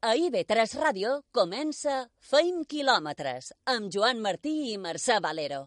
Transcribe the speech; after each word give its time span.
A 0.00 0.14
IB3 0.16 0.78
Ràdio 0.80 1.08
comença 1.36 2.06
Feim 2.24 2.62
quilòmetres 2.64 3.50
amb 3.68 3.90
Joan 3.92 4.22
Martí 4.24 4.52
i 4.70 4.78
Mercè 4.80 5.18
Valero. 5.20 5.58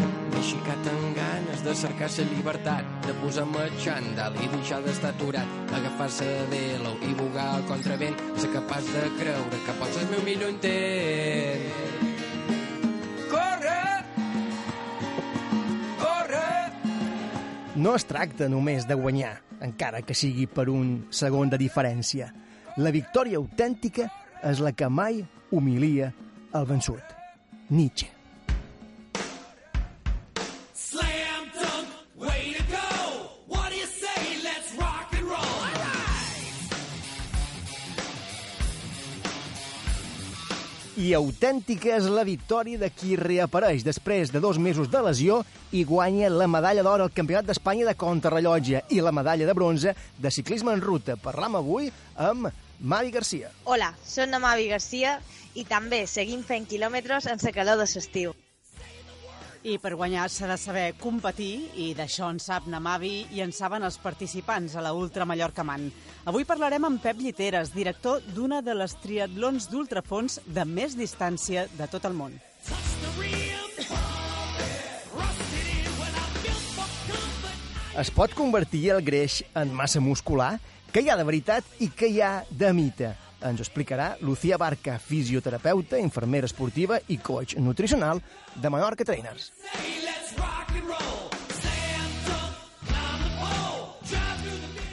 M'he 0.00 0.40
aixecat 0.40 0.90
amb 0.94 1.14
ganes 1.20 1.62
de 1.68 1.76
cercar 1.84 2.10
la 2.16 2.26
llibertat, 2.32 2.90
de 3.06 3.14
posar-me 3.22 3.70
xandall 3.86 4.42
i 4.42 4.50
deixar 4.56 4.82
d'estar 4.82 5.14
aturat, 5.14 5.56
agafar-se 5.78 6.28
de 6.50 6.66
l'ou 6.82 6.98
i 7.06 7.14
bugar 7.22 7.48
al 7.54 7.66
contravent, 7.70 8.18
ser 8.34 8.50
capaç 8.58 8.90
de 8.90 9.06
creure 9.22 9.64
que 9.68 9.80
pots 9.84 10.02
el 10.02 10.14
meu 10.16 10.26
millor 10.26 10.56
intent. 10.58 11.99
No 17.80 17.94
es 17.96 18.04
tracta 18.04 18.44
només 18.52 18.84
de 18.84 18.92
guanyar, 18.92 19.38
encara 19.64 20.02
que 20.04 20.12
sigui 20.12 20.44
per 20.44 20.66
un 20.68 21.06
segon 21.16 21.48
de 21.48 21.56
diferència. 21.62 22.28
La 22.76 22.92
victòria 22.92 23.40
autèntica 23.40 24.10
és 24.44 24.60
la 24.60 24.74
que 24.76 24.92
mai 24.92 25.22
humilia 25.48 26.12
el 26.60 26.68
vençut. 26.68 27.16
Nietzsche. 27.70 28.19
I 41.00 41.14
autèntica 41.16 41.94
és 41.96 42.04
la 42.12 42.26
victòria 42.28 42.76
de 42.76 42.90
qui 42.92 43.14
reapareix 43.16 43.86
després 43.86 44.28
de 44.34 44.40
dos 44.44 44.58
mesos 44.60 44.90
de 44.92 45.00
lesió 45.00 45.38
i 45.72 45.86
guanya 45.88 46.28
la 46.28 46.48
medalla 46.50 46.84
d'or 46.84 47.00
al 47.00 47.14
Campionat 47.16 47.48
d'Espanya 47.48 47.86
de 47.88 47.94
contrarrellotge 47.96 48.82
i 48.92 49.00
la 49.00 49.14
medalla 49.16 49.48
de 49.48 49.54
bronze 49.56 49.94
de 50.20 50.34
ciclisme 50.34 50.74
en 50.76 50.84
ruta. 50.84 51.16
Parlam 51.16 51.56
avui 51.56 51.88
amb 52.20 52.50
Mavi 52.80 53.14
Garcia. 53.16 53.48
Hola, 53.64 53.94
soc 54.04 54.28
la 54.28 54.42
Mavi 54.44 54.68
Garcia 54.68 55.16
i 55.56 55.64
també 55.64 56.04
seguim 56.04 56.44
fent 56.44 56.68
quilòmetres 56.68 57.32
en 57.32 57.40
la 57.48 57.56
calor 57.56 57.80
de 57.80 57.88
l'estiu. 57.88 58.36
I 59.60 59.74
per 59.76 59.92
guanyar 59.92 60.30
s'ha 60.32 60.46
de 60.48 60.56
saber 60.56 60.86
competir, 60.96 61.66
i 61.76 61.90
d'això 61.92 62.30
en 62.32 62.38
sap 62.40 62.64
Namavi 62.72 63.26
i 63.36 63.42
en 63.44 63.50
saben 63.52 63.84
els 63.84 63.98
participants 64.00 64.72
a 64.72 64.80
la 64.80 64.94
Ultra 64.96 65.26
Mallorca 65.28 65.60
Man. 65.68 65.90
Avui 66.24 66.46
parlarem 66.48 66.86
amb 66.88 67.02
Pep 67.02 67.20
Lliteres, 67.20 67.74
director 67.76 68.24
d'una 68.32 68.62
de 68.64 68.72
les 68.78 68.96
triatlons 69.02 69.68
d'ultrafons 69.68 70.40
de 70.46 70.64
més 70.64 70.96
distància 70.96 71.66
de 71.76 71.88
tot 71.92 72.08
el 72.08 72.16
món. 72.16 72.40
Es 78.00 78.08
pot 78.16 78.32
convertir 78.32 78.86
el 78.94 79.04
greix 79.04 79.42
en 79.52 79.74
massa 79.76 80.00
muscular? 80.00 80.54
Què 80.88 81.04
hi 81.04 81.12
ha 81.12 81.20
de 81.20 81.26
veritat 81.28 81.82
i 81.84 81.92
què 81.92 82.08
hi 82.08 82.22
ha 82.24 82.38
de 82.48 82.72
mite? 82.72 83.12
Ens 83.40 83.60
explicarà 83.64 84.16
Lucía 84.20 84.58
Barca, 84.60 84.98
fisioterapeuta, 84.98 85.98
infermera 85.98 86.48
esportiva 86.48 87.00
i 87.08 87.18
coach 87.18 87.56
nutricional 87.56 88.20
de 88.54 88.70
Menorca 88.70 89.04
Trainers. 89.04 89.52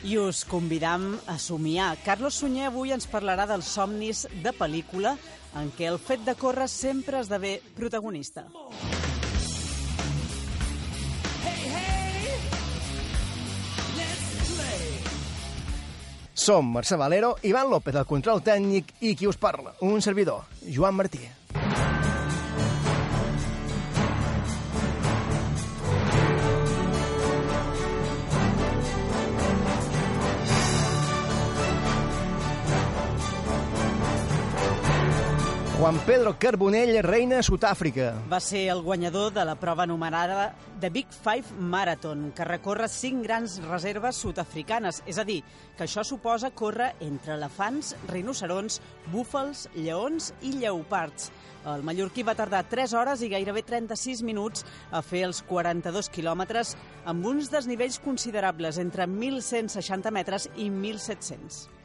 I 0.08 0.18
us 0.24 0.46
convidam 0.48 1.18
a 1.28 1.36
somiar. 1.38 1.98
Carlos 2.06 2.40
Sunyer 2.40 2.70
avui 2.70 2.94
ens 2.96 3.10
parlarà 3.12 3.44
dels 3.50 3.68
somnis 3.68 4.24
de 4.44 4.54
pel·lícula 4.56 5.18
en 5.60 5.74
què 5.76 5.90
el 5.92 6.00
fet 6.00 6.24
de 6.24 6.38
córrer 6.40 6.70
sempre 6.72 7.20
esdevé 7.20 7.58
protagonista. 7.76 8.48
Hey, 8.48 8.97
Som 16.48 16.70
Mercè 16.72 16.96
Valero, 16.96 17.36
Ivan 17.44 17.68
López, 17.68 17.92
el 18.00 18.06
control 18.08 18.40
tècnic, 18.40 18.94
i 19.04 19.18
qui 19.20 19.28
us 19.28 19.36
parla, 19.36 19.74
un 19.84 20.00
servidor, 20.06 20.46
Joan 20.64 20.96
Martí. 20.96 21.26
Juan 35.88 36.02
Pedro 36.06 36.36
Carbonell, 36.38 36.98
reina 37.00 37.38
Sud-àfrica. 37.40 38.10
Va 38.28 38.42
ser 38.44 38.66
el 38.74 38.82
guanyador 38.84 39.30
de 39.32 39.46
la 39.48 39.54
prova 39.56 39.86
anomenada 39.86 40.50
The 40.82 40.90
Big 40.92 41.14
Five 41.16 41.62
Marathon, 41.64 42.34
que 42.36 42.44
recorre 42.44 42.90
cinc 42.92 43.24
grans 43.24 43.54
reserves 43.64 44.20
sud-africanes. 44.20 45.00
És 45.08 45.16
a 45.16 45.24
dir, 45.24 45.38
que 45.78 45.86
això 45.86 46.04
suposa 46.04 46.52
córrer 46.52 46.90
entre 47.06 47.38
elefants, 47.38 47.94
rinocerons, 48.12 48.82
búfals, 49.14 49.70
lleons 49.78 50.34
i 50.42 50.58
lleopards. 50.58 51.32
El 51.64 51.88
mallorquí 51.88 52.28
va 52.28 52.36
tardar 52.36 52.66
3 52.68 52.92
hores 52.92 53.24
i 53.24 53.32
gairebé 53.32 53.64
36 53.64 54.26
minuts 54.28 54.68
a 54.92 55.00
fer 55.00 55.24
els 55.30 55.40
42 55.48 56.12
quilòmetres 56.12 56.76
amb 57.08 57.32
uns 57.32 57.48
desnivells 57.56 58.04
considerables 58.04 58.84
entre 58.84 59.08
1.160 59.08 60.12
metres 60.20 60.52
i 60.58 60.68
1.700. 60.68 61.77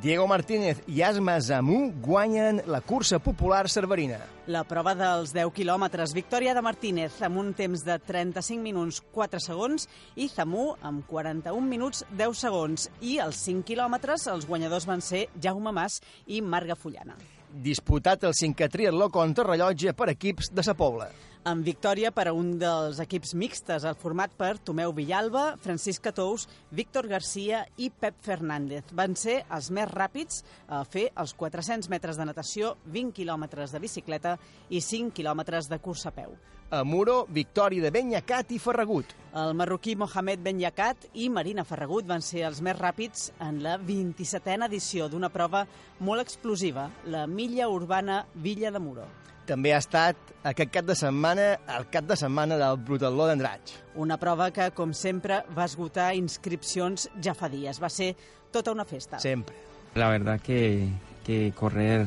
Diego 0.00 0.26
Martínez 0.26 0.78
i 0.88 1.02
Asma 1.04 1.34
Zamú 1.40 1.92
guanyen 2.00 2.62
la 2.66 2.80
cursa 2.80 3.18
popular 3.18 3.68
cerverina. 3.68 4.22
La 4.46 4.62
prova 4.64 4.94
dels 4.96 5.34
10 5.36 5.52
quilòmetres. 5.52 6.14
Victòria 6.16 6.54
de 6.56 6.62
Martínez 6.64 7.18
amb 7.20 7.36
un 7.42 7.52
temps 7.52 7.84
de 7.84 7.98
35 8.00 8.64
minuts 8.64 9.02
4 9.12 9.42
segons 9.44 9.84
i 10.16 10.30
Zamú 10.32 10.70
amb 10.80 11.04
41 11.10 11.68
minuts 11.68 12.06
10 12.08 12.40
segons. 12.40 12.88
I 13.04 13.18
els 13.20 13.44
5 13.44 13.68
quilòmetres 13.68 14.26
els 14.32 14.48
guanyadors 14.48 14.88
van 14.88 15.04
ser 15.04 15.26
Jaume 15.36 15.76
Mas 15.76 16.00
i 16.26 16.40
Marga 16.40 16.74
Fullana. 16.74 17.20
Disputat 17.52 18.22
el 18.24 18.32
cinquè 18.32 18.64
triatló 18.72 19.10
contra 19.12 19.44
rellotge 19.44 19.92
per 19.92 20.08
equips 20.14 20.48
de 20.56 20.62
sa 20.64 20.72
Pobla. 20.72 21.10
Amb 21.44 21.66
victòria 21.66 22.12
per 22.14 22.28
a 22.30 22.32
un 22.32 22.54
dels 22.56 23.00
equips 23.02 23.34
mixtes, 23.36 23.84
el 23.84 23.98
format 23.98 24.32
per 24.38 24.54
Tomeu 24.62 24.94
Villalba, 24.96 25.58
Francisc 25.60 26.00
Catous, 26.06 26.46
Víctor 26.70 27.10
Garcia 27.10 27.64
i 27.76 27.90
Pep 27.90 28.16
Fernández. 28.24 28.94
Van 28.96 29.18
ser 29.18 29.42
els 29.50 29.68
més 29.74 29.90
ràpids 29.90 30.40
a 30.68 30.80
fer 30.88 31.10
els 31.12 31.34
400 31.36 31.90
metres 31.92 32.16
de 32.16 32.28
natació, 32.30 32.76
20 32.86 33.12
quilòmetres 33.18 33.74
de 33.74 33.82
bicicleta 33.84 34.38
i 34.70 34.80
5 34.80 35.12
quilòmetres 35.18 35.68
de 35.68 35.82
cursa 35.82 36.08
a 36.08 36.16
peu. 36.22 36.38
A 36.72 36.84
Muro, 36.84 37.26
victòria 37.28 37.82
de 37.84 37.90
Benyacat 37.92 38.54
i 38.56 38.58
Ferragut. 38.58 39.10
El 39.36 39.50
marroquí 39.52 39.92
Mohamed 39.92 40.40
Ben 40.40 40.56
Yakat 40.56 41.02
i 41.20 41.26
Marina 41.28 41.66
Ferragut 41.68 42.06
van 42.08 42.24
ser 42.24 42.46
els 42.48 42.62
més 42.64 42.78
ràpids 42.78 43.26
en 43.44 43.58
la 43.60 43.74
27a 43.76 44.54
edició 44.70 45.10
d'una 45.12 45.28
prova 45.28 45.66
molt 46.00 46.24
explosiva, 46.24 46.86
la 47.04 47.26
milla 47.26 47.68
urbana 47.68 48.22
Villa 48.32 48.72
de 48.72 48.80
Muro. 48.80 49.04
També 49.44 49.74
ha 49.74 49.82
estat 49.84 50.16
aquest 50.48 50.72
cap 50.72 50.88
de 50.88 50.96
setmana 50.96 51.50
el 51.76 51.90
cap 51.92 52.08
de 52.08 52.16
setmana 52.16 52.56
del 52.56 52.80
Brutaló 52.80 53.28
d'Andratx. 53.28 53.76
Una 54.00 54.16
prova 54.16 54.48
que, 54.48 54.70
com 54.72 54.96
sempre, 54.96 55.42
va 55.52 55.68
esgotar 55.68 56.14
inscripcions 56.16 57.10
ja 57.20 57.36
fa 57.36 57.52
dies. 57.52 57.82
Va 57.84 57.92
ser 57.92 58.14
tota 58.50 58.72
una 58.72 58.88
festa. 58.88 59.20
Sempre. 59.20 59.60
La 59.92 60.08
verdad 60.08 60.40
que, 60.40 60.88
que 61.20 61.52
correr 61.52 62.06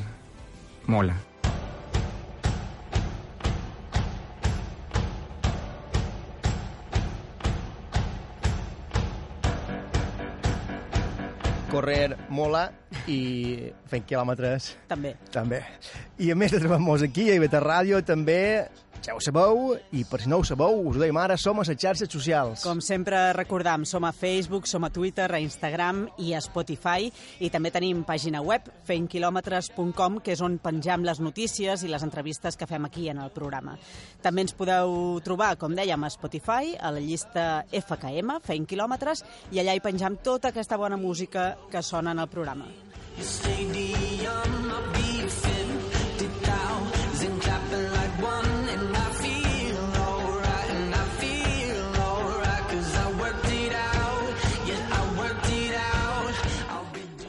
mola. 0.90 1.22
Correr 11.76 12.16
mola 12.32 12.70
i 13.12 13.20
fent 13.92 14.06
quilòmetres 14.08 14.70
També. 14.88 15.16
també. 15.34 15.60
I 16.24 16.30
a 16.32 16.36
més 16.40 16.54
de 16.56 16.62
trobar-nos 16.64 17.04
aquí 17.04 17.28
a 17.30 17.36
IBT 17.36 17.60
Ràdio 17.60 18.00
també, 18.08 18.38
ja 19.04 19.16
ho 19.16 19.22
sabeu, 19.24 19.76
i 19.92 20.04
per 20.08 20.22
si 20.22 20.30
no 20.30 20.40
ho 20.40 20.46
sabeu, 20.48 20.80
us 20.88 20.96
ho 20.98 21.02
dèiem 21.02 21.18
ara, 21.20 21.38
som 21.38 21.60
a 21.60 21.66
les 21.66 21.80
xarxes 21.82 22.12
socials. 22.12 22.64
Com 22.66 22.82
sempre 22.84 23.34
recordam, 23.38 23.86
som 23.86 24.06
a 24.06 24.12
Facebook, 24.16 24.68
som 24.68 24.84
a 24.84 24.92
Twitter, 24.94 25.28
a 25.32 25.40
Instagram 25.42 26.06
i 26.24 26.34
a 26.34 26.42
Spotify 26.44 27.10
i 27.40 27.50
també 27.54 27.72
tenim 27.74 28.04
pàgina 28.08 28.42
web 28.46 28.70
feinquilometres.com 28.88 30.20
que 30.24 30.36
és 30.36 30.44
on 30.46 30.60
penjam 30.64 31.06
les 31.08 31.20
notícies 31.20 31.84
i 31.84 31.92
les 31.92 32.06
entrevistes 32.06 32.58
que 32.58 32.70
fem 32.70 32.86
aquí 32.86 33.10
en 33.10 33.22
el 33.24 33.34
programa. 33.36 33.78
També 34.24 34.46
ens 34.46 34.56
podeu 34.56 35.20
trobar, 35.26 35.56
com 35.62 35.76
dèiem, 35.76 36.04
a 36.04 36.14
Spotify, 36.14 36.76
a 36.80 36.94
la 36.96 37.04
llista 37.04 37.66
FKM, 37.72 38.40
Feint 38.46 38.70
Quilòmetres, 38.70 39.26
i 39.52 39.62
allà 39.62 39.76
hi 39.76 39.84
penjam 39.84 40.20
tota 40.24 40.54
aquesta 40.54 40.78
bona 40.78 40.98
música 40.98 41.56
que 41.72 41.84
sona 41.84 42.16
en 42.16 42.24
el 42.24 42.30
programa. 42.30 42.70
beat 43.16 43.26
fifty 43.26 45.15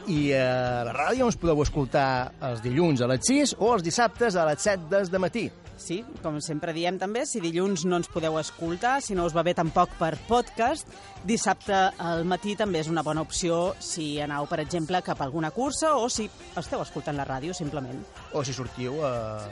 I 0.07 0.31
a 0.31 0.85
la 0.87 0.93
ràdio 0.95 1.25
ens 1.27 1.35
podeu 1.35 1.59
escoltar 1.65 2.31
els 2.47 2.61
dilluns 2.63 3.01
a 3.03 3.09
les 3.11 3.25
6 3.27 3.57
o 3.59 3.73
els 3.75 3.83
dissabtes 3.83 4.37
a 4.39 4.45
les 4.47 4.61
7 4.63 4.85
des 4.93 5.09
de 5.11 5.19
matí. 5.19 5.49
Sí, 5.77 5.97
com 6.23 6.39
sempre 6.41 6.71
diem 6.73 6.95
també, 6.97 7.25
si 7.27 7.41
dilluns 7.43 7.83
no 7.85 7.99
ens 7.99 8.07
podeu 8.09 8.37
escoltar, 8.39 9.01
si 9.03 9.17
no 9.19 9.25
us 9.27 9.35
va 9.35 9.43
bé 9.43 9.53
tampoc 9.57 9.91
per 9.99 10.13
podcast, 10.29 10.87
dissabte 11.27 11.75
al 11.75 12.23
matí 12.25 12.55
també 12.55 12.79
és 12.81 12.89
una 12.89 13.03
bona 13.03 13.21
opció 13.21 13.75
si 13.83 14.15
anau, 14.23 14.47
per 14.47 14.61
exemple, 14.63 15.03
cap 15.03 15.19
a 15.19 15.27
alguna 15.27 15.51
cursa 15.51 15.97
o 15.99 16.07
si 16.09 16.29
esteu 16.55 16.81
escoltant 16.81 17.19
la 17.19 17.27
ràdio, 17.27 17.53
simplement. 17.53 17.99
O 18.31 18.45
si 18.47 18.55
sortiu 18.55 19.03
a, 19.03 19.43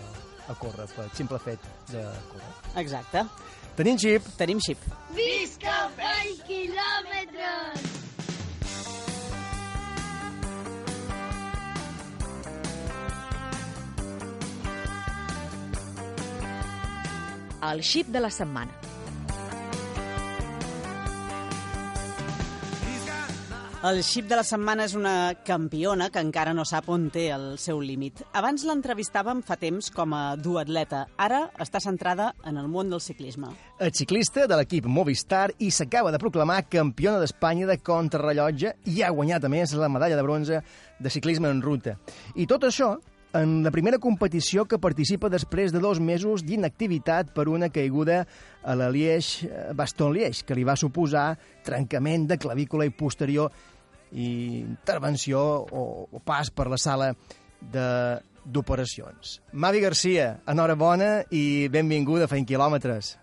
a 0.48 0.56
córrer, 0.56 0.88
pel 0.96 1.12
simple 1.19 1.42
fet 1.44 1.68
de 1.92 2.08
córrer. 2.31 2.56
Exacte. 2.80 3.28
Tenim 3.75 4.00
xip. 4.00 4.24
Tenim 4.40 4.63
xip. 4.63 4.80
Visca 5.12 5.90
20 6.00 6.72
El 17.66 17.82
xip 17.82 18.12
de 18.14 18.20
la 18.22 18.30
setmana. 18.30 18.74
El 23.86 24.02
xip 24.06 24.28
de 24.30 24.38
la 24.38 24.44
setmana 24.46 24.86
és 24.86 24.94
una 24.98 25.34
campiona 25.46 26.08
que 26.14 26.22
encara 26.22 26.54
no 26.58 26.66
sap 26.66 26.92
on 26.94 27.08
té 27.14 27.28
el 27.34 27.44
seu 27.62 27.82
límit. 27.82 28.22
Abans 28.38 28.64
l'entrevistàvem 28.66 29.42
fa 29.46 29.58
temps 29.62 29.90
com 29.94 30.14
a 30.18 30.22
duatleta. 30.38 31.04
Ara 31.22 31.44
està 31.62 31.82
centrada 31.82 32.32
en 32.46 32.58
el 32.62 32.70
món 32.70 32.94
del 32.94 33.02
ciclisme. 33.02 33.50
El 33.80 33.94
ciclista 33.98 34.46
de 34.50 34.62
l'equip 34.62 34.86
Movistar 34.86 35.48
i 35.58 35.72
s'acaba 35.74 36.14
de 36.14 36.22
proclamar 36.22 36.64
campiona 36.70 37.22
d'Espanya 37.22 37.70
de 37.70 37.80
contrarrellotge 37.82 38.76
i 38.94 39.02
ha 39.02 39.14
guanyat, 39.14 39.46
a 39.46 39.54
més, 39.54 39.74
la 39.74 39.90
medalla 39.90 40.18
de 40.18 40.26
bronze 40.30 40.62
de 41.00 41.14
ciclisme 41.14 41.50
en 41.50 41.66
ruta. 41.66 41.98
I 42.36 42.46
tot 42.50 42.70
això 42.70 42.96
en 43.36 43.64
la 43.64 43.72
primera 43.72 44.00
competició 44.00 44.64
que 44.70 44.80
participa 44.80 45.30
després 45.32 45.74
de 45.74 45.82
dos 45.84 46.00
mesos 46.00 46.46
d'inactivitat 46.48 47.34
per 47.36 47.48
una 47.52 47.70
caiguda 47.74 48.24
a 48.64 48.76
la 48.80 48.88
Liège-Baston-Liège, 48.94 50.46
que 50.48 50.56
li 50.56 50.64
va 50.68 50.78
suposar 50.80 51.34
trencament 51.66 52.30
de 52.30 52.40
clavícula 52.40 52.88
i 52.88 52.94
posterior 52.96 53.52
i 54.16 54.62
intervenció 54.62 55.42
o, 55.42 55.84
o 56.08 56.22
pas 56.24 56.52
per 56.52 56.70
la 56.72 56.80
sala 56.80 57.12
de 57.60 57.90
d'operacions. 58.46 59.40
Mavi 59.58 59.80
Garcia, 59.82 60.28
enhorabona 60.46 61.24
i 61.34 61.66
benvinguda 61.74 62.28
a 62.28 62.30
Feint 62.30 62.46
Quilòmetres. 62.46 63.16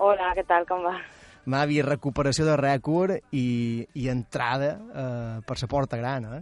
Hola, 0.00 0.30
què 0.32 0.44
tal, 0.48 0.64
com 0.64 0.86
va? 0.88 0.94
Mavi, 1.52 1.82
recuperació 1.84 2.46
de 2.48 2.56
rècord 2.56 3.36
i, 3.36 3.84
i 3.92 4.08
entrada 4.08 4.70
eh, 4.72 5.42
per 5.44 5.58
la 5.60 5.68
porta 5.68 6.00
gran, 6.00 6.30
eh? 6.32 6.40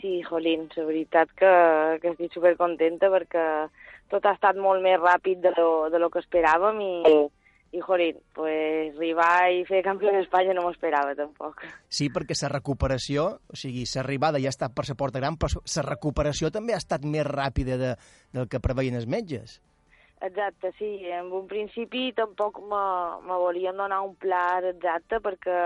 Sí, 0.00 0.22
jolín, 0.24 0.68
la 0.76 0.86
veritat 0.88 1.32
que, 1.36 1.50
que 2.00 2.14
estic 2.14 2.32
supercontenta 2.32 3.10
perquè 3.12 3.44
tot 4.10 4.24
ha 4.26 4.32
estat 4.36 4.56
molt 4.56 4.82
més 4.82 4.98
ràpid 5.00 5.42
de 5.44 5.52
lo, 5.56 5.90
de 5.92 6.00
lo 6.00 6.08
que 6.10 6.22
esperàvem 6.22 6.80
i, 6.80 6.94
i 7.76 7.82
jolín, 7.84 8.16
pues, 8.34 8.96
arribar 8.96 9.50
i 9.54 9.62
fer 9.68 9.82
campió 9.86 10.10
d'Espanya 10.14 10.56
no 10.56 10.64
m'ho 10.64 10.72
esperava 10.74 11.14
tampoc. 11.18 11.62
Sí, 11.88 12.08
perquè 12.10 12.34
la 12.42 12.50
recuperació, 12.56 13.26
o 13.46 13.58
sigui, 13.58 13.84
l'arribada 13.94 14.40
ja 14.42 14.50
ha 14.50 14.56
estat 14.56 14.74
per 14.74 14.88
la 14.88 14.96
porta 14.98 15.22
gran, 15.22 15.36
però 15.38 15.62
la 15.62 15.86
recuperació 15.86 16.50
també 16.50 16.74
ha 16.74 16.82
estat 16.82 17.04
més 17.04 17.26
ràpida 17.28 17.78
de, 17.78 17.94
del 18.32 18.48
que 18.48 18.62
preveien 18.62 18.98
els 18.98 19.06
metges. 19.06 19.60
Exacte, 20.20 20.72
sí. 20.76 20.90
En 21.08 21.30
un 21.32 21.46
principi 21.48 22.10
tampoc 22.12 22.58
me, 22.60 22.82
me 23.24 23.38
volíem 23.40 23.76
donar 23.76 24.02
un 24.04 24.16
pla 24.20 24.60
exacte 24.68 25.20
perquè 25.24 25.60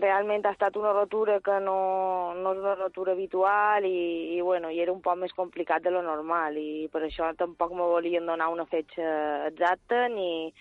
realment 0.00 0.46
ha 0.46 0.54
estat 0.54 0.76
una 0.80 0.92
rotura 0.92 1.38
que 1.44 1.58
no, 1.64 2.34
no 2.38 2.54
és 2.54 2.62
una 2.62 2.74
rotura 2.78 3.12
habitual 3.12 3.86
i, 3.88 4.36
i, 4.36 4.40
bueno, 4.40 4.70
i 4.70 4.80
era 4.84 4.94
un 4.94 5.02
poc 5.04 5.18
més 5.20 5.34
complicat 5.36 5.84
de 5.84 5.92
lo 5.94 6.02
normal 6.06 6.58
i 6.60 6.88
per 6.92 7.04
això 7.06 7.30
tampoc 7.38 7.74
me 7.76 7.86
volien 7.86 8.26
donar 8.26 8.50
una 8.52 8.66
fetge 8.70 9.06
exacta 9.48 10.06
ni, 10.12 10.52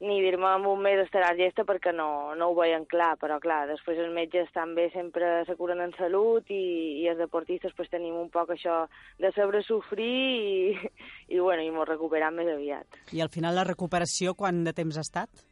ni 0.00 0.20
dir-me 0.20 0.50
en 0.58 0.66
un 0.68 0.82
mes 0.84 1.00
estaràs 1.00 1.38
llesta 1.38 1.64
perquè 1.68 1.92
no, 1.96 2.34
no 2.36 2.50
ho 2.50 2.56
veien 2.58 2.84
clar, 2.88 3.14
però 3.20 3.38
clar, 3.40 3.62
després 3.70 3.98
els 4.02 4.12
metges 4.12 4.50
també 4.54 4.90
sempre 4.92 5.40
se 5.48 5.56
curen 5.56 5.80
en 5.80 5.94
salut 5.96 6.50
i, 6.52 6.62
i 7.00 7.08
els 7.08 7.20
deportistes 7.22 7.72
pues, 7.76 7.90
tenim 7.92 8.16
un 8.20 8.28
poc 8.32 8.52
això 8.52 8.82
de 9.22 9.32
saber 9.36 9.64
sofrir 9.64 10.12
i, 10.12 10.88
i, 11.34 11.40
bueno, 11.40 11.62
i 11.64 11.72
m'ho 11.72 11.88
recuperam 11.88 12.36
més 12.36 12.52
aviat. 12.52 13.00
I 13.16 13.24
al 13.24 13.32
final 13.32 13.56
la 13.56 13.64
recuperació, 13.68 14.36
quan 14.36 14.64
de 14.68 14.76
temps 14.76 15.00
ha 15.00 15.06
estat? 15.06 15.46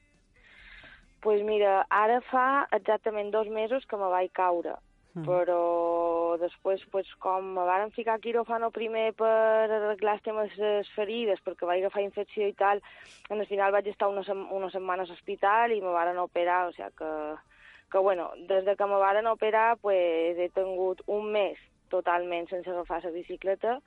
Pues 1.24 1.42
mira, 1.42 1.86
ara 1.88 2.20
fa 2.28 2.66
exactament 2.76 3.30
dos 3.32 3.48
mesos 3.48 3.86
que 3.88 3.96
me 3.96 4.10
vaig 4.12 4.28
caure, 4.36 4.74
mm. 5.14 5.22
però 5.24 6.36
després, 6.42 6.82
pues, 6.92 7.08
com 7.24 7.46
me 7.56 7.64
varen 7.64 7.94
ficar 7.96 8.18
a 8.18 8.20
quiròfano 8.20 8.68
primer 8.74 9.06
per 9.16 9.30
arreglar 9.64 10.18
els 10.18 10.26
temes 10.26 10.58
les 10.60 10.90
ferides, 10.92 11.40
perquè 11.46 11.64
vaig 11.64 11.80
agafar 11.80 12.04
infecció 12.04 12.44
i 12.44 12.52
tal, 12.58 12.82
en 13.30 13.40
el 13.40 13.48
final 13.48 13.72
vaig 13.72 13.88
estar 13.88 14.10
una, 14.12 14.26
sem 14.28 14.44
una 14.52 14.68
setmana 14.74 15.06
a 15.06 15.08
l'hospital 15.08 15.72
i 15.72 15.80
me 15.80 15.94
varen 15.96 16.20
operar, 16.20 16.66
o 16.68 16.76
sigui 16.76 16.92
que, 17.00 17.14
que 17.96 18.04
bueno, 18.04 18.28
des 18.52 18.68
de 18.68 18.76
que 18.76 18.90
me 18.92 19.00
varen 19.00 19.32
operar, 19.32 19.78
pues, 19.80 20.36
he 20.36 20.50
tingut 20.52 21.00
un 21.06 21.32
mes 21.32 21.56
totalment 21.88 22.52
sense 22.52 22.68
agafar 22.68 23.00
la 23.00 23.14
bicicleta 23.16 23.78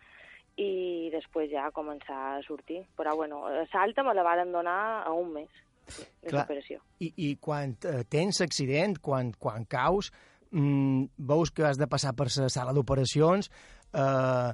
i 0.58 1.14
després 1.14 1.52
ja 1.54 1.70
començar 1.70 2.18
a 2.34 2.42
sortir. 2.42 2.82
Però, 2.98 3.14
bueno, 3.14 3.46
l'alta 3.46 4.02
me 4.02 4.18
la 4.18 4.26
varen 4.26 4.50
donar 4.56 4.82
a 5.06 5.14
un 5.14 5.36
mes 5.38 5.67
de 5.88 6.30
Clar, 6.30 6.44
recuperació. 6.44 6.82
I, 7.00 7.12
i 7.30 7.34
quan 7.42 7.76
eh, 7.88 8.04
tens 8.10 8.42
accident, 8.46 8.98
quan, 9.04 9.34
quan 9.40 9.66
caus, 9.70 10.12
mm, 10.52 11.18
veus 11.32 11.52
que 11.52 11.66
has 11.68 11.80
de 11.80 11.90
passar 11.90 12.14
per 12.16 12.30
la 12.30 12.50
sala 12.54 12.76
d'operacions, 12.76 13.52
eh, 13.94 14.52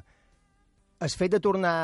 el 1.03 1.15
fet 1.19 1.35
de 1.35 1.41
tornar 1.43 1.77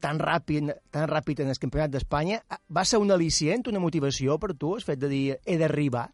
tan 0.00 0.20
ràpid, 0.20 0.70
tan 0.92 1.08
ràpid 1.08 1.40
en 1.42 1.50
el 1.52 1.58
campionat 1.60 1.90
d'Espanya 1.90 2.42
eh, 2.42 2.60
va 2.70 2.84
ser 2.84 3.00
un 3.02 3.10
al·licient, 3.10 3.66
una 3.72 3.82
motivació 3.82 4.38
per 4.38 4.54
tu, 4.54 4.76
el 4.76 4.86
fet 4.86 5.02
de 5.02 5.10
dir 5.12 5.24
he 5.44 5.58
d'arribar? 5.60 6.10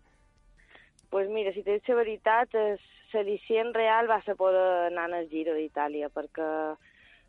pues 1.12 1.28
mira, 1.28 1.52
si 1.52 1.60
t'he 1.60 1.76
la 1.76 1.94
veritat, 1.98 2.54
l'al·licient 3.12 3.74
real 3.76 4.06
va 4.08 4.22
ser 4.24 4.32
poder 4.34 4.88
anar 4.88 5.10
al 5.12 5.26
Giro 5.28 5.52
d'Itàlia, 5.52 6.08
perquè 6.08 6.46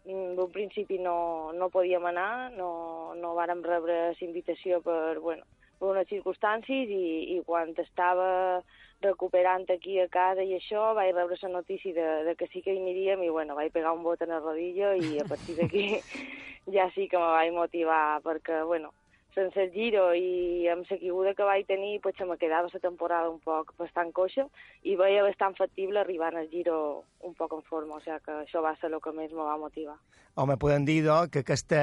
d'un 0.05 0.51
principi 0.51 0.99
no, 0.99 1.51
no 1.55 1.69
podíem 1.71 2.05
anar, 2.05 2.51
no, 2.57 3.13
no 3.15 3.35
vàrem 3.37 3.63
rebre 3.63 3.99
la 4.11 4.25
invitació 4.27 4.81
per, 4.83 5.19
bueno, 5.23 5.45
per 5.79 5.91
unes 5.93 6.09
circumstàncies 6.11 6.91
i, 6.91 7.03
i 7.35 7.37
quan 7.47 7.71
estava 7.77 8.61
recuperant 9.03 9.65
aquí 9.71 9.99
a 9.99 10.07
casa 10.11 10.43
i 10.43 10.55
això, 10.57 10.93
vaig 10.95 11.13
rebre 11.15 11.37
la 11.41 11.53
notícia 11.55 11.93
de, 11.93 12.09
de 12.27 12.35
que 12.39 12.47
sí 12.51 12.61
que 12.61 12.73
hi 12.73 12.81
aniríem 12.81 13.23
i 13.23 13.29
bueno, 13.29 13.55
vaig 13.55 13.71
pegar 13.71 13.93
un 13.95 14.03
bot 14.03 14.21
en 14.23 14.31
el 14.31 14.43
rodillo 14.43 14.93
i 14.95 15.19
a 15.19 15.27
partir 15.27 15.57
d'aquí 15.59 15.85
ja 16.75 16.89
sí 16.95 17.07
que 17.07 17.19
me 17.19 17.31
vaig 17.37 17.53
motivar 17.55 18.21
perquè, 18.23 18.63
bueno, 18.67 18.93
sense 19.35 19.59
el 19.61 19.71
giro 19.73 20.07
i 20.15 20.67
amb 20.71 20.85
la 20.89 20.97
caiguda 20.97 21.33
que 21.37 21.47
vaig 21.47 21.67
tenir, 21.67 21.99
pues, 22.01 22.15
se 22.17 22.25
me 22.25 22.37
quedava 22.37 22.69
la 22.71 22.79
temporada 22.79 23.29
un 23.29 23.39
poc 23.39 23.73
bastant 23.77 24.11
coixa 24.11 24.47
i 24.83 24.95
veia 24.95 25.23
bastant 25.23 25.55
factible 25.57 25.99
arribar 25.99 26.33
al 26.35 26.49
giro 26.49 27.03
un 27.21 27.33
poc 27.33 27.53
en 27.53 27.63
forma, 27.63 27.97
o 27.97 28.03
sigui 28.03 28.19
que 28.25 28.37
això 28.43 28.61
va 28.61 28.75
ser 28.79 28.91
el 28.91 28.99
que 29.01 29.11
més 29.11 29.31
me 29.31 29.43
va 29.43 29.57
motivar. 29.57 29.97
Home, 30.35 30.57
podem 30.57 30.85
dir 30.85 31.03
doncs, 31.05 31.29
que, 31.33 31.43
aquesta, 31.45 31.81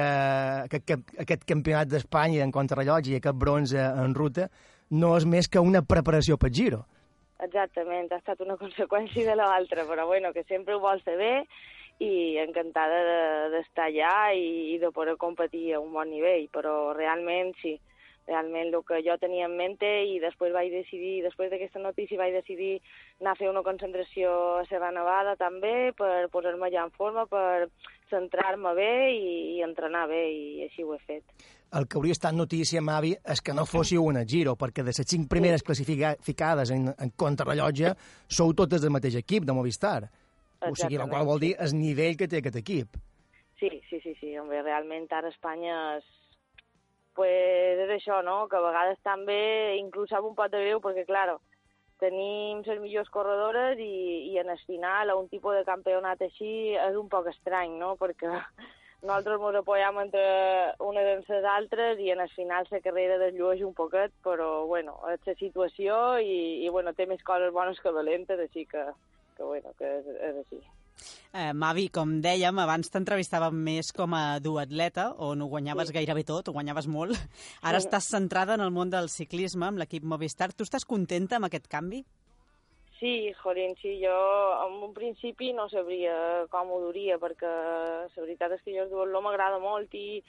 que, 0.71 0.81
que 0.83 0.97
aquest 1.23 1.45
campionat 1.47 1.87
d'Espanya 1.87 2.43
en 2.43 2.51
contrarrellotge 2.51 3.13
i 3.13 3.19
aquest 3.19 3.37
bronze 3.39 3.79
en 3.79 4.15
ruta 4.15 4.49
no 4.91 5.15
és 5.17 5.25
més 5.25 5.47
que 5.47 5.59
una 5.63 5.81
preparació 5.87 6.37
pel 6.37 6.51
Giro. 6.51 6.81
Exactament, 7.41 8.11
ha 8.11 8.19
estat 8.19 8.41
una 8.43 8.57
conseqüència 8.63 9.27
de 9.27 9.37
l'altra, 9.39 9.85
però 9.89 10.07
bueno, 10.07 10.33
que 10.35 10.43
sempre 10.49 10.75
ho 10.75 10.81
vols 10.83 11.05
bé 11.05 11.45
i 12.01 12.37
encantada 12.41 12.99
d'estar 13.53 13.91
de, 13.91 14.01
allà 14.01 14.33
i, 14.33 14.73
i 14.73 14.77
de 14.81 14.89
poder 14.95 15.17
competir 15.21 15.75
a 15.75 15.81
un 15.83 15.93
bon 15.93 16.09
nivell, 16.09 16.47
però 16.53 16.93
realment 16.97 17.53
sí, 17.61 17.75
realment 18.27 18.73
el 18.73 18.83
que 18.87 19.01
jo 19.05 19.17
tenia 19.21 19.45
en 19.45 19.55
mente 19.57 19.89
i 20.09 20.19
després 20.23 20.53
vaig 20.55 20.71
decidir, 20.73 21.21
després 21.25 21.51
d'aquesta 21.51 21.81
notícia 21.83 22.19
vaig 22.19 22.33
decidir 22.33 22.73
anar 23.21 23.35
a 23.35 23.39
fer 23.39 23.49
una 23.51 23.63
concentració 23.65 24.33
a 24.59 24.67
Serra 24.69 24.91
Nevada 24.95 25.35
també 25.37 25.91
per 25.97 26.29
posar-me 26.33 26.71
ja 26.73 26.85
en 26.87 26.93
forma, 26.95 27.27
per 27.29 27.69
centrar-me 28.11 28.73
bé 28.75 28.93
i, 29.13 29.33
i 29.57 29.65
entrenar 29.65 30.07
bé 30.09 30.23
i 30.31 30.63
així 30.67 30.83
ho 30.83 30.95
he 30.95 31.01
fet. 31.05 31.49
El 31.77 31.85
que 31.87 31.95
hauria 31.97 32.17
estat 32.17 32.35
notícia, 32.35 32.81
Mavi, 32.83 33.13
és 33.33 33.39
que 33.39 33.53
no 33.55 33.63
fóssiu 33.63 34.03
una 34.03 34.25
Giro, 34.27 34.57
perquè 34.59 34.83
de 34.83 34.91
les 34.91 35.07
cinc 35.07 35.29
primeres 35.31 35.63
classificades 35.63 36.73
en, 36.75 36.89
en 36.91 37.13
contrarrellotge 37.15 37.93
sou 38.27 38.51
totes 38.51 38.83
del 38.83 38.91
mateix 38.91 39.15
equip, 39.21 39.47
de 39.47 39.55
Movistar. 39.55 40.09
O 40.69 40.75
sigui, 40.77 40.99
la 41.01 41.07
qual 41.09 41.25
vol 41.25 41.41
dir 41.41 41.55
el 41.59 41.73
nivell 41.73 42.17
que 42.17 42.27
té 42.29 42.41
aquest 42.41 42.59
equip. 42.61 42.97
Sí, 43.59 43.69
sí, 43.89 43.99
sí, 44.01 44.15
sí, 44.19 44.33
home, 44.37 44.61
realment 44.61 45.07
ara 45.13 45.29
Espanya 45.29 45.77
és, 45.99 46.09
pues, 47.17 47.81
és 47.85 47.93
això, 47.97 48.21
no?, 48.25 48.47
que 48.49 48.57
a 48.57 48.65
vegades 48.65 48.99
també 49.05 49.77
inclús 49.77 50.09
sap 50.09 50.25
un 50.25 50.35
pot 50.37 50.53
de 50.53 50.61
greu, 50.63 50.81
perquè, 50.81 51.05
claro, 51.05 51.39
tenim 52.01 52.63
les 52.65 52.81
millors 52.81 53.09
corredores 53.13 53.77
i, 53.77 54.33
i 54.33 54.37
en 54.41 54.49
el 54.49 54.61
final 54.65 55.09
a 55.09 55.17
un 55.17 55.29
tipus 55.29 55.57
de 55.59 55.65
campionat 55.67 56.21
així 56.25 56.73
és 56.73 56.97
un 56.97 57.09
poc 57.09 57.29
estrany, 57.33 57.77
no?, 57.81 57.93
perquè 58.01 58.31
nosaltres 59.05 59.45
ens 59.49 59.61
apoyam 59.61 60.01
entre 60.01 60.25
unes 60.89 61.13
en 61.13 61.23
les 61.29 61.47
altres 61.53 62.01
i 62.01 62.11
en 62.13 62.21
el 62.25 62.33
final 62.33 62.69
la 62.69 62.81
carrera 62.85 63.21
desllueix 63.21 63.61
un 63.65 63.73
poquet, 63.77 64.13
però, 64.25 64.65
bueno, 64.69 64.97
és 65.13 65.21
la 65.25 65.37
situació 65.37 65.95
i, 66.21 66.65
i 66.65 66.69
bueno, 66.69 66.93
té 66.97 67.05
més 67.09 67.21
coses 67.25 67.53
bones 67.53 67.81
que 67.81 67.93
dolentes, 67.93 68.41
així 68.49 68.65
que, 68.69 68.89
que, 69.37 69.43
bueno, 69.43 69.73
que 69.77 69.85
és, 69.99 70.05
és 70.07 70.37
així. 70.45 70.61
Eh, 71.33 71.51
Mavi, 71.53 71.87
com 71.89 72.19
dèiem, 72.21 72.59
abans 72.61 72.91
t'entrevistàvem 72.91 73.55
més 73.55 73.91
com 73.95 74.13
a 74.13 74.39
duatleta, 74.43 75.15
on 75.17 75.41
ho 75.41 75.47
guanyaves 75.47 75.87
Sí. 75.87 75.93
gairebé 75.93 76.23
tot, 76.27 76.47
ho 76.49 76.53
guanyaves 76.53 76.87
molt. 76.87 77.15
Ara 77.63 77.79
Sí. 77.79 77.87
estàs 77.87 78.09
centrada 78.11 78.53
en 78.53 78.61
el 78.61 78.71
món 78.71 78.89
del 78.91 79.09
ciclisme, 79.09 79.65
amb 79.65 79.79
l'equip 79.79 80.03
Movistar. 80.03 80.51
Tu 80.53 80.63
estàs 80.63 80.85
contenta 80.85 81.37
amb 81.37 81.45
aquest 81.45 81.67
canvi? 81.67 82.03
Sí, 82.99 83.33
jolín, 83.41 83.75
sí, 83.81 83.99
jo 84.03 84.13
en 84.67 84.83
un 84.83 84.93
principi 84.93 85.53
no 85.53 85.67
sabria 85.69 86.45
com 86.51 86.69
ho 86.69 86.79
duria, 86.81 87.17
perquè 87.17 87.49
la 87.49 88.21
veritat 88.21 88.51
és 88.51 88.61
que 88.61 88.75
jo 88.75 88.83
el 88.83 88.91
duatló 88.91 89.23
m'agrada 89.23 89.57
molt 89.57 89.91
i, 89.95 90.21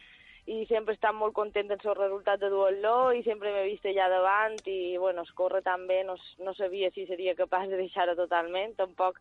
i 0.51 0.65
sempre 0.67 0.95
he 0.95 0.99
estat 0.99 1.15
molt 1.15 1.35
content 1.37 1.69
del 1.71 1.81
seu 1.85 1.95
resultat 1.95 2.41
de 2.43 2.49
duatló 2.51 3.13
i 3.15 3.23
sempre 3.23 3.53
m'he 3.55 3.69
vist 3.69 3.85
allà 3.87 4.09
davant 4.11 4.57
i, 4.67 4.97
bueno, 4.99 5.23
escórrer 5.23 5.63
tan 5.63 5.87
bé, 5.87 6.03
no, 6.05 6.17
no 6.43 6.55
sabia 6.59 6.91
si 6.91 7.07
seria 7.07 7.37
capaç 7.39 7.69
de 7.71 7.79
deixar-ho 7.79 8.17
totalment, 8.19 8.75
tampoc 8.75 9.21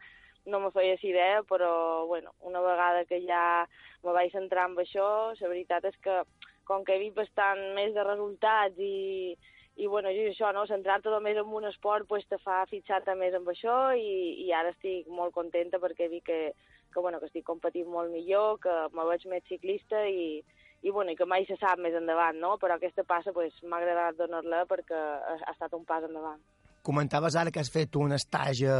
no 0.49 0.59
me 0.59 0.71
feia 0.73 0.97
si 0.97 1.11
idea, 1.11 1.43
però, 1.45 2.07
bueno, 2.07 2.33
una 2.41 2.61
vegada 2.61 3.05
que 3.05 3.21
ja 3.27 3.67
me 4.03 4.15
vaig 4.15 4.31
centrar 4.33 4.65
en 4.71 4.77
això, 4.81 5.35
la 5.37 5.51
veritat 5.51 5.85
és 5.85 5.97
que 6.01 6.23
com 6.65 6.83
que 6.85 6.95
he 6.95 7.03
vist 7.03 7.15
bastant 7.15 7.61
més 7.75 7.93
de 7.93 8.03
resultats 8.07 8.79
i, 8.81 9.35
i 9.77 9.87
bueno, 9.87 10.09
jo 10.15 10.25
això, 10.31 10.49
no? 10.55 10.65
centrar-te 10.65 11.13
només 11.13 11.37
en 11.37 11.53
un 11.53 11.69
esport 11.69 12.07
pues, 12.09 12.25
te 12.29 12.41
fa 12.41 12.63
fixar-te 12.71 13.13
més 13.19 13.37
en 13.37 13.45
això 13.53 13.93
i, 13.93 14.41
i 14.47 14.49
ara 14.57 14.73
estic 14.73 15.05
molt 15.07 15.35
contenta 15.37 15.77
perquè 15.77 16.09
vist 16.09 16.25
que, 16.25 16.41
que, 16.89 16.99
bueno, 16.99 17.19
que 17.19 17.29
estic 17.29 17.45
competint 17.45 17.89
molt 17.89 18.09
millor, 18.09 18.57
que 18.63 18.73
me 18.97 19.05
veig 19.05 19.27
més 19.29 19.45
ciclista 19.51 20.01
i, 20.09 20.41
i, 20.81 20.89
bueno, 20.91 21.11
i 21.13 21.15
que 21.15 21.27
mai 21.29 21.45
se 21.45 21.57
sap 21.61 21.79
més 21.79 21.93
endavant, 21.97 22.37
no? 22.41 22.55
Però 22.61 22.75
aquesta 22.75 23.03
passa 23.07 23.33
pues, 23.35 23.53
m'ha 23.63 23.77
agradat 23.77 24.17
donar-la 24.17 24.63
perquè 24.69 24.97
ha, 24.97 25.37
ha 25.45 25.53
estat 25.53 25.73
un 25.77 25.85
pas 25.85 26.03
endavant. 26.07 26.39
Comentaves 26.81 27.35
ara 27.37 27.51
que 27.53 27.61
has 27.61 27.69
fet 27.69 27.95
un 28.01 28.15
estatge 28.17 28.71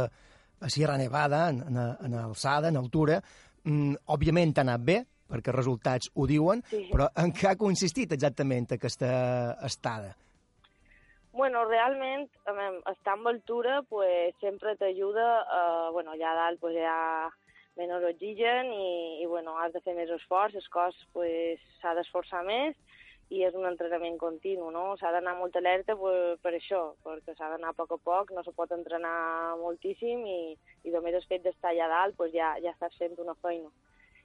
a 0.62 0.68
Sierra 0.70 0.96
Nevada, 0.98 1.48
en, 1.50 1.60
en, 1.68 1.78
en 2.06 2.14
alçada, 2.24 2.68
en 2.70 2.76
altura. 2.80 3.20
Mm, 3.64 3.94
òbviament 4.10 4.54
t'ha 4.54 4.64
anat 4.66 4.82
bé, 4.82 4.98
perquè 5.30 5.52
els 5.52 5.56
resultats 5.60 6.10
ho 6.14 6.26
diuen, 6.26 6.62
Sí. 6.70 6.88
però 6.90 7.06
en 7.22 7.30
què 7.32 7.52
ha 7.52 7.56
consistit 7.58 8.12
exactament 8.12 8.66
aquesta 8.74 9.12
estada? 9.64 10.16
Bueno, 11.32 11.64
realment, 11.64 12.26
estar 12.90 13.14
en 13.16 13.26
altura 13.26 13.80
pues, 13.88 14.34
sempre 14.40 14.74
t'ajuda, 14.76 15.28
eh, 15.40 15.88
bueno, 15.94 16.12
allà 16.12 16.34
dalt 16.36 16.60
pues, 16.60 16.74
hi 16.76 16.84
ha 16.84 17.30
menys 17.78 18.04
oxigen 18.04 18.72
i, 18.72 18.88
i 19.22 19.26
bueno, 19.26 19.54
has 19.58 19.72
de 19.72 19.80
fer 19.84 19.94
més 19.96 20.10
esforç, 20.12 20.56
el 20.58 20.66
cos 20.72 20.98
pues, 21.16 21.62
s'ha 21.80 21.94
d'esforçar 21.96 22.42
més 22.44 22.76
i 23.32 23.40
és 23.46 23.54
un 23.56 23.64
entrenament 23.64 24.18
continu, 24.20 24.68
no? 24.74 24.84
S'ha 25.00 25.12
d'anar 25.14 25.32
molt 25.38 25.56
alerta 25.56 25.96
pues, 25.96 26.36
per 26.44 26.52
això, 26.58 26.82
perquè 27.06 27.32
s'ha 27.36 27.48
d'anar 27.54 27.70
a 27.72 27.78
poc 27.78 27.94
a 27.96 27.98
poc, 28.10 28.34
no 28.36 28.44
se 28.44 28.52
pot 28.52 28.74
entrenar 28.76 29.56
moltíssim 29.62 30.26
i, 30.28 30.40
i 30.84 30.92
només 30.92 31.16
el 31.16 31.24
fet 31.30 31.44
d'estar 31.46 31.72
allà 31.72 31.88
dalt 31.94 32.18
pues, 32.18 32.34
ja, 32.36 32.52
ja 32.64 32.74
estàs 32.74 32.98
fent 33.00 33.16
una 33.24 33.36
feina. 33.40 33.72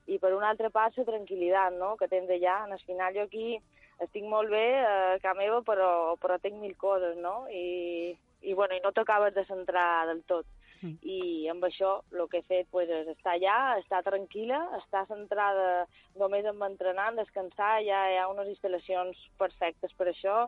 I 0.08 0.20
per 0.24 0.34
una 0.36 0.52
altra 0.52 0.70
part, 0.72 0.96
la 1.00 1.08
tranquil·litat, 1.08 1.76
no?, 1.80 1.96
que 2.00 2.08
tens 2.12 2.30
allà. 2.32 2.62
En 2.68 2.76
el 2.76 2.84
final 2.88 3.16
jo 3.16 3.26
aquí 3.28 3.58
estic 4.04 4.28
molt 4.28 4.52
bé 4.52 4.66
eh, 4.80 5.18
a 5.24 5.34
meva, 5.36 5.62
però, 5.68 5.90
però 6.22 6.38
tinc 6.40 6.60
mil 6.62 6.76
coses, 6.80 7.18
no? 7.20 7.42
I, 7.52 8.16
i, 8.44 8.54
bueno, 8.54 8.76
i 8.76 8.84
no 8.84 8.94
t'acabes 8.96 9.36
de 9.36 9.44
centrar 9.50 10.06
del 10.12 10.24
tot. 10.30 10.48
Mm. 10.82 10.94
I 11.02 11.48
amb 11.52 11.64
això 11.66 12.02
el 12.14 12.28
que 12.30 12.42
he 12.42 12.48
fet 12.48 12.68
pues, 12.72 12.90
és 12.90 13.08
estar 13.14 13.34
allà, 13.38 13.80
estar 13.82 14.04
tranquil·la, 14.06 14.60
estar 14.82 15.06
centrada 15.10 15.88
només 16.20 16.46
en 16.46 16.62
entrenar, 16.62 17.10
en 17.12 17.22
descansar, 17.24 17.82
ja 17.88 18.04
hi 18.12 18.18
ha 18.22 18.28
unes 18.30 18.50
instal·lacions 18.54 19.18
perfectes 19.40 19.94
per 19.98 20.10
això, 20.12 20.46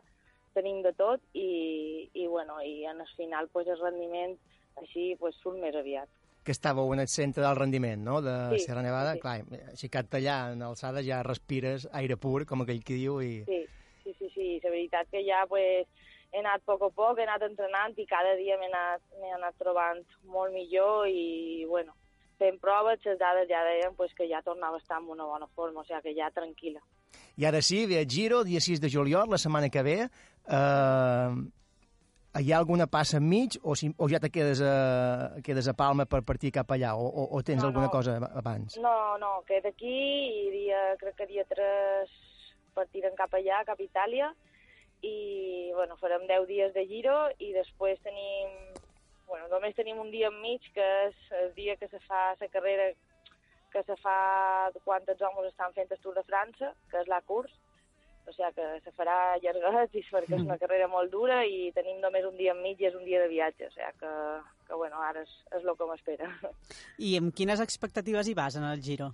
tenim 0.53 0.81
de 0.83 0.93
tot 0.97 1.21
i, 1.33 2.09
i, 2.13 2.27
bueno, 2.27 2.61
i 2.65 2.85
en 2.89 3.01
el 3.01 3.11
final 3.15 3.47
pues, 3.53 3.67
el 3.67 3.79
rendiment 3.81 4.37
així 4.81 5.15
pues, 5.19 5.35
surt 5.43 5.59
més 5.61 5.75
aviat. 5.75 6.09
Que 6.43 6.53
estàveu 6.55 6.93
en 6.95 7.01
el 7.03 7.09
centre 7.11 7.43
del 7.43 7.57
rendiment, 7.57 7.99
no?, 8.01 8.21
de 8.23 8.33
Sí, 8.55 8.63
Sierra 8.65 8.81
Nevada. 8.81 9.13
sí. 9.13 9.19
Clar, 9.21 9.41
aixecat 9.73 10.15
allà 10.17 10.37
en 10.53 10.61
alçada 10.63 11.03
ja 11.05 11.19
respires 11.23 11.87
aire 11.93 12.15
pur, 12.17 12.45
com 12.47 12.63
aquell 12.63 12.79
que 12.83 12.95
diu, 12.95 13.19
i... 13.21 13.43
Sí, 13.45 13.59
sí, 14.03 14.13
sí, 14.17 14.29
sí. 14.33 14.47
La 14.63 14.71
veritat 14.71 15.11
que 15.11 15.21
ja 15.27 15.43
pues, 15.51 15.85
he 16.31 16.39
anat 16.43 16.61
a 16.61 16.65
poc 16.65 16.83
a 16.85 16.89
poc, 16.93 17.17
he 17.19 17.25
anat 17.25 17.43
entrenant 17.47 17.97
i 17.97 18.05
cada 18.09 18.35
dia 18.37 18.57
m'he 18.59 18.69
anat, 18.69 19.01
anat 19.35 19.57
trobant 19.57 20.03
molt 20.29 20.53
millor 20.53 21.07
i, 21.09 21.65
bueno, 21.69 21.95
fent 22.39 22.59
proves, 22.61 23.01
les 23.05 23.19
dades 23.19 23.49
ja 23.49 23.63
deien 23.67 23.95
pues, 23.97 24.13
que 24.15 24.27
ja 24.29 24.41
tornava 24.45 24.77
a 24.77 24.83
estar 24.83 24.99
en 25.01 25.09
una 25.09 25.25
bona 25.25 25.47
forma, 25.55 25.81
o 25.81 25.87
sigui 25.87 26.01
que 26.05 26.15
ja 26.17 26.29
tranquil·la. 26.35 26.81
I 27.39 27.45
ara 27.49 27.61
sí, 27.65 27.85
ve 27.89 28.01
el 28.01 28.07
Giro, 28.07 28.43
dia 28.43 28.61
6 28.61 28.81
de 28.83 28.89
juliol, 28.91 29.29
la 29.31 29.39
setmana 29.41 29.69
que 29.73 29.81
ve. 29.83 29.97
Eh, 30.05 31.29
hi 32.39 32.51
ha 32.53 32.57
alguna 32.59 32.85
passa 32.87 33.17
enmig 33.17 33.57
o, 33.63 33.73
si, 33.75 33.89
o 33.97 34.07
ja 34.11 34.19
te 34.21 34.29
quedes 34.29 34.61
a, 34.61 34.73
quedes 35.43 35.67
a 35.67 35.73
Palma 35.73 36.05
per 36.05 36.21
partir 36.27 36.51
cap 36.53 36.69
allà 36.75 36.93
o, 36.95 37.07
o, 37.09 37.25
o 37.35 37.41
tens 37.43 37.63
No, 37.63 37.69
alguna 37.71 37.87
no. 37.87 37.91
cosa 37.91 38.17
abans? 38.37 38.77
No, 38.77 39.17
no, 39.17 39.31
que 39.47 39.59
d'aquí 39.65 39.95
i 40.45 40.51
dia, 40.53 40.83
crec 41.01 41.17
que 41.17 41.27
dia 41.31 41.43
3 41.49 42.13
partirem 42.77 43.17
cap 43.17 43.33
allà, 43.33 43.63
cap 43.65 43.81
a 43.81 43.83
Itàlia, 43.83 44.29
i 45.05 45.71
bueno, 45.75 45.97
farem 45.97 46.25
10 46.27 46.47
dies 46.49 46.73
de 46.75 46.85
giro 46.87 47.15
i 47.39 47.53
després 47.55 48.01
tenim, 48.03 48.51
bueno, 49.27 49.47
només 49.51 49.77
tenim 49.77 49.99
un 50.01 50.11
dia 50.11 50.27
enmig, 50.31 50.65
que 50.75 50.89
és 51.07 51.31
el 51.43 51.53
dia 51.55 51.77
que 51.79 51.87
se 51.87 52.01
fa 52.07 52.33
la 52.39 52.51
carrera 52.51 52.91
que 53.69 53.83
se 53.85 53.95
fa 54.01 54.71
quan 54.83 55.05
els 55.05 55.21
homes 55.21 55.51
estan 55.51 55.73
fent 55.75 55.91
el 55.91 55.99
Tour 56.01 56.15
de 56.17 56.25
França, 56.25 56.73
que 56.89 57.03
és 57.03 57.07
la 57.07 57.21
curs, 57.21 57.51
o 58.25 58.33
sigui 58.33 58.49
que 58.57 58.65
se 58.83 58.91
farà 58.97 59.37
llarguet 59.41 59.93
i 59.95 60.03
perquè 60.09 60.35
és 60.37 60.43
una 60.45 60.57
carrera 60.61 60.89
molt 60.89 61.13
dura 61.13 61.43
i 61.45 61.71
tenim 61.73 62.01
només 62.01 62.25
un 62.25 62.35
dia 62.37 62.53
enmig 62.57 62.81
i 62.81 62.89
és 62.89 62.97
un 62.97 63.05
dia 63.05 63.21
de 63.21 63.29
viatge, 63.29 63.69
o 63.69 63.73
sigui 63.73 63.93
que, 64.01 64.11
que 64.67 64.81
bueno, 64.81 65.01
ara 65.05 65.23
és, 65.25 65.31
és 65.53 65.63
el 65.63 65.77
que 65.77 65.89
m'espera. 65.89 66.29
I 67.07 67.15
amb 67.21 67.33
quines 67.33 67.61
expectatives 67.61 68.27
hi 68.27 68.37
vas 68.37 68.57
en 68.57 68.67
el 68.69 68.81
Giro? 68.81 69.13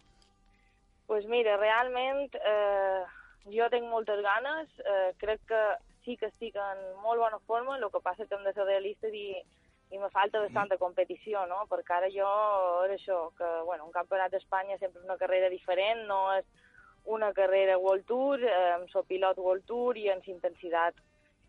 pues 1.05 1.25
mira, 1.27 1.57
realment 1.57 2.33
eh, 2.33 3.03
jo 3.51 3.67
tinc 3.69 3.85
moltes 3.89 4.21
ganes, 4.25 4.71
eh, 4.79 5.13
crec 5.21 5.41
que 5.47 5.61
sí 6.05 6.17
que 6.17 6.29
estic 6.31 6.55
en 6.55 6.81
molt 7.03 7.21
bona 7.21 7.39
forma, 7.45 7.77
el 7.77 7.89
que 7.91 8.01
passa 8.01 8.25
que 8.25 8.35
hem 8.35 8.43
de 8.45 8.53
ser 8.53 8.65
realistes 8.65 9.13
i, 9.13 9.27
i 9.91 9.99
me 10.01 10.09
falta 10.13 10.41
bastanta 10.41 10.77
competició, 10.81 11.45
no? 11.49 11.63
Perquè 11.69 11.97
ara 11.97 12.11
jo 12.13 12.27
era 12.85 12.97
això, 12.97 13.31
que 13.37 13.49
bueno, 13.65 13.85
un 13.85 13.95
campionat 13.95 14.31
d'Espanya 14.33 14.77
sempre 14.77 15.01
és 15.01 15.05
una 15.05 15.17
carrera 15.21 15.49
diferent, 15.49 16.05
no 16.09 16.21
és 16.35 16.45
una 17.05 17.31
carrera 17.33 17.77
World 17.77 18.05
Tour, 18.09 18.41
eh, 18.43 18.77
soc 18.93 19.07
pilot 19.09 19.41
World 19.41 19.65
Tour 19.69 19.97
i 19.97 20.07
la 20.09 20.17
intensitat 20.21 20.97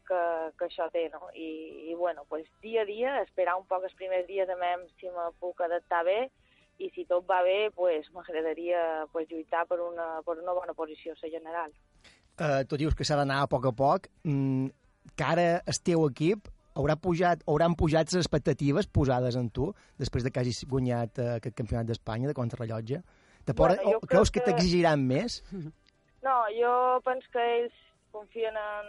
que, 0.06 0.22
que 0.58 0.68
això 0.68 0.88
té, 0.92 1.08
no? 1.12 1.30
I, 1.34 1.90
i 1.90 1.94
bueno, 1.94 2.24
pues, 2.28 2.48
dia 2.62 2.84
a 2.84 2.88
dia, 2.88 3.20
esperar 3.22 3.56
un 3.56 3.66
poc 3.66 3.88
els 3.88 3.96
primers 3.98 4.26
dies 4.28 4.48
a 4.48 4.58
veure 4.60 4.88
si 5.00 5.08
me 5.10 5.30
puc 5.40 5.64
adaptar 5.64 6.04
bé 6.04 6.20
i 6.78 6.90
si 6.95 7.04
tot 7.09 7.25
va 7.28 7.42
bé, 7.42 7.71
pues, 7.75 8.11
m'agradaria 8.12 9.06
pues, 9.12 9.28
lluitar 9.30 9.66
per 9.66 9.80
una, 9.80 10.21
per 10.26 10.38
una 10.38 10.52
bona 10.52 10.75
posició 10.75 11.12
a 11.12 11.16
la 11.23 11.30
general. 11.30 11.73
Eh, 12.38 12.64
tu 12.68 12.76
dius 12.76 12.95
que 12.95 13.04
s'ha 13.04 13.16
d'anar 13.16 13.42
a 13.42 13.49
poc 13.49 13.64
a 13.66 13.73
poc. 13.73 14.09
Mm, 14.25 14.66
que 15.16 15.25
ara 15.25 15.47
el 15.64 15.78
teu 15.87 16.04
equip 16.11 16.49
haurà 16.76 16.97
pujat, 17.00 17.40
hauran 17.49 17.75
pujat 17.75 18.11
les 18.12 18.21
expectatives 18.26 18.87
posades 18.87 19.37
en 19.40 19.49
tu 19.49 19.71
després 19.97 20.25
de 20.26 20.30
que 20.30 20.40
hagis 20.42 20.64
guanyat 20.68 21.18
eh, 21.18 21.28
aquest 21.38 21.56
campionat 21.56 21.87
d'Espanya 21.88 22.28
de 22.28 22.35
contrarrellotge? 22.37 23.00
Te 23.47 23.54
Bueno, 23.54 23.80
o, 23.97 24.00
creus 24.00 24.30
que 24.30 24.40
que- 24.40 24.50
t'exigiran 24.50 25.00
més? 25.06 25.42
No, 26.26 26.35
jo 26.52 27.00
penso 27.06 27.28
que 27.33 27.45
ells 27.61 27.73
confien 28.11 28.56
en, 28.59 28.88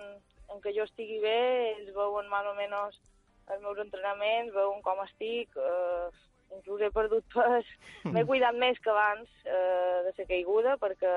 en 0.51 0.62
que 0.63 0.74
jo 0.75 0.84
estigui 0.84 1.20
bé, 1.22 1.75
ells 1.77 1.94
veuen 1.96 2.27
més 2.27 2.48
o 2.50 2.56
menys 2.58 3.00
els 3.48 3.62
meus 3.62 3.77
entrenaments, 3.79 4.51
veuen 4.56 4.82
com 4.82 5.00
estic, 5.06 5.53
eh, 5.56 6.10
inclús 6.57 6.81
he 6.83 6.89
perdut 6.93 7.25
pes, 7.33 7.69
m'he 8.05 8.25
cuidat 8.27 8.55
més 8.57 8.79
que 8.83 8.91
abans 8.93 9.29
eh, 9.45 10.01
de 10.07 10.13
la 10.17 10.25
caiguda, 10.29 10.77
perquè 10.81 11.13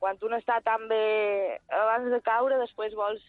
quan 0.00 0.18
un 0.22 0.36
està 0.36 0.60
tan 0.64 0.86
bé 0.90 1.58
abans 1.72 2.10
de 2.12 2.20
caure, 2.24 2.58
després 2.60 2.94
vols, 2.98 3.22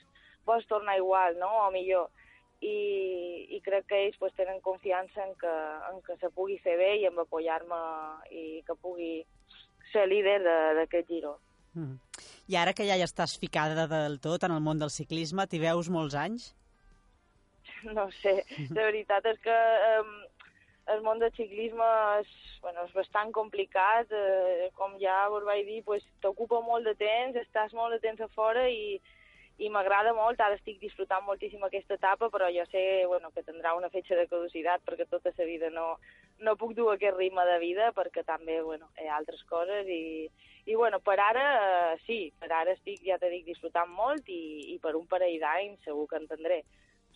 vols 0.45 0.67
tornar 0.67 0.97
igual, 0.97 1.37
no?, 1.41 1.49
o 1.65 1.71
millor. 1.71 2.09
I, 2.57 3.53
i 3.53 3.59
crec 3.61 3.85
que 3.85 3.97
ells 4.07 4.15
pues, 4.17 4.33
tenen 4.33 4.57
confiança 4.65 5.21
en 5.27 5.35
que, 5.37 5.51
en 5.91 5.99
que 6.01 6.15
se 6.17 6.31
pugui 6.33 6.55
fer 6.63 6.73
bé 6.79 6.95
i 6.97 7.05
en 7.05 7.19
apoyar-me 7.21 7.77
i 8.33 8.63
que 8.65 8.73
pugui 8.81 9.19
ser 9.91 10.07
líder 10.09 10.39
de- 10.41 10.73
d'aquest 10.79 11.07
giro. 11.07 11.35
Mm. 11.77 11.99
I 12.49 12.55
ara 12.57 12.73
que 12.73 12.87
ja 12.87 12.97
hi 12.97 13.03
estàs 13.05 13.37
ficada 13.37 13.85
del 13.91 14.17
tot 14.23 14.43
en 14.47 14.55
el 14.55 14.63
món 14.65 14.79
del 14.81 14.89
ciclisme, 14.89 15.45
t'hi 15.45 15.59
veus 15.61 15.91
molts 15.93 16.15
anys? 16.17 16.55
no 17.83 18.07
sé, 18.23 18.41
la 18.75 18.87
veritat 18.89 19.25
és 19.29 19.37
que 19.43 19.55
um, 19.99 20.13
el 20.93 21.03
món 21.03 21.19
del 21.19 21.33
ciclisme 21.35 21.87
és, 22.21 22.31
bueno, 22.63 22.85
és 22.87 22.95
bastant 22.95 23.33
complicat, 23.35 24.11
eh, 24.11 24.69
com 24.79 24.95
ja 25.01 25.27
vos 25.33 25.43
vaig 25.47 25.65
dir, 25.67 25.83
pues, 25.83 26.05
t'ocupa 26.23 26.61
molt 26.63 26.87
de 26.87 26.95
temps, 26.95 27.39
estàs 27.41 27.73
molt 27.75 27.95
de 27.95 27.99
temps 28.03 28.21
a 28.23 28.29
fora 28.35 28.67
i, 28.71 28.99
i 29.57 29.69
m'agrada 29.73 30.13
molt, 30.13 30.39
ara 30.39 30.55
estic 30.57 30.79
disfrutant 30.79 31.25
moltíssim 31.25 31.63
aquesta 31.65 31.97
etapa, 31.97 32.29
però 32.33 32.49
jo 32.53 32.63
sé 32.71 32.81
bueno, 33.07 33.31
que 33.33 33.43
tindrà 33.43 33.73
una 33.75 33.89
fetge 33.89 34.15
de 34.15 34.27
caducitat 34.29 34.83
perquè 34.85 35.07
tota 35.09 35.33
la 35.37 35.45
vida 35.49 35.69
no, 35.73 35.87
no 36.45 36.55
puc 36.55 36.75
dur 36.77 36.91
aquest 36.93 37.17
ritme 37.17 37.45
de 37.45 37.57
vida 37.63 37.91
perquè 37.97 38.23
també 38.23 38.61
bueno, 38.61 38.91
hi 39.01 39.07
ha 39.09 39.17
altres 39.17 39.41
coses 39.49 39.89
i, 39.89 40.29
i 40.67 40.75
bueno, 40.75 40.99
per 40.99 41.17
ara 41.19 41.45
eh, 41.57 41.95
sí, 42.05 42.19
per 42.39 42.51
ara 42.51 42.75
estic, 42.77 43.01
ja 43.07 43.17
t'he 43.17 43.31
dit, 43.33 43.45
disfrutant 43.49 43.89
molt 43.89 44.29
i, 44.29 44.75
i 44.75 44.77
per 44.83 44.93
un 44.95 45.07
parell 45.09 45.39
d'anys 45.41 45.81
segur 45.89 46.05
que 46.11 46.21
entendré. 46.21 46.63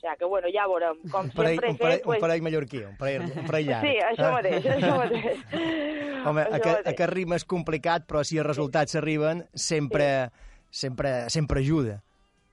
Sigui 0.01 0.17
que, 0.19 0.25
bueno, 0.25 0.51
ja 0.53 0.67
veurem. 0.67 0.99
Com 1.13 1.29
Un 1.29 1.33
parell, 1.37 1.55
sempre 1.55 1.71
un 1.71 1.79
parell, 1.79 1.99
fet, 2.01 2.07
un 2.09 2.25
parell 2.25 2.45
mallorquí, 2.49 2.83
un 2.89 2.99
parell, 2.99 3.25
un 3.29 3.47
parell 3.47 3.67
llarg. 3.69 3.87
Sí, 3.87 3.97
això 4.09 4.27
eh? 4.27 4.35
mateix, 4.37 4.69
això 4.75 4.93
mateix. 4.99 5.43
Home, 6.27 6.43
Això 6.43 6.55
aquest, 6.57 6.77
mateix. 6.77 6.93
aquest 6.93 7.13
ritme 7.15 7.37
és 7.39 7.45
complicat, 7.49 8.07
però 8.09 8.21
si 8.27 8.37
els 8.37 8.47
resultats 8.47 8.97
s'arriben, 8.97 9.45
sempre, 9.53 10.07
sempre, 10.69 11.13
sempre 11.33 11.63
ajuda. 11.63 12.01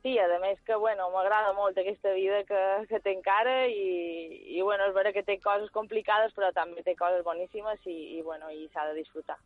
Sí, 0.07 0.15
a 0.23 0.29
més 0.41 0.61
que, 0.65 0.77
bueno, 0.79 1.09
m'agrada 1.11 1.51
molt 1.57 1.77
aquesta 1.77 2.13
vida 2.15 2.45
que, 2.49 2.61
que 2.89 3.01
té 3.05 3.13
encara 3.13 3.67
i, 3.67 4.55
i, 4.55 4.63
bueno, 4.63 4.87
és 4.87 4.95
vera 4.95 5.13
que 5.13 5.25
té 5.27 5.37
coses 5.43 5.69
complicades, 5.75 6.33
però 6.37 6.53
també 6.55 6.85
té 6.87 6.95
coses 6.97 7.25
boníssimes 7.27 7.83
i, 7.91 7.97
i 8.17 8.23
bueno, 8.23 8.49
i 8.55 8.69
s'ha 8.73 8.87
de 8.89 8.95
disfrutar. 9.01 9.37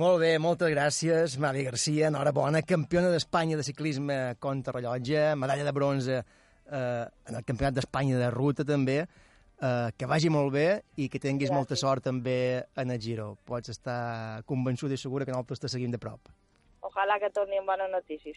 Molt 0.00 0.22
bé, 0.22 0.32
moltes 0.42 0.70
gràcies, 0.72 1.36
Mavi 1.42 1.66
Garcia. 1.66 2.08
Enhorabona, 2.08 2.64
campiona 2.66 3.12
d'Espanya 3.12 3.58
de 3.58 3.66
ciclisme 3.66 4.16
contra 4.42 4.74
rellotge, 4.74 5.34
medalla 5.38 5.66
de 5.66 5.74
bronze 5.76 6.22
eh, 6.70 7.04
en 7.28 7.34
el 7.34 7.44
Campionat 7.44 7.74
d'Espanya 7.74 8.18
de 8.18 8.30
ruta 8.30 8.64
també. 8.64 9.06
Eh, 9.64 9.90
que 9.96 10.06
vagi 10.10 10.28
molt 10.28 10.52
bé 10.52 10.82
i 10.96 11.08
que 11.08 11.20
tinguis 11.22 11.48
Gràcies. 11.48 11.54
molta 11.56 11.76
sort 11.76 12.02
també 12.04 12.64
en 12.76 12.90
el 12.90 12.98
Giro. 13.00 13.36
Pots 13.46 13.70
estar 13.70 14.42
convençuda 14.44 14.94
i 14.94 14.98
segura 14.98 15.24
que 15.24 15.30
nosaltres 15.30 15.60
te 15.60 15.68
seguim 15.68 15.90
de 15.94 15.98
prop. 15.98 16.28
Ojalà 16.84 17.20
que 17.22 17.30
torni 17.30 17.56
amb 17.58 17.66
bones 17.70 17.88
notícies. 17.90 18.36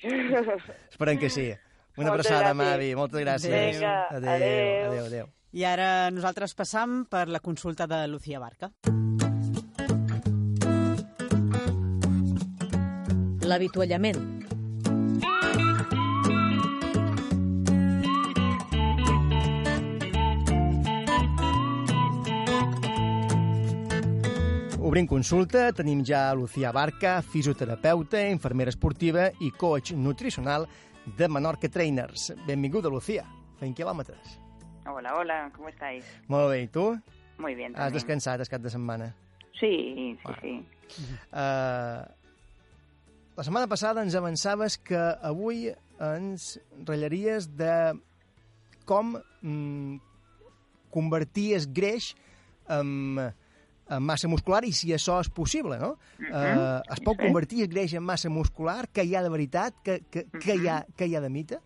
Esperem 0.93 1.17
que 1.19 1.29
sí. 1.29 1.49
Una 1.97 2.11
Moltes 2.13 2.29
abraçada, 2.29 2.53
gràcies. 2.53 2.71
Mavi. 2.77 2.95
Moltes 2.95 3.21
gràcies. 3.25 3.75
Vinga, 3.75 3.95
adéu, 4.11 4.31
adéu. 4.31 4.91
adéu, 4.91 5.05
adéu. 5.05 5.27
I 5.57 5.63
ara 5.65 6.11
nosaltres 6.11 6.53
passam 6.53 7.05
per 7.09 7.27
la 7.27 7.39
consulta 7.39 7.87
de 7.87 8.07
Lucía 8.07 8.39
Barca. 8.39 8.69
L'avituallament. 13.47 14.36
Obrim 24.97 25.05
consulta, 25.05 25.67
tenim 25.77 25.99
ja 26.01 26.33
Lucía 26.33 26.71
Barca, 26.73 27.19
fisioterapeuta, 27.21 28.17
infermera 28.33 28.71
esportiva 28.73 29.27
i 29.45 29.51
coach 29.53 29.91
nutricional 29.93 30.65
de 31.19 31.27
Menorca 31.29 31.69
Trainers. 31.69 32.31
Benvinguda, 32.47 32.89
Lucía. 32.89 33.27
Fent 33.59 33.77
quilòmetres. 33.77 34.39
Hola, 34.89 35.13
hola, 35.13 35.51
¿cómo 35.53 35.69
estáis? 35.69 36.01
Molt 36.25 36.49
bé, 36.49 36.63
i 36.63 36.67
tu? 36.73 36.87
Muy 37.37 37.53
bien. 37.53 37.75
Has 37.75 37.93
también. 37.93 37.99
descansat 37.99 38.41
el 38.41 38.49
cap 38.49 38.65
de 38.65 38.73
setmana? 38.73 39.13
Sí, 39.59 40.17
sí, 40.25 40.33
sí. 40.41 40.57
Uh, 41.29 42.01
la 43.37 43.45
setmana 43.45 43.69
passada 43.69 44.01
ens 44.01 44.17
avançaves 44.17 44.81
que 44.81 44.97
avui 45.21 45.75
ens 46.01 46.55
ratllaries 46.89 47.53
de 47.53 47.73
com 48.89 49.13
mm, 49.45 50.01
convertir 50.89 51.51
el 51.61 51.69
greix 51.69 52.15
en, 52.65 53.29
en 53.89 54.03
massa 54.03 54.27
muscular 54.27 54.63
i 54.65 54.71
si 54.75 54.91
això 54.95 55.19
és 55.23 55.29
possible, 55.29 55.79
no? 55.79 55.97
Mhm, 56.19 56.27
Uh, 56.27 56.81
es 56.93 56.99
pot 57.05 57.17
sí. 57.17 57.23
convertir 57.25 57.63
el 57.63 57.69
greix 57.71 57.93
en 57.93 58.03
massa 58.03 58.29
muscular? 58.29 58.87
Que 58.91 59.03
hi 59.03 59.15
ha 59.15 59.23
de 59.23 59.29
veritat? 59.29 59.73
Que, 59.83 60.01
que, 60.11 60.25
que, 60.39 60.55
hi, 60.55 60.67
ha, 60.67 60.85
que 60.95 61.07
hi 61.07 61.15
ha 61.15 61.21
de 61.21 61.29
mite? 61.29 61.59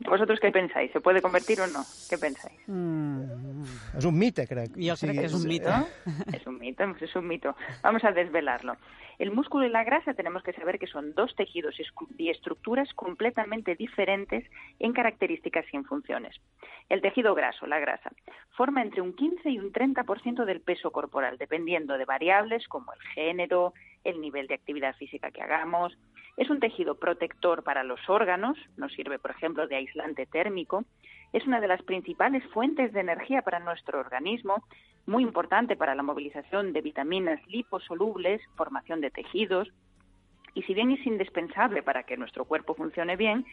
¿Vosotros 0.00 0.40
qué 0.40 0.50
pensáis? 0.50 0.90
¿Se 0.92 1.00
puede 1.00 1.22
convertir 1.22 1.60
o 1.60 1.66
no? 1.66 1.84
¿Qué 2.10 2.18
pensáis? 2.18 2.58
Mm. 2.66 3.64
És 3.96 4.04
un 4.04 4.18
mite, 4.18 4.46
crec. 4.46 4.74
Jo 4.74 4.96
crec 5.00 5.20
que 5.20 5.28
és 5.28 5.34
un 5.34 5.46
mite. 5.46 5.70
¿No? 5.70 5.86
Es 6.34 6.46
un 6.46 6.58
mito, 6.58 6.84
es 7.00 7.16
un 7.16 7.26
mito. 7.26 7.54
Vamos 7.82 8.04
a 8.04 8.12
desvelarlo. 8.12 8.76
El 9.18 9.30
músculo 9.30 9.64
y 9.64 9.70
la 9.70 9.84
grasa 9.84 10.14
tenemos 10.14 10.42
que 10.42 10.52
saber 10.52 10.78
que 10.78 10.88
son 10.88 11.14
dos 11.14 11.34
tejidos 11.36 11.76
y 12.18 12.30
estructuras 12.30 12.92
completamente 12.94 13.76
diferentes 13.76 14.44
en 14.80 14.92
características 14.92 15.64
y 15.72 15.76
en 15.76 15.84
funciones. 15.84 16.34
El 16.88 17.00
tejido 17.00 17.34
graso, 17.34 17.66
la 17.66 17.78
grasa, 17.78 18.10
forma 18.56 18.82
entre 18.82 19.02
un 19.02 19.14
15 19.14 19.50
y 19.50 19.58
un 19.58 19.72
30% 19.72 20.44
del 20.44 20.60
peso 20.60 20.90
corporal, 20.90 21.38
dependiendo 21.38 21.96
de 21.96 22.04
variables 22.04 22.66
como 22.66 22.92
el 22.92 23.00
género, 23.14 23.72
el 24.04 24.20
nivel 24.20 24.46
de 24.46 24.54
actividad 24.54 24.94
física 24.96 25.30
que 25.30 25.42
hagamos. 25.42 25.96
Es 26.36 26.50
un 26.50 26.60
tejido 26.60 26.96
protector 26.96 27.62
para 27.62 27.84
los 27.84 28.00
órganos, 28.08 28.56
nos 28.76 28.92
sirve, 28.92 29.18
por 29.18 29.30
ejemplo, 29.30 29.66
de 29.66 29.76
aislante 29.76 30.26
térmico. 30.26 30.84
Es 31.32 31.46
una 31.46 31.60
de 31.60 31.68
las 31.68 31.82
principales 31.82 32.44
fuentes 32.52 32.92
de 32.92 33.00
energía 33.00 33.42
para 33.42 33.60
nuestro 33.60 34.00
organismo, 34.00 34.62
muy 35.06 35.22
importante 35.22 35.76
para 35.76 35.94
la 35.94 36.02
movilización 36.02 36.72
de 36.72 36.80
vitaminas 36.80 37.40
liposolubles, 37.48 38.40
formación 38.56 39.00
de 39.00 39.10
tejidos. 39.10 39.68
Y 40.54 40.62
si 40.62 40.74
bien 40.74 40.90
es 40.90 41.04
indispensable 41.06 41.82
para 41.82 42.04
que 42.04 42.16
nuestro 42.16 42.44
cuerpo 42.44 42.74
funcione 42.74 43.16
bien, 43.16 43.44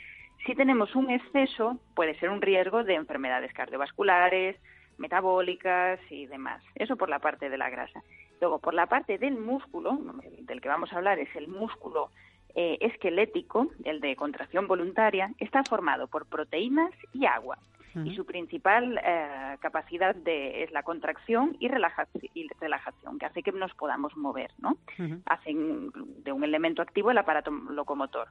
si 0.45 0.55
tenemos 0.55 0.95
un 0.95 1.09
exceso 1.09 1.79
puede 1.95 2.17
ser 2.19 2.29
un 2.29 2.41
riesgo 2.41 2.83
de 2.83 2.95
enfermedades 2.95 3.53
cardiovasculares, 3.53 4.57
metabólicas 4.97 5.99
y 6.09 6.25
demás. 6.27 6.63
Eso 6.75 6.95
por 6.95 7.09
la 7.09 7.19
parte 7.19 7.49
de 7.49 7.57
la 7.57 7.69
grasa. 7.69 8.01
Luego, 8.41 8.57
por 8.59 8.73
la 8.73 8.87
parte 8.87 9.17
del 9.19 9.37
músculo, 9.37 9.99
el 10.23 10.45
del 10.47 10.59
que 10.61 10.67
vamos 10.67 10.91
a 10.91 10.97
hablar 10.97 11.19
es 11.19 11.33
el 11.35 11.47
músculo 11.47 12.09
eh, 12.55 12.77
esquelético, 12.81 13.67
el 13.85 14.01
de 14.01 14.15
contracción 14.15 14.67
voluntaria, 14.67 15.31
está 15.39 15.63
formado 15.63 16.07
por 16.07 16.25
proteínas 16.25 16.91
y 17.13 17.25
agua. 17.25 17.57
Y 17.93 18.15
su 18.15 18.25
principal 18.25 18.99
eh, 19.03 19.57
capacidad 19.59 20.15
de, 20.15 20.63
es 20.63 20.71
la 20.71 20.81
contracción 20.81 21.57
y, 21.59 21.67
relaja- 21.67 22.07
y 22.33 22.47
relajación, 22.59 23.19
que 23.19 23.25
hace 23.25 23.43
que 23.43 23.51
nos 23.51 23.73
podamos 23.75 24.15
mover, 24.17 24.49
¿no? 24.59 24.77
Hacen 25.25 25.91
de 26.23 26.31
un 26.31 26.43
elemento 26.43 26.81
activo 26.81 27.11
el 27.11 27.17
aparato 27.17 27.51
locomotor, 27.51 28.29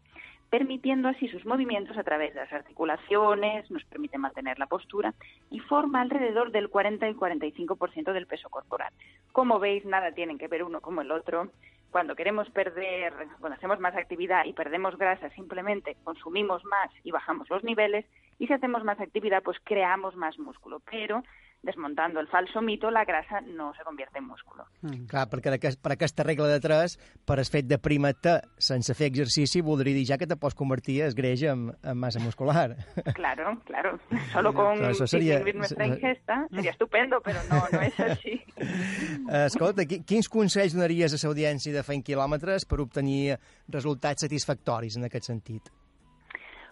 permitiendo 0.50 1.08
así 1.08 1.28
sus 1.28 1.46
movimientos 1.46 1.96
a 1.96 2.02
través 2.02 2.34
de 2.34 2.40
las 2.40 2.52
articulaciones, 2.52 3.70
nos 3.70 3.84
permite 3.84 4.18
mantener 4.18 4.58
la 4.58 4.66
postura 4.66 5.14
y 5.50 5.60
forma 5.60 6.00
alrededor 6.00 6.50
del 6.50 6.68
40 6.68 7.08
y 7.08 7.14
45% 7.14 8.12
del 8.12 8.26
peso 8.26 8.50
corporal. 8.50 8.92
Como 9.30 9.60
veis, 9.60 9.84
nada 9.84 10.10
tienen 10.12 10.38
que 10.38 10.48
ver 10.48 10.64
uno 10.64 10.80
como 10.80 11.02
el 11.02 11.12
otro. 11.12 11.50
Cuando 11.92 12.16
queremos 12.16 12.50
perder, 12.50 13.12
cuando 13.38 13.56
hacemos 13.56 13.78
más 13.78 13.94
actividad 13.96 14.44
y 14.44 14.52
perdemos 14.52 14.98
grasa, 14.98 15.30
simplemente 15.30 15.96
consumimos 16.02 16.64
más 16.64 16.90
y 17.04 17.12
bajamos 17.12 17.48
los 17.48 17.62
niveles. 17.62 18.04
Y 18.38 18.48
si 18.48 18.52
hacemos 18.52 18.82
más 18.84 19.00
actividad, 19.00 19.42
pues 19.42 19.58
creamos 19.62 20.16
más 20.16 20.38
músculo. 20.38 20.80
Pero, 20.90 21.22
desmontando 21.62 22.20
el 22.20 22.26
falso 22.28 22.62
mito, 22.62 22.90
la 22.90 23.04
grasa 23.04 23.40
no 23.42 23.74
se 23.74 23.82
convierte 23.84 24.18
en 24.18 24.24
músculo. 24.24 24.64
Clar, 25.08 25.28
perquè 25.28 25.50
d'aquest- 25.52 25.80
per 25.82 25.92
aquesta 25.92 26.22
regla 26.24 26.46
de 26.48 26.58
3, 26.60 26.96
per 27.26 27.38
el 27.38 27.44
fet 27.44 27.66
de 27.68 27.78
primer-te 27.78 28.40
sense 28.56 28.94
fer 28.94 29.08
exercici, 29.10 29.60
voldria 29.60 29.94
dir 29.94 30.06
ja 30.08 30.16
que 30.18 30.26
te 30.26 30.36
pots 30.36 30.54
convertir 30.54 31.02
el 31.02 31.12
greix 31.14 31.42
en, 31.42 31.70
en 31.82 31.96
massa 31.98 32.18
muscular. 32.20 32.76
Claro, 33.14 33.60
claro. 33.66 33.98
Solo 34.32 34.54
con 34.54 34.78
Claro, 34.78 34.92
eso 34.92 35.04
disminuir 35.04 35.54
nuestra 35.56 35.86
ingesta 35.86 36.46
sería 36.50 36.70
estupendo, 36.70 37.20
pero 37.22 37.38
no, 37.50 37.62
no 37.70 37.80
es 37.82 38.00
así. 38.00 38.40
Eh, 38.56 39.46
Escolta, 39.50 39.82
qui- 39.84 40.02
quins 40.04 40.28
consells 40.28 40.72
donaries 40.74 41.12
a 41.12 41.20
l'audiència 41.26 41.72
de 41.74 41.82
fent 41.84 42.02
quilòmetres 42.02 42.64
per 42.64 42.80
obtenir 42.80 43.36
resultats 43.68 44.22
satisfactoris 44.24 44.96
en 44.96 45.04
aquest 45.04 45.26
sentit? 45.28 45.68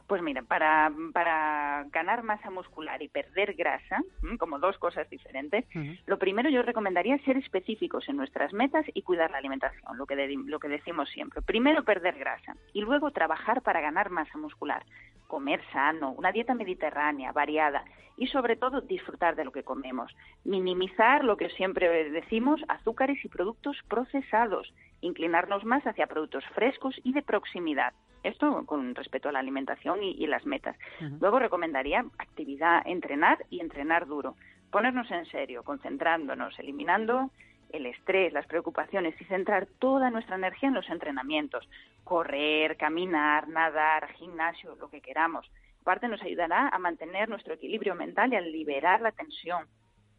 Pues 0.09 0.23
mira, 0.23 0.43
para, 0.43 0.91
para 1.13 1.85
ganar 1.93 2.23
masa 2.23 2.51
muscular 2.51 3.01
y 3.03 3.09
perder 3.09 3.53
grasa, 3.55 4.03
como 4.39 4.59
dos 4.59 4.79
cosas 4.79 5.09
diferentes, 5.11 5.67
lo 6.07 6.19
primero 6.19 6.49
yo 6.49 6.63
recomendaría 6.63 7.19
ser 7.19 7.37
específicos 7.37 8.09
en 8.09 8.17
nuestras 8.17 8.53
metas 8.55 8.87
y 8.95 9.03
cuidar 9.03 9.31
la 9.31 9.37
alimentación, 9.39 9.99
lo 9.99 10.07
que, 10.07 10.17
de- 10.17 10.35
lo 10.47 10.59
que 10.61 10.69
decimos 10.69 11.11
siempre. 11.11 11.43
Primero 11.43 11.85
perder 11.85 12.17
grasa 12.19 12.57
y 12.73 12.81
luego 12.81 13.11
trabajar 13.11 13.61
para 13.61 13.83
ganar 13.83 14.09
masa 14.09 14.39
muscular. 14.39 14.83
Comer 15.27 15.61
sano, 15.73 16.13
una 16.13 16.33
dieta 16.33 16.55
mediterránea, 16.55 17.33
variada 17.33 17.85
y 18.17 18.29
sobre 18.29 18.57
todo 18.57 18.81
disfrutar 18.81 19.37
de 19.37 19.45
lo 19.45 19.53
que 19.53 19.63
comemos. 19.63 20.11
Minimizar 20.43 21.23
lo 21.23 21.37
que 21.37 21.51
siempre 21.51 22.11
decimos, 22.11 22.63
azúcares 22.69 23.23
y 23.25 23.29
productos 23.29 23.77
procesados. 23.89 24.73
Inclinarnos 25.01 25.65
más 25.65 25.87
hacia 25.87 26.07
productos 26.07 26.45
frescos 26.55 26.95
y 27.05 27.13
de 27.13 27.23
proximidad. 27.23 27.93
Esto 28.23 28.65
con 28.67 28.95
respecto 28.95 29.29
a 29.29 29.33
la 29.33 29.39
alimentación 29.39 30.03
y, 30.03 30.11
y 30.11 30.27
las 30.27 30.45
metas. 30.45 30.77
Luego 31.21 31.39
recomendaría 31.39 32.05
actividad, 32.19 32.83
entrenar 32.85 33.39
y 33.51 33.61
entrenar 33.61 34.07
duro. 34.07 34.35
Ponernos 34.71 35.11
en 35.11 35.25
serio, 35.27 35.63
concentrándonos, 35.63 36.59
eliminando 36.59 37.31
el 37.71 37.87
estrés, 37.87 38.33
las 38.33 38.47
preocupaciones 38.47 39.19
y 39.21 39.25
centrar 39.25 39.67
toda 39.79 40.11
nuestra 40.11 40.37
energía 40.37 40.69
en 40.69 40.75
los 40.75 40.89
entrenamientos. 40.89 41.69
Correr, 42.05 42.77
caminar, 42.77 43.49
nadar, 43.49 44.13
gimnasio, 44.15 44.75
lo 44.77 44.89
que 44.89 45.01
queramos. 45.01 45.51
Aparte 45.83 46.09
nos 46.09 46.23
ayudará 46.23 46.69
a 46.69 46.79
mantener 46.79 47.29
nuestro 47.29 47.55
equilibrio 47.55 47.95
mental 47.95 48.33
y 48.33 48.37
a 48.37 48.41
liberar 48.41 49.01
la 49.01 49.13
tensión, 49.13 49.67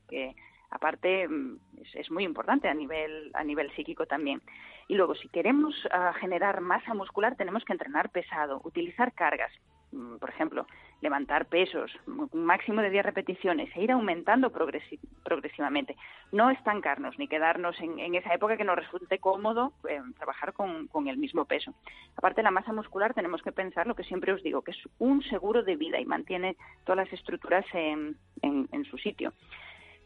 que 0.07 0.35
aparte 0.71 1.27
mm, 1.27 1.57
es, 1.95 2.11
muy 2.11 2.23
importante 2.23 2.67
a 2.67 2.73
nivel, 2.73 3.31
a 3.33 3.43
nivel 3.43 3.71
psíquico 3.75 4.05
también. 4.05 4.41
Y 4.87 4.95
luego, 4.95 5.15
si 5.15 5.29
queremos 5.29 5.75
ah, 5.91 6.13
generar 6.19 6.61
masa 6.61 6.93
muscular, 6.93 7.35
tenemos 7.35 7.63
que 7.63 7.73
entrenar 7.73 8.09
pesado, 8.09 8.61
utilizar 8.63 9.13
cargas. 9.13 9.51
mm, 9.91 10.17
por 10.17 10.29
ejemplo, 10.29 10.65
levantar 11.01 11.45
pesos, 11.47 11.91
un 12.07 12.29
máximo 12.45 12.81
de 12.81 12.89
10 12.89 13.05
repeticiones 13.05 13.69
e 13.75 13.81
ir 13.83 13.91
aumentando 13.91 14.51
progresi- 14.51 14.99
progresivamente. 15.23 15.95
No 16.31 16.49
estancarnos 16.49 17.17
ni 17.17 17.27
quedarnos 17.27 17.79
en, 17.79 17.97
en 17.99 18.15
esa 18.15 18.33
época 18.33 18.57
que 18.57 18.65
nos 18.65 18.75
resulte 18.75 19.17
cómodo 19.19 19.71
eh, 19.87 20.01
trabajar 20.17 20.51
con, 20.53 20.87
con 20.87 21.07
el 21.07 21.17
mismo 21.17 21.45
peso. 21.45 21.73
Aparte, 22.17 22.43
la 22.43 22.51
masa 22.51 22.73
muscular 22.73 23.13
tenemos 23.13 23.41
que 23.41 23.51
pensar 23.53 23.87
lo 23.87 23.95
que 23.95 24.03
siempre 24.03 24.33
os 24.33 24.43
digo, 24.43 24.61
que 24.61 24.71
es 24.71 24.81
un 24.99 25.21
seguro 25.23 25.63
de 25.63 25.75
vida 25.77 25.99
y 25.99 26.05
mantiene 26.05 26.57
todas 26.83 26.97
las 27.05 27.13
estructuras 27.13 27.65
en, 27.73 28.17
en- 28.41 28.67
en 28.71 28.83
su 28.85 28.97
sitio. 28.97 29.33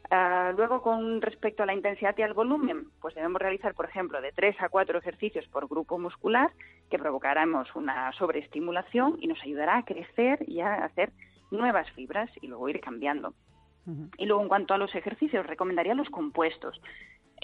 Ah, 0.09 0.51
luego, 0.55 0.81
con 0.81 1.21
respecto 1.21 1.63
a 1.63 1.65
la 1.65 1.73
intensidad 1.73 2.15
y 2.17 2.21
al 2.21 2.33
volumen, 2.33 2.87
pues 3.01 3.15
debemos 3.15 3.41
realizar, 3.41 3.73
por 3.73 3.85
ejemplo, 3.85 4.21
de 4.21 4.31
tres 4.31 4.55
a 4.59 4.69
cuatro 4.69 4.99
ejercicios 4.99 5.47
por 5.47 5.67
grupo 5.67 5.97
muscular 5.97 6.51
que 6.89 6.99
provocaremos 6.99 7.73
una 7.75 8.11
sobreestimulación 8.13 9.17
y 9.19 9.27
nos 9.27 9.41
ayudará 9.41 9.77
a 9.77 9.85
crecer 9.85 10.43
y 10.47 10.59
a 10.59 10.85
hacer 10.85 11.11
nuevas 11.51 11.89
fibras 11.91 12.29
y 12.41 12.47
luego 12.47 12.69
ir 12.69 12.81
cambiando. 12.81 13.33
Y 14.17 14.25
luego, 14.25 14.41
en 14.43 14.47
cuanto 14.47 14.73
a 14.73 14.77
los 14.77 14.95
ejercicios, 14.95 15.45
recomendaría 15.45 15.93
los 15.93 16.09
compuestos. 16.09 16.79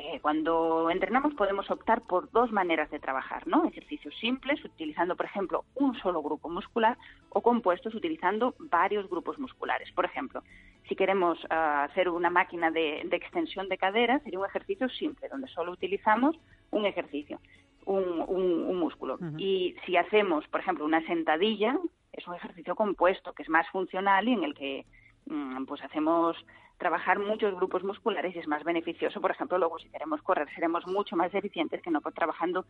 Eh, 0.01 0.19
cuando 0.21 0.89
entrenamos 0.89 1.33
podemos 1.33 1.69
optar 1.69 2.01
por 2.01 2.31
dos 2.31 2.53
maneras 2.53 2.89
de 2.89 2.99
trabajar, 2.99 3.45
¿no? 3.47 3.65
Ejercicios 3.65 4.15
simples, 4.17 4.63
utilizando, 4.63 5.17
por 5.17 5.25
ejemplo, 5.25 5.65
un 5.75 5.93
solo 5.99 6.21
grupo 6.23 6.47
muscular, 6.47 6.97
o 7.29 7.41
compuestos 7.41 7.93
utilizando 7.93 8.55
varios 8.59 9.09
grupos 9.09 9.37
musculares. 9.39 9.91
Por 9.91 10.05
ejemplo, 10.05 10.41
si 10.87 10.95
queremos 10.95 11.37
ah, 11.49 11.83
hacer 11.83 12.07
una 12.07 12.29
máquina 12.29 12.71
de, 12.71 13.01
de 13.05 13.15
extensión 13.17 13.67
de 13.67 13.77
cadera, 13.77 14.19
sería 14.19 14.39
un 14.39 14.45
ejercicio 14.45 14.87
simple, 14.87 15.27
donde 15.27 15.49
solo 15.49 15.73
utilizamos 15.73 16.37
un 16.71 16.85
ejercicio, 16.85 17.39
un, 17.85 18.23
un- 18.27 18.63
un 18.71 18.77
músculo. 18.79 19.17
Y 19.37 19.75
si 19.85 19.97
hacemos, 19.97 20.47
por 20.47 20.61
ejemplo, 20.61 20.85
una 20.85 21.05
sentadilla, 21.07 21.77
es 22.13 22.25
un 22.25 22.35
ejercicio 22.35 22.73
compuesto, 22.75 23.33
que 23.33 23.43
es 23.43 23.49
más 23.49 23.67
funcional 23.69 24.27
y 24.29 24.33
en 24.33 24.43
el 24.45 24.53
que 24.53 24.85
mm, 25.25 25.65
pues 25.65 25.83
hacemos 25.83 26.37
trabajar 26.79 27.19
muchos 27.19 27.53
grupos 27.55 27.83
musculares 27.83 28.35
y 28.35 28.39
es 28.39 28.47
más 28.47 28.63
beneficioso. 28.63 29.21
Por 29.21 29.31
ejemplo, 29.31 29.57
luego 29.59 29.77
si 29.77 29.89
queremos 29.89 30.21
correr 30.23 30.47
seremos 30.55 30.87
mucho 30.87 31.15
más 31.15 31.31
eficientes 31.35 31.81
que 31.83 31.91
no 31.91 32.01
trabajando 32.01 32.65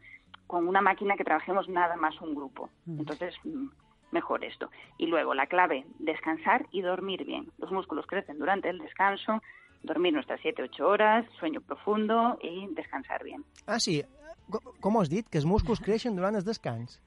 con 0.48 0.68
una 0.68 0.82
máquina 0.82 1.16
que 1.16 1.24
trabajemos 1.24 1.70
nada 1.70 1.96
más 1.96 2.20
un 2.20 2.36
grupo. 2.36 2.70
Entonces, 2.88 3.34
mm, 3.46 3.68
mejor 4.12 4.44
esto. 4.44 4.70
Y 4.98 5.06
luego 5.08 5.34
la 5.34 5.46
clave, 5.48 5.86
descansar 6.00 6.66
y 6.72 6.82
dormir 6.82 7.24
bien. 7.24 7.48
Los 7.60 7.72
músculos 7.72 8.06
crecen 8.08 8.40
durante 8.40 8.70
el 8.70 8.80
descanso, 8.80 9.42
dormir 9.84 10.12
nuestras 10.14 10.42
7-8 10.42 10.82
horas, 10.86 11.26
sueño 11.40 11.62
profundo 11.62 12.38
y 12.42 12.68
descansar 12.74 13.24
bien. 13.24 13.46
Ah, 13.68 13.80
sí. 13.80 14.04
Co- 14.50 14.74
Com 14.82 14.98
has 15.00 15.10
dit? 15.10 15.28
Que 15.30 15.38
els 15.38 15.46
músculs 15.46 15.80
creixen 15.80 16.16
durant 16.18 16.36
el 16.36 16.44
descans. 16.44 17.00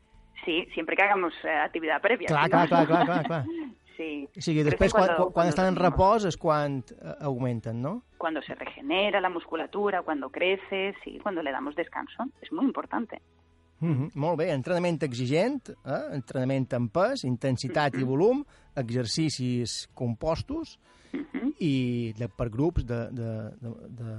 Sí, 0.44 0.64
siempre 0.74 0.94
que 0.96 1.02
hagamos 1.02 1.34
eh, 1.44 1.50
actividad 1.50 2.00
previa. 2.00 2.28
Clar, 2.28 2.44
si 2.44 2.50
no- 2.50 2.56
clar, 2.56 2.68
clar, 2.68 2.86
clar, 2.86 3.06
clar, 3.06 3.26
clar. 3.26 3.44
Sí. 3.96 4.28
O 4.36 4.40
sigui, 4.40 4.62
després, 4.62 4.92
quan, 4.92 5.04
cuando- 5.06 5.24
quan, 5.24 5.32
quan 5.32 5.48
estan 5.48 5.66
en 5.68 5.76
repòs 5.76 6.24
és 6.24 6.36
quan 6.36 6.78
eh, 6.80 7.14
augmenten, 7.20 7.82
no? 7.82 8.02
Cuando 8.18 8.40
se 8.42 8.54
regenera 8.54 9.20
la 9.20 9.28
musculatura, 9.28 10.02
cuando 10.02 10.30
crece, 10.30 10.94
sí, 11.04 11.18
cuando 11.22 11.42
le 11.42 11.50
damos 11.52 11.74
descanso. 11.74 12.24
Es 12.40 12.50
muy 12.52 12.64
importante. 12.64 13.20
Mm 13.80 13.92
-hmm. 13.94 14.10
Molt 14.14 14.38
bé, 14.38 14.52
entrenament 14.52 15.02
exigent, 15.02 15.68
eh? 15.68 16.14
entrenament 16.14 16.72
amb 16.72 16.92
pes, 16.92 17.24
intensitat 17.24 17.96
i 17.96 18.04
volum, 18.04 18.44
exercicis 18.76 19.88
compostos 19.92 20.78
i 21.58 22.14
de, 22.16 22.28
per 22.28 22.48
grups 22.48 22.86
de, 22.86 23.10
de, 23.10 23.50
de, 23.60 23.68
de, 23.88 24.14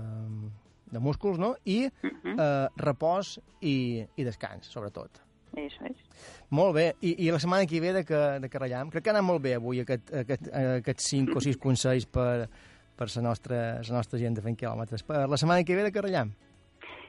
de 0.92 1.00
músculs, 1.00 1.40
no? 1.40 1.56
I 1.66 1.86
eh, 1.88 2.68
repòs 2.76 3.40
i, 3.62 4.06
i 4.16 4.24
descans, 4.24 4.68
sobretot. 4.68 5.23
Eso 5.56 5.86
es. 5.86 5.98
Molt 6.54 6.74
bé, 6.76 6.86
I, 7.02 7.16
i 7.26 7.32
la 7.34 7.40
setmana 7.42 7.68
que 7.70 7.82
ve 7.82 7.94
de 7.94 8.04
que, 8.06 8.22
de 8.42 8.50
que 8.50 8.62
crec 8.94 9.06
que 9.06 9.12
ha 9.12 9.14
anat 9.16 9.26
molt 9.26 9.42
bé 9.44 9.56
avui 9.58 9.82
aquest, 9.84 10.14
aquest, 10.24 10.50
aquests 10.80 11.10
5 11.14 11.38
o 11.38 11.44
6 11.46 11.60
consells 11.62 12.08
per, 12.10 12.48
per 12.98 13.10
la 13.16 13.26
nostra, 13.26 13.60
la 13.82 14.00
nostra 14.00 14.22
gent 14.22 14.38
de 14.38 14.46
fent 14.46 14.58
quilòmetres. 14.58 15.06
Per 15.06 15.26
la 15.30 15.40
setmana 15.40 15.66
que 15.66 15.78
ve 15.78 15.86
de 15.88 15.94
que. 15.94 16.26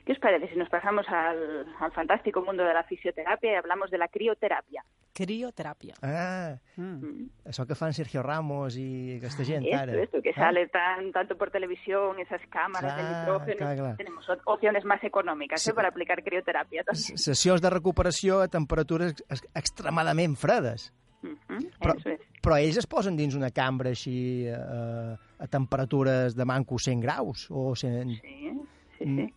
¿Qué 0.04 0.12
os 0.12 0.18
parece 0.18 0.48
si 0.52 0.56
nos 0.58 0.68
pasamos 0.68 1.06
al, 1.08 1.64
al 1.80 1.92
fantástico 1.92 2.42
mundo 2.42 2.62
de 2.62 2.74
la 2.74 2.84
fisioterapia 2.84 3.52
y 3.52 3.54
hablamos 3.54 3.90
de 3.90 3.96
la 3.98 4.08
crioterapia? 4.08 4.84
Crioteràpia. 5.14 5.94
Ah, 6.02 6.56
Mm. 6.76 7.30
això 7.46 7.64
que 7.66 7.76
fan 7.78 7.92
Sergio 7.94 8.20
Ramos 8.22 8.76
i 8.76 9.14
aquesta 9.16 9.44
gent 9.44 9.64
Esto, 9.64 9.78
ara. 9.78 10.02
esto, 10.02 10.20
que 10.20 10.30
Ah, 10.30 10.40
sale 10.50 10.66
tan, 10.68 11.12
tanto 11.12 11.36
por 11.38 11.50
televisión, 11.50 12.18
esas 12.18 12.40
cámaras 12.50 12.96
de 12.96 13.02
Clar, 13.02 13.20
nitrógeno. 13.20 13.56
clar, 13.56 13.76
clar. 13.76 13.96
Tenemos 13.96 14.26
opciones 14.44 14.84
más 14.84 15.02
económicas 15.04 15.66
¿eh? 15.68 15.72
para 15.72 15.88
aplicar 15.88 16.22
crioterapia. 16.22 16.82
Sessions 16.92 17.62
de 17.62 17.70
recuperació 17.70 18.40
a 18.40 18.48
temperatures 18.48 19.14
ex- 19.30 19.46
extremadament 19.54 20.36
fredes. 20.36 20.92
Ujú, 21.22 21.70
Però, 21.80 21.94
Eso 21.96 22.10
es. 22.10 22.20
però 22.42 22.58
ells 22.58 22.76
es 22.76 22.86
posen 22.86 23.16
dins 23.16 23.34
una 23.34 23.50
cambra 23.50 23.88
així 23.90 24.44
eh, 24.46 25.16
a 25.38 25.46
temperatures 25.46 26.34
de 26.36 26.44
manco 26.44 26.76
100 26.78 27.00
graus 27.00 27.46
o 27.50 27.74
100... 27.74 28.10
Sí, 28.20 28.52
sí, 28.98 29.06
Mm. 29.06 29.16
sí. 29.26 29.34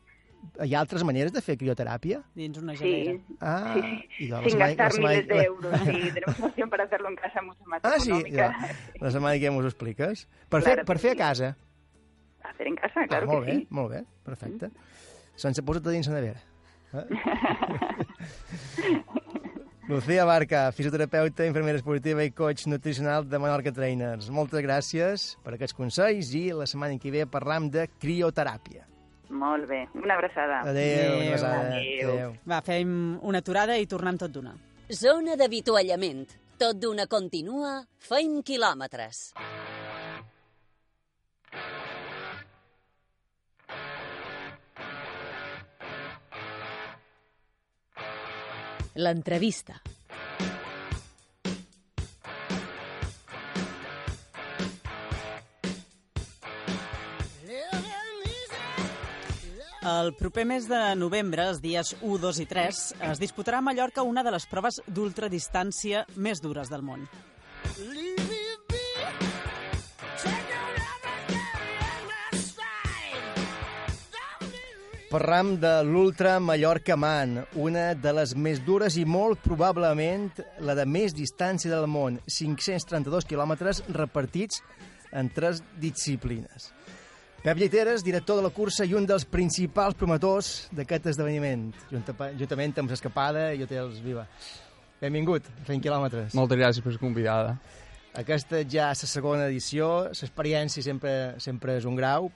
Hi 0.63 0.73
ha 0.75 0.79
altres 0.81 1.03
maneres 1.03 1.31
de 1.33 1.41
fer 1.41 1.57
crioteràpia? 1.57 2.21
Dins 2.35 2.57
una 2.57 2.73
Sí, 2.75 2.83
gelera. 2.83 3.19
Ah, 3.41 3.73
sí, 3.75 3.81
sí. 4.17 4.23
i 4.25 4.27
la 4.31 4.41
sin 4.47 4.59
gastar 4.59 4.85
la 4.87 4.91
setmana- 4.91 5.13
miles 5.15 5.27
de 5.27 5.35
la- 5.35 5.43
euros. 5.43 5.79
Sí, 5.85 6.11
tenemos 6.15 6.39
una 6.39 6.47
opción 6.47 6.69
para 6.69 6.83
hacerlo 6.85 7.09
en 7.09 7.15
casa 7.15 7.41
mucho 7.41 7.63
más 7.65 7.81
Ah, 7.83 7.99
sí? 7.99 8.11
Ja. 8.33 8.55
La 8.99 9.11
setmana 9.11 9.39
que 9.39 9.49
ve 9.49 9.55
m'ho 9.55 9.65
expliques. 9.65 10.27
Per, 10.49 10.61
Claro 10.63 10.75
fer, 10.77 10.85
per 10.85 10.95
que 10.97 11.01
fer 11.01 11.09
a 11.09 11.13
sí. 11.13 11.17
casa. 11.19 11.57
Hacer 12.43 12.67
en 12.67 12.75
casa, 12.75 13.07
claro 13.07 13.25
ah, 13.29 13.33
molt 13.33 13.45
que 13.45 13.51
bé, 13.51 13.57
sí. 13.59 13.67
molt 13.69 13.91
bé, 13.91 14.03
perfecte. 14.23 14.69
Sense 15.35 15.61
posar-te 15.63 15.89
dins 15.91 16.07
la 16.07 16.13
nevera. 16.21 16.41
Eh? 16.93 17.05
Lucía 19.87 20.25
Barca, 20.25 20.69
fisioterapeuta, 20.75 21.45
infermera 21.47 21.77
esportiva 21.79 22.23
i 22.27 22.31
coach 22.35 22.65
nutricional 22.67 23.23
de 23.29 23.39
Menorca 23.39 23.71
Trainers. 23.71 24.27
Moltes 24.35 24.59
gràcies 24.65 25.27
per 25.45 25.53
aquests 25.55 25.73
consells 25.77 26.33
i 26.35 26.49
la 26.51 26.65
setmana 26.67 26.97
que 26.99 27.11
ve 27.13 27.23
parlam 27.25 27.69
de 27.71 27.85
crioteràpia. 28.01 28.83
Molt 29.29 29.67
bé. 29.67 29.83
Una 29.93 30.15
abraçada. 30.15 30.61
Adéu, 30.69 31.17
una 31.17 31.27
abraçada. 31.27 31.75
Adéu. 31.77 32.11
Adéu. 32.11 32.35
Va, 32.47 32.61
fem 32.65 32.91
una 33.21 33.43
aturada 33.43 33.77
i 33.77 33.87
tornem 33.87 34.17
tot 34.17 34.31
d'una. 34.31 34.55
Zona 34.91 35.35
d'avituallament. 35.35 36.25
Tot 36.57 36.79
d'una 36.81 37.05
continua, 37.05 37.83
feim 37.99 38.39
quilòmetres. 38.41 39.33
L'entrevista. 48.97 49.77
El 59.87 60.09
proper 60.19 60.43
mes 60.43 60.65
de 60.67 60.79
novembre, 60.99 61.45
els 61.47 61.61
dies 61.63 61.93
1, 62.01 62.17
2 62.19 62.39
i 62.43 62.45
3, 62.49 62.79
es 63.07 63.19
disputarà 63.21 63.61
a 63.61 63.63
Mallorca 63.63 64.03
una 64.03 64.19
de 64.25 64.33
les 64.33 64.43
proves 64.51 64.81
d'ultradistància 64.83 66.01
més 66.25 66.41
dures 66.43 66.67
del 66.67 66.83
món. 66.83 67.05
Parlam 75.07 75.53
de 75.61 75.71
l'Ultra 75.87 76.35
Mallorca 76.43 76.97
Man, 76.99 77.37
una 77.55 77.93
de 77.95 78.11
les 78.17 78.35
més 78.35 78.59
dures 78.65 78.97
i 78.99 79.05
molt 79.07 79.39
probablement 79.45 80.27
la 80.67 80.75
de 80.75 80.83
més 80.83 81.15
distància 81.15 81.71
del 81.71 81.87
món, 81.87 82.19
532 82.27 83.29
quilòmetres 83.29 83.85
repartits 83.95 84.59
en 85.15 85.31
tres 85.31 85.63
disciplines. 85.79 86.73
Pep 87.47 87.61
Lleiteres, 87.61 88.03
director 88.03 88.35
de 88.35 88.43
la 88.43 88.49
cursa 88.51 88.83
i 88.83 88.91
un 88.97 89.05
dels 89.07 89.23
principals 89.23 89.95
promotors 89.95 90.47
d'aquest 90.75 91.05
esdeveniment, 91.13 91.69
junta- 91.87 92.33
juntament 92.35 92.73
amb 92.81 92.91
l'escapada 92.91 93.53
i 93.55 93.63
hotels 93.63 94.01
Viva. 94.03 94.25
Benvingut, 94.99 95.47
fent 95.63 95.79
quilòmetres. 95.79 96.35
Moltes 96.35 96.59
gràcies 96.59 96.83
per 96.83 96.97
convidada. 96.99 97.53
Aquesta 98.19 98.65
ja 98.67 98.89
és 98.91 99.05
la 99.05 99.07
segona 99.07 99.45
edició, 99.47 100.09
l'experiència 100.09 100.83
sempre, 100.83 101.13
sempre 101.39 101.77
és 101.77 101.87
un 101.87 101.95
grau, 101.95 102.27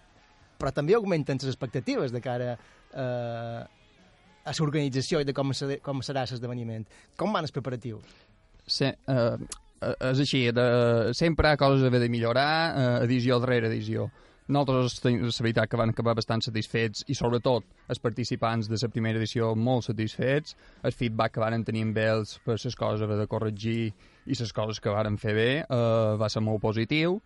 però 0.57 0.71
també 0.71 0.95
augmenten 0.95 1.43
les 1.43 1.51
expectatives 1.51 2.15
de 2.15 2.21
cara 2.21 2.53
eh, 2.55 3.67
a 4.47 4.55
l'organització 4.61 5.19
i 5.19 5.27
de 5.27 5.33
com, 5.33 5.51
se, 5.51 5.81
com 5.83 5.99
serà 5.99 6.23
l'esdeveniment. 6.23 6.87
Com 7.17 7.35
van 7.35 7.43
els 7.43 7.51
preparatius? 7.51 8.07
Se, 8.65 8.95
eh, 8.95 9.37
eh, 9.81 9.95
és 10.13 10.23
així, 10.23 10.45
de, 10.55 11.11
sempre 11.19 11.49
hi 11.49 11.51
ha 11.51 11.57
coses 11.67 11.83
a 11.83 11.91
haver 11.91 11.99
de 11.99 12.07
millorar, 12.07 12.51
eh, 12.71 12.91
edició 13.11 13.43
darrere 13.43 13.67
edició. 13.67 14.07
Nosaltres 14.51 14.99
tenim 14.99 15.29
veritat 15.29 15.69
que 15.71 15.79
van 15.79 15.93
acabar 15.93 16.15
bastant 16.17 16.43
satisfets 16.43 17.05
i 17.07 17.15
sobretot 17.15 17.63
els 17.87 18.01
participants 18.03 18.67
de 18.67 18.79
la 18.81 18.89
primera 18.91 19.21
edició 19.21 19.53
molt 19.55 19.87
satisfets, 19.87 20.57
el 20.83 20.91
feedback 20.91 21.37
que 21.37 21.43
van 21.43 21.63
tenir 21.63 21.85
amb 21.87 21.99
ells 22.03 22.37
per 22.45 22.57
les 22.57 22.75
coses 22.75 23.05
haver 23.05 23.19
de 23.21 23.27
corregir 23.31 23.93
i 24.25 24.37
les 24.39 24.53
coses 24.53 24.79
que 24.83 24.91
varen 24.91 25.17
fer 25.17 25.35
bé 25.37 25.51
eh, 25.61 26.15
va 26.19 26.29
ser 26.29 26.43
molt 26.43 26.61
positiu 26.61 27.21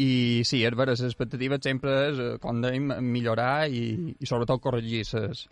i 0.00 0.40
sí, 0.48 0.62
és 0.64 0.76
vera, 0.76 0.94
les 0.94 1.04
expectatives 1.04 1.60
sempre 1.66 1.96
és, 2.08 2.20
eh, 2.20 2.36
com 2.40 2.62
dèiem, 2.64 2.94
millorar 3.04 3.68
i, 3.68 4.14
i 4.16 4.30
sobretot 4.30 4.62
corregir 4.64 5.04
les 5.12 5.48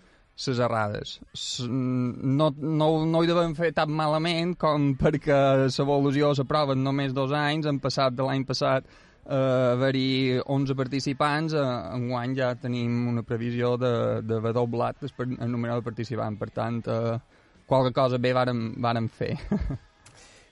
les 0.47 0.59
errades. 0.63 1.17
S 1.35 1.67
no, 1.69 2.53
no, 2.55 2.89
no 3.11 3.23
hi 3.23 3.27
devem 3.27 3.57
fer 3.59 3.73
tan 3.75 3.91
malament 3.91 4.55
com 4.61 4.93
perquè 5.01 5.39
l'evolució 5.67 6.31
la 6.39 6.47
prova 6.47 6.77
en 6.79 6.85
només 6.87 7.15
dos 7.17 7.35
anys, 7.35 7.67
han 7.67 7.81
passat 7.83 8.15
de 8.15 8.23
l'any 8.23 8.47
passat 8.47 8.87
eh, 9.29 9.73
haver-hi 9.75 10.41
11 10.45 10.75
participants, 10.75 11.55
eh, 11.55 11.67
enguany 11.95 12.37
ja 12.39 12.55
tenim 12.61 13.07
una 13.09 13.23
previsió 13.23 13.77
de- 13.77 14.23
d'haver 14.23 14.55
doblat 14.57 15.05
el, 15.05 15.51
número 15.51 15.77
de 15.77 15.83
participants, 15.83 16.39
per 16.39 16.51
tant, 16.51 16.83
eh, 16.87 17.19
qualque 17.67 17.93
cosa 17.93 18.19
bé 18.19 18.33
vàrem, 18.33 18.75
vàrem 18.81 19.09
fer. 19.09 19.37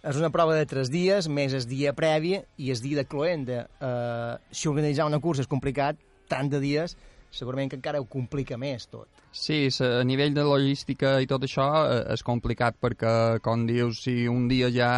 És 0.06 0.14
una 0.20 0.30
prova 0.30 0.54
de 0.54 0.66
tres 0.70 0.90
dies, 0.92 1.26
més 1.26 1.52
el 1.56 1.64
dia 1.66 1.92
previ 1.92 2.36
i 2.62 2.70
el 2.70 2.78
dia 2.78 3.00
de 3.00 3.04
cloenda. 3.10 3.64
Uh, 3.82 4.38
si 4.54 4.68
organitzar 4.70 5.06
una 5.08 5.18
cursa 5.18 5.42
és 5.42 5.48
complicat, 5.50 5.98
tant 6.30 6.46
de 6.46 6.60
dies, 6.62 6.94
segurament 7.34 7.72
que 7.72 7.78
encara 7.80 7.98
ho 7.98 8.06
complica 8.06 8.54
més 8.56 8.86
tot. 8.86 9.08
Sí, 9.34 9.66
a 9.82 10.04
nivell 10.06 10.32
de 10.36 10.44
logística 10.46 11.16
i 11.20 11.26
tot 11.26 11.42
això 11.44 11.66
eh, 11.90 11.98
és 12.14 12.22
complicat 12.22 12.78
perquè, 12.80 13.40
com 13.42 13.66
dius, 13.66 14.04
si 14.06 14.28
un 14.30 14.46
dia 14.48 14.70
ja 14.70 14.92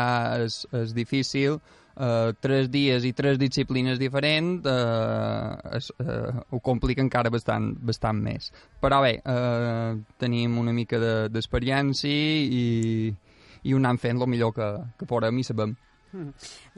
és, 0.44 0.60
és 0.76 0.92
difícil, 0.94 1.56
eh, 1.98 2.32
tres 2.40 2.70
dies 2.70 3.04
i 3.04 3.12
tres 3.12 3.38
disciplines 3.38 3.98
diferents 3.98 4.66
eh, 4.66 5.76
es, 5.78 5.90
eh, 5.98 6.32
ho 6.50 6.60
complica 6.60 7.02
encara 7.04 7.30
bastant, 7.30 7.72
bastant 7.80 8.22
més. 8.22 8.52
Però 8.80 9.02
bé, 9.04 9.18
eh, 9.20 9.98
tenim 10.18 10.58
una 10.58 10.72
mica 10.72 10.98
de- 11.02 11.28
d'experiència 11.28 12.08
i, 12.10 13.12
i 13.62 13.74
ho 13.74 13.82
anem 13.82 13.98
fent 13.98 14.22
el 14.22 14.30
millor 14.30 14.54
que, 14.56 14.70
que 14.98 15.06
podem 15.06 15.38
i 15.38 15.46
sabem. 15.46 15.76
Mm. 16.12 16.30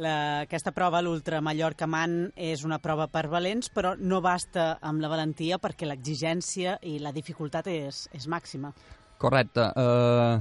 La, 0.03 0.15
aquesta 0.43 0.73
prova, 0.75 1.01
l'Ultra 1.01 1.39
Mallorca 1.41 1.87
Man, 1.87 2.33
és 2.35 2.65
una 2.67 2.81
prova 2.83 3.07
per 3.07 3.29
valents, 3.31 3.71
però 3.71 3.95
no 3.99 4.19
basta 4.25 4.73
amb 4.83 5.03
la 5.05 5.11
valentia 5.13 5.61
perquè 5.63 5.87
l'exigència 5.87 6.79
i 6.83 6.99
la 6.99 7.13
dificultat 7.15 7.71
és, 7.71 8.09
és 8.17 8.27
màxima. 8.27 8.73
Correcte. 9.21 9.69
Uh, 9.77 10.41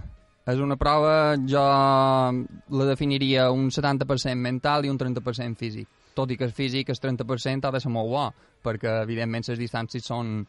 és 0.53 0.61
una 0.63 0.77
prova, 0.79 1.35
jo 1.47 1.61
la 1.61 2.87
definiria 2.87 3.49
un 3.51 3.69
70% 3.73 4.35
mental 4.39 4.85
i 4.85 4.91
un 4.91 4.97
30% 4.99 5.59
físic. 5.59 5.87
Tot 6.15 6.31
i 6.31 6.37
que 6.37 6.47
el 6.47 6.55
físic, 6.55 6.89
el 6.89 6.99
30% 6.99 7.67
ha 7.67 7.73
de 7.75 7.81
ser 7.83 7.91
molt 7.93 8.09
bo, 8.11 8.25
perquè 8.65 8.99
evidentment 9.03 9.45
les 9.47 9.59
distàncies 9.59 10.05
són, 10.05 10.41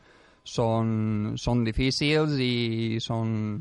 són, 0.44 1.34
són 1.38 1.64
difícils 1.66 2.38
i 2.40 2.98
són, 3.02 3.60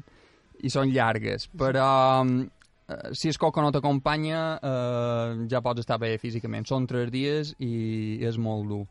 i 0.62 0.72
són 0.74 0.94
llargues. 0.94 1.50
Però 1.60 1.90
eh, 2.26 3.02
si 3.14 3.30
el 3.30 3.38
coco 3.42 3.62
no 3.62 3.74
t'acompanya, 3.76 4.42
eh, 4.58 5.46
ja 5.52 5.62
pots 5.66 5.86
estar 5.86 6.00
bé 6.02 6.16
físicament. 6.22 6.66
Són 6.70 6.88
tres 6.90 7.12
dies 7.14 7.54
i 7.60 8.20
és 8.26 8.40
molt 8.42 8.68
dur. 8.72 8.86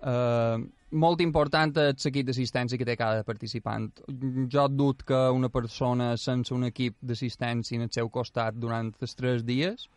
Uh, 0.00 0.64
molt 0.96 1.20
important 1.24 1.72
el 1.82 1.96
seguit 1.98 2.26
d'assistència 2.28 2.78
que 2.78 2.86
té 2.88 2.96
cada 2.96 3.24
participant. 3.26 3.90
Jo 4.52 4.66
dut 4.70 5.02
que 5.08 5.20
una 5.34 5.50
persona 5.52 6.14
sense 6.20 6.54
un 6.54 6.68
equip 6.68 6.96
d'assistència 7.00 7.76
en 7.78 7.88
el 7.88 7.92
seu 7.92 8.10
costat 8.12 8.58
durant 8.60 8.92
els 9.00 9.16
tres 9.18 9.44
dies 9.46 9.88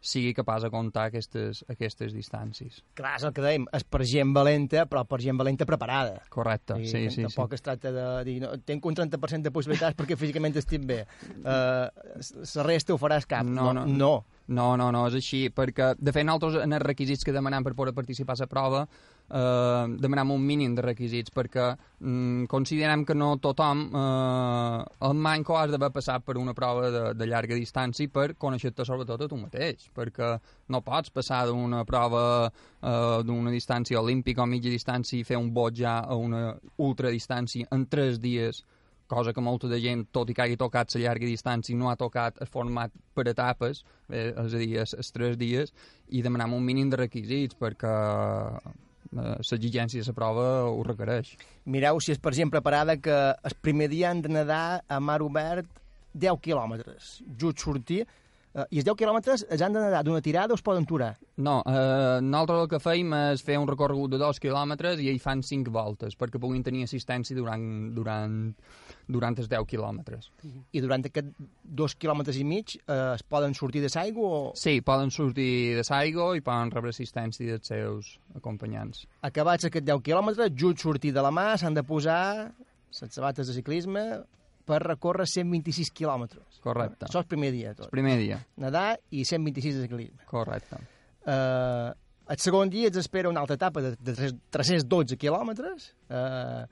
sigui 0.00 0.30
capaç 0.34 0.62
de 0.62 0.70
comptar 0.70 1.08
aquestes, 1.08 1.64
aquestes 1.72 2.12
distàncies. 2.14 2.78
Clar, 2.98 3.16
és 3.18 3.24
el 3.26 3.32
que 3.34 3.42
dèiem, 3.42 3.64
és 3.74 3.82
per 3.82 4.04
gent 4.06 4.30
valenta, 4.34 4.84
però 4.86 5.02
per 5.08 5.18
gent 5.24 5.38
valenta 5.40 5.66
preparada. 5.66 6.20
Correcte, 6.30 6.78
I 6.78 6.86
sí, 6.86 7.02
sí, 7.10 7.24
Tampoc 7.26 7.56
es 7.58 7.64
tracta 7.66 7.90
de 7.94 8.06
dir, 8.28 8.38
no, 8.44 8.52
tinc 8.62 8.86
un 8.86 8.94
30% 8.94 9.48
de 9.48 9.54
possibilitats 9.54 9.98
perquè 9.98 10.16
físicament 10.18 10.54
estic 10.60 10.86
bé. 10.86 11.00
Uh, 11.42 11.88
la 12.54 12.66
resta 12.68 12.94
ho 12.94 13.00
faràs 13.00 13.26
cap. 13.26 13.46
No, 13.46 13.72
no. 13.74 13.86
no. 13.86 14.16
No, 14.48 14.70
no, 14.80 14.86
no, 14.94 15.02
és 15.10 15.18
així, 15.18 15.42
perquè, 15.52 15.90
de 16.00 16.12
fet, 16.14 16.24
nosaltres 16.24 16.62
en 16.62 16.72
els 16.72 16.80
requisits 16.80 17.26
que 17.26 17.34
demanem 17.36 17.66
per 17.66 17.74
poder 17.76 17.92
participar 17.92 18.32
a 18.38 18.40
la 18.40 18.46
prova, 18.48 18.78
eh, 19.30 19.96
demanem 20.00 20.30
un 20.30 20.44
mínim 20.44 20.74
de 20.74 20.82
requisits, 20.82 21.32
perquè 21.34 21.66
mm, 22.00 22.46
considerem 22.50 23.04
que 23.04 23.14
no 23.14 23.34
tothom, 23.42 23.84
eh, 23.92 24.84
el 25.08 25.14
manco 25.14 25.58
has 25.58 25.70
d'haver 25.72 25.90
passat 25.94 26.24
per 26.24 26.38
una 26.38 26.54
prova 26.54 26.90
de, 26.90 27.04
de 27.18 27.28
llarga 27.28 27.58
distància 27.58 28.08
per 28.12 28.32
conèixer-te 28.40 28.86
sobretot 28.88 29.26
a 29.26 29.28
tu 29.28 29.40
mateix, 29.40 29.90
perquè 29.94 30.32
no 30.68 30.82
pots 30.86 31.12
passar 31.14 31.44
d'una 31.48 31.84
prova 31.88 32.24
eh, 32.48 33.20
d'una 33.24 33.52
distància 33.54 34.00
olímpica 34.00 34.42
o 34.42 34.48
mitja 34.48 34.72
distància 34.72 35.18
i 35.18 35.26
fer 35.28 35.38
un 35.38 35.52
bot 35.52 35.76
ja 35.76 36.00
a 36.00 36.16
una 36.16 36.56
ultradistància 36.76 37.68
en 37.74 37.86
tres 37.88 38.20
dies, 38.20 38.64
cosa 39.08 39.32
que 39.32 39.40
molta 39.40 39.68
de 39.68 39.80
gent, 39.80 40.04
tot 40.12 40.28
i 40.28 40.34
que 40.36 40.44
hagi 40.44 40.58
tocat 40.60 40.92
la 40.94 41.00
llarga 41.06 41.26
distància, 41.26 41.76
no 41.76 41.88
ha 41.88 41.96
tocat 41.96 42.42
el 42.44 42.50
format 42.52 42.92
per 43.16 43.24
etapes, 43.32 43.80
eh, 44.10 44.34
és 44.34 44.54
a 44.54 44.60
dir, 44.60 44.74
els, 44.84 45.12
tres 45.16 45.38
dies, 45.40 45.72
i 46.12 46.20
demanem 46.22 46.52
un 46.54 46.64
mínim 46.64 46.92
de 46.92 47.00
requisits 47.00 47.56
perquè 47.56 47.94
l'exigència 49.12 50.02
de 50.02 50.10
la 50.10 50.16
prova 50.16 50.46
ho 50.68 50.82
requereix. 50.86 51.34
Mireu 51.64 52.00
si 52.00 52.12
és 52.12 52.20
per 52.20 52.34
gent 52.36 52.52
preparada 52.52 52.98
que 53.00 53.18
el 53.32 53.58
primer 53.62 53.88
dia 53.92 54.10
han 54.10 54.22
de 54.22 54.32
nedar 54.32 54.82
a 54.88 55.00
mar 55.00 55.20
obert 55.22 55.68
10 56.14 56.40
quilòmetres. 56.44 57.18
Just 57.40 57.62
sortir, 57.64 58.02
eh, 58.54 58.66
i 58.70 58.80
els 58.80 58.86
10 58.88 58.96
quilòmetres 58.98 59.46
els 59.48 59.62
han 59.62 59.76
de 59.76 59.82
nedar 59.84 60.02
d'una 60.04 60.22
tirada 60.24 60.54
o 60.54 60.58
es 60.58 60.64
poden 60.64 60.86
aturar? 60.88 61.14
No, 61.36 61.60
eh, 61.66 62.20
nosaltres 62.22 62.64
el 62.64 62.70
que 62.72 62.82
feim 62.82 63.14
és 63.14 63.44
fer 63.44 63.58
un 63.58 63.68
recorregut 63.68 64.12
de 64.12 64.20
dos 64.20 64.40
quilòmetres 64.42 65.00
i 65.00 65.10
hi 65.12 65.18
fan 65.22 65.42
cinc 65.42 65.70
voltes 65.74 66.16
perquè 66.18 66.40
puguin 66.40 66.64
tenir 66.66 66.84
assistència 66.84 67.36
durant, 67.36 67.94
durant, 67.94 68.40
durant 69.08 69.34
els 69.40 69.48
10 69.48 69.64
quilòmetres. 69.70 70.28
I 70.76 70.82
durant 70.84 71.04
aquests 71.08 71.32
dos 71.64 71.94
quilòmetres 71.96 72.36
i 72.36 72.44
mig 72.44 72.74
eh, 72.76 72.96
es 73.14 73.22
poden 73.24 73.54
sortir 73.56 73.80
de 73.80 73.88
l'aigua 73.94 74.28
o... 74.28 74.40
Sí, 74.54 74.78
poden 74.84 75.10
sortir 75.10 75.76
de 75.78 75.84
Saigo 75.88 76.34
i 76.36 76.42
poden 76.44 76.70
rebre 76.74 76.92
assistència 76.92 77.54
dels 77.56 77.66
seus 77.72 78.10
acompanyants. 78.36 79.06
Acabats 79.24 79.64
aquests 79.68 79.86
10 79.88 80.02
quilòmetres, 80.04 80.52
just 80.54 80.84
sortir 80.84 81.14
de 81.16 81.24
la 81.24 81.30
mà, 81.32 81.54
s'han 81.56 81.74
de 81.78 81.82
posar 81.88 82.52
les 82.52 83.14
sabates 83.14 83.48
de 83.48 83.54
ciclisme 83.56 84.02
per 84.68 84.82
recórrer 84.84 85.24
126 85.24 85.88
quilòmetres. 85.96 86.58
Correcte. 86.60 87.06
Això 87.06 87.22
és 87.22 87.24
el 87.24 87.30
primer 87.30 87.48
dia, 87.54 87.72
tot. 87.72 87.86
El 87.88 87.94
primer 87.94 88.18
dia. 88.20 88.42
Nedar 88.60 88.98
i 89.16 89.24
126 89.24 89.78
de 89.78 89.86
ciclisme. 89.86 90.26
Correcte. 90.28 90.82
Uh, 91.24 91.88
el 92.28 92.36
segon 92.44 92.68
dia 92.68 92.90
ens 92.90 92.98
espera 93.00 93.30
una 93.32 93.40
altra 93.40 93.56
etapa 93.56 93.80
de, 93.80 93.94
de 93.96 94.12
tres- 94.18 94.34
312 94.52 95.16
quilòmetres, 95.16 95.88
uh, 96.12 96.66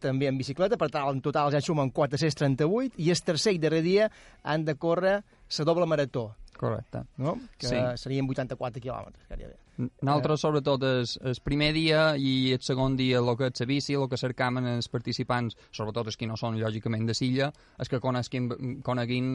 també 0.00 0.26
en 0.30 0.38
bicicleta, 0.40 0.76
per 0.80 0.88
tant, 0.90 1.08
en 1.12 1.20
total 1.22 1.52
ja 1.52 1.60
sumen 1.60 1.90
438, 1.94 2.94
i 2.98 3.10
el 3.12 3.22
tercer 3.22 3.54
i 3.54 3.58
darrer 3.62 3.82
dia 3.84 4.10
han 4.42 4.64
de 4.64 4.74
córrer 4.74 5.18
la 5.58 5.64
doble 5.64 5.86
marató, 5.86 6.34
Correcte. 6.56 7.04
no? 7.18 7.38
que 7.58 7.68
Sí. 7.68 7.76
serien 7.96 8.28
84 8.28 8.80
quilòmetres, 8.80 9.28
gairebé. 9.28 9.56
Nosaltres, 9.80 10.40
sobretot, 10.42 10.82
el, 10.84 11.06
el 11.30 11.38
primer 11.44 11.70
dia 11.72 12.02
i 12.20 12.52
el 12.52 12.60
segon 12.64 12.96
dia, 12.98 13.20
el 13.20 13.30
que 13.38 13.48
és 13.48 13.62
la 13.62 13.66
bici, 13.70 13.96
el 13.96 14.08
que 14.10 14.18
cercam 14.20 14.60
en 14.60 14.68
els 14.74 14.90
participants, 14.92 15.56
sobretot 15.76 16.10
els 16.10 16.18
que 16.20 16.28
no 16.28 16.36
són, 16.40 16.58
lògicament, 16.60 17.06
de 17.08 17.16
Silla, 17.16 17.50
és 17.80 17.88
que 17.88 18.00
coneguin, 18.02 18.50
coneguin 18.84 19.30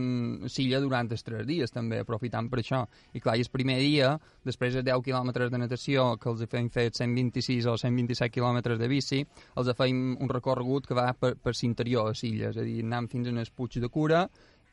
Silla 0.52 0.82
durant 0.84 1.10
els 1.12 1.26
tres 1.26 1.46
dies, 1.50 1.74
també, 1.74 2.02
aprofitant 2.04 2.50
per 2.52 2.62
això. 2.62 2.84
I 3.14 3.24
clar, 3.24 3.38
i 3.40 3.46
el 3.46 3.52
primer 3.54 3.80
dia, 3.82 4.14
després 4.46 4.78
de 4.78 4.86
10 4.86 5.06
quilòmetres 5.06 5.52
de 5.54 5.62
natació, 5.62 6.12
que 6.22 6.30
els 6.30 6.46
hem 6.46 6.70
fet 6.74 7.02
126 7.02 7.70
o 7.72 7.78
127 7.82 8.34
quilòmetres 8.38 8.82
de 8.82 8.92
bici, 8.92 9.24
els 9.58 9.72
feim 9.76 10.16
un 10.22 10.30
recorregut 10.32 10.86
que 10.88 10.98
va 10.98 11.12
per, 11.18 11.36
per 11.42 11.56
l'interior 11.56 12.12
de 12.12 12.20
Silla, 12.20 12.52
és 12.52 12.60
a 12.62 12.68
dir, 12.68 12.82
anam 12.86 13.10
fins 13.12 13.32
en 13.32 13.42
el 13.42 13.50
Puig 13.56 13.80
de 13.82 13.90
Cura, 13.90 14.26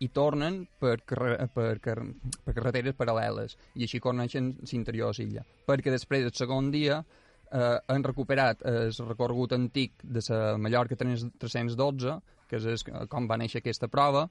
i 0.02 0.08
tornen 0.10 0.62
per, 0.82 0.96
carre 1.06 1.36
per, 1.54 1.72
car 1.84 1.98
per 2.44 2.54
carreteres 2.56 2.96
paral·leles 2.98 3.56
i 3.78 3.86
així 3.86 4.00
coneixen 4.02 4.52
l'interior 4.70 5.14
de 5.14 5.22
l'illa. 5.22 5.44
Perquè 5.68 5.94
després 5.94 6.26
el 6.26 6.34
segon 6.34 6.70
dia 6.74 6.98
eh, 7.00 7.78
han 7.86 8.06
recuperat 8.06 8.64
el 8.68 8.92
recorregut 9.06 9.54
antic 9.58 10.02
de 10.02 10.24
la 10.28 10.56
Mallorca 10.58 10.98
312 10.98 12.18
que 12.52 12.60
és 12.60 12.68
es, 12.68 12.84
com 13.08 13.26
va 13.30 13.38
néixer 13.40 13.62
aquesta 13.62 13.88
prova 13.88 14.26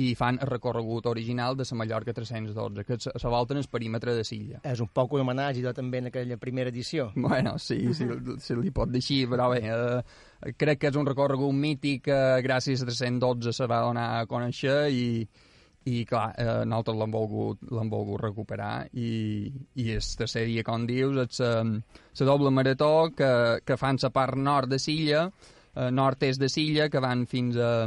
i 0.00 0.14
fan 0.18 0.38
el 0.40 0.48
recorregut 0.48 1.08
original 1.10 1.56
de 1.58 1.66
la 1.68 1.78
Mallorca 1.82 2.14
312 2.16 2.84
que 2.88 2.98
se, 2.98 3.28
volta 3.28 3.54
en 3.54 3.60
el 3.60 3.68
perímetre 3.68 4.14
de 4.16 4.24
l'illa 4.30 4.62
És 4.64 4.80
un 4.80 4.88
poc 4.94 5.12
un 5.12 5.24
homenatge 5.26 5.64
jo, 5.64 5.74
també 5.76 6.00
en 6.00 6.08
aquella 6.12 6.38
primera 6.40 6.72
edició. 6.72 7.10
Bueno, 7.28 7.58
sí, 7.58 7.92
sí, 7.94 8.06
se 8.44 8.56
li 8.56 8.72
pot 8.72 8.88
dir 8.88 9.02
així, 9.02 9.18
però 9.28 9.50
bé, 9.52 9.60
eh, 9.68 10.54
crec 10.56 10.80
que 10.80 10.92
és 10.92 10.96
un 10.96 11.06
recorregut 11.08 11.52
mític 11.54 12.06
que 12.08 12.18
gràcies 12.46 12.82
a 12.82 12.88
312 12.88 13.52
se 13.52 13.68
va 13.68 13.82
donar 13.84 14.08
a 14.16 14.24
conèixer 14.30 14.78
i, 14.94 15.04
i 15.88 16.04
clar, 16.08 16.30
eh, 16.38 16.64
nosaltres 16.68 16.98
l'hem 16.98 17.12
volgut, 17.14 17.68
volgut 17.68 18.22
recuperar 18.22 18.72
i, 18.92 19.52
i 19.76 19.90
el 19.94 20.08
tercer 20.22 20.46
dia, 20.48 20.64
com 20.66 20.86
dius, 20.88 21.20
és 21.26 21.42
la 22.22 22.28
doble 22.32 22.54
marató 22.54 23.10
que, 23.16 23.30
que 23.64 23.76
fan 23.80 24.00
la 24.02 24.12
part 24.14 24.38
nord 24.38 24.72
de 24.72 24.80
Silla, 24.82 25.28
eh, 25.78 25.90
nord-est 25.94 26.42
de 26.42 26.50
Silla, 26.50 26.88
que 26.90 27.00
van 27.00 27.24
fins 27.30 27.56
a, 27.56 27.86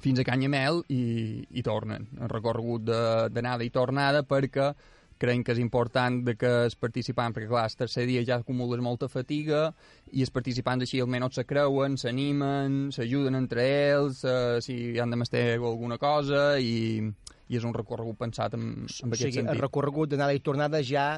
fins 0.00 0.20
a 0.20 0.26
Canyamel 0.26 0.82
i, 0.88 1.04
i 1.52 1.62
tornen. 1.62 2.08
El 2.18 2.32
recorregut 2.32 2.88
d'anada 2.88 3.64
i 3.64 3.72
tornada 3.74 4.24
perquè 4.26 4.72
creiem 5.18 5.44
que 5.46 5.54
és 5.54 5.60
important 5.62 6.18
de 6.26 6.34
que 6.36 6.50
els 6.66 6.74
participants, 6.76 7.36
perquè 7.36 7.48
clar, 7.48 7.68
el 7.68 7.76
tercer 7.78 8.06
dia 8.08 8.24
ja 8.26 8.40
acumules 8.40 8.82
molta 8.82 9.08
fatiga 9.08 9.68
i 10.12 10.24
els 10.24 10.32
participants 10.34 10.84
així 10.84 11.00
almenys 11.00 11.38
se 11.38 11.44
creuen, 11.48 11.96
s'animen, 12.00 12.90
s'ajuden 12.94 13.38
entre 13.38 13.64
ells, 13.94 14.24
eh, 14.26 14.58
si 14.64 14.98
han 15.00 15.14
de 15.14 15.20
mestre 15.20 15.44
alguna 15.54 15.98
cosa 16.02 16.58
i, 16.58 16.98
i 17.48 17.58
és 17.58 17.64
un 17.64 17.74
recorregut 17.76 18.18
pensat 18.18 18.54
en, 18.56 18.68
en 18.84 18.84
O 18.84 19.12
aquest 19.12 19.26
sigui, 19.28 19.40
el 19.42 19.48
sentit. 19.50 19.60
recorregut 19.60 20.10
d'anada 20.14 20.34
i 20.36 20.40
tornada 20.40 20.82
ja 20.82 21.08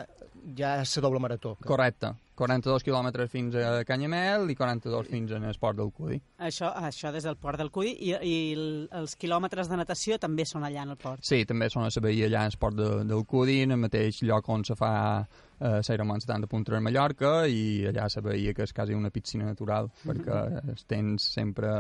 ja 0.57 0.77
és 0.83 0.97
la 0.97 1.03
doble 1.03 1.21
marató. 1.21 1.57
Correcte. 1.67 2.13
42 2.37 2.85
quilòmetres 2.85 3.31
fins 3.33 3.55
a 3.57 3.83
Canyamel 3.89 4.51
i 4.53 4.55
42 4.55 5.09
fins 5.09 5.33
en 5.33 5.47
el 5.49 5.57
port 5.59 5.79
del 5.79 5.89
Cudi. 5.91 6.19
Això, 6.39 6.69
això 6.77 7.11
des 7.15 7.25
del 7.25 7.39
port 7.41 7.59
del 7.59 7.71
Cudi 7.73 7.95
i, 7.97 8.11
i 8.13 8.35
el, 8.53 8.67
els 8.93 9.17
quilòmetres 9.17 9.71
de 9.73 9.79
natació 9.81 10.19
també 10.21 10.45
són 10.45 10.67
allà 10.69 10.85
en 10.85 10.93
el 10.93 11.01
port. 11.01 11.25
Sí, 11.25 11.45
també 11.49 11.71
són 11.73 11.87
a 11.87 11.89
la 11.89 12.05
veïa 12.05 12.29
allà 12.29 12.45
en 12.45 12.53
el 12.53 12.61
port 12.61 12.77
de, 12.77 12.91
del 13.09 13.25
Cudi, 13.25 13.63
en 13.65 13.73
el 13.73 13.81
mateix 13.81 14.21
lloc 14.23 14.51
on 14.53 14.67
se 14.69 14.77
fa 14.77 14.93
eh, 15.25 15.81
l'Ironman 15.89 16.21
70 16.21 16.47
Punta 16.53 16.77
de 16.77 16.83
Mallorca 16.85 17.33
i 17.49 17.87
allà 17.89 18.11
se 18.13 18.21
veia 18.21 18.53
que 18.55 18.69
és 18.69 18.77
quasi 18.77 18.95
una 18.95 19.11
piscina 19.11 19.49
natural 19.49 19.89
perquè 20.05 20.45
els 20.69 20.85
tens 20.85 21.33
sempre 21.41 21.73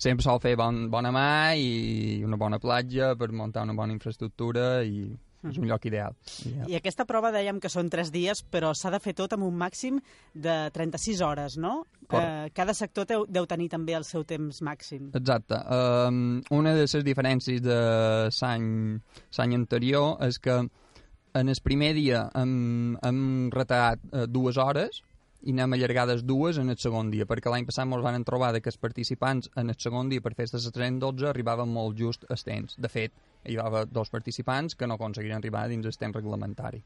sempre 0.00 0.24
sol 0.24 0.40
fer 0.42 0.56
bon, 0.58 0.86
bona 0.92 1.12
mà 1.14 1.30
i 1.60 2.22
una 2.24 2.38
bona 2.40 2.60
platja 2.62 3.14
per 3.20 3.30
muntar 3.36 3.66
una 3.68 3.76
bona 3.76 3.94
infraestructura 3.96 4.80
i 4.82 5.10
és 5.48 5.56
un 5.56 5.64
lloc 5.64 5.86
ideal. 5.88 6.16
ideal. 6.44 6.68
I 6.68 6.76
aquesta 6.76 7.06
prova 7.08 7.30
dèiem 7.32 7.60
que 7.62 7.70
són 7.72 7.88
3 7.92 8.10
dies, 8.12 8.42
però 8.52 8.74
s'ha 8.76 8.90
de 8.92 9.00
fer 9.00 9.14
tot 9.16 9.32
amb 9.32 9.46
un 9.46 9.56
màxim 9.56 10.00
de 10.34 10.56
36 10.74 11.22
hores, 11.24 11.56
no? 11.56 11.86
Eh, 12.10 12.50
cada 12.52 12.74
sector 12.76 13.06
deu, 13.08 13.24
deu 13.24 13.46
tenir 13.48 13.70
també 13.72 13.94
el 13.96 14.04
seu 14.04 14.24
temps 14.28 14.60
màxim. 14.66 15.08
Exacte. 15.16 15.56
Um, 15.72 16.40
una 16.52 16.74
de 16.76 16.84
les 16.84 17.06
diferències 17.06 17.62
de 17.64 17.80
l'any 18.28 19.56
anterior 19.56 20.18
és 20.26 20.38
que 20.38 20.60
en 20.60 21.48
el 21.48 21.60
primer 21.64 21.94
dia 21.94 22.26
hem, 22.36 22.98
hem 23.06 23.22
retallat 23.54 24.02
uh, 24.10 24.26
dues 24.26 24.58
hores 24.58 25.00
i 25.42 25.54
anem 25.54 25.72
allargades 25.76 26.22
dues 26.28 26.58
en 26.60 26.68
el 26.68 26.76
segon 26.78 27.10
dia, 27.12 27.24
perquè 27.28 27.48
l'any 27.52 27.64
passat 27.68 27.88
ens 27.88 28.04
van 28.04 28.24
trobar 28.28 28.52
que 28.60 28.68
els 28.68 28.80
participants 28.80 29.48
en 29.56 29.72
el 29.72 29.78
segon 29.78 30.10
dia 30.12 30.20
per 30.20 30.34
festes 30.36 30.66
de 30.66 30.72
312 30.76 31.30
arribaven 31.30 31.68
molt 31.72 31.96
just 31.96 32.26
a 32.28 32.36
temps. 32.36 32.76
De 32.76 32.88
fet, 32.88 33.12
hi 33.48 33.56
va 33.56 33.66
haver 33.70 33.86
dos 33.88 34.10
participants 34.10 34.76
que 34.76 34.86
no 34.86 34.98
aconseguiren 34.98 35.38
arribar 35.38 35.66
dins 35.68 35.86
el 35.86 35.96
temps 35.96 36.16
reglamentari. 36.16 36.82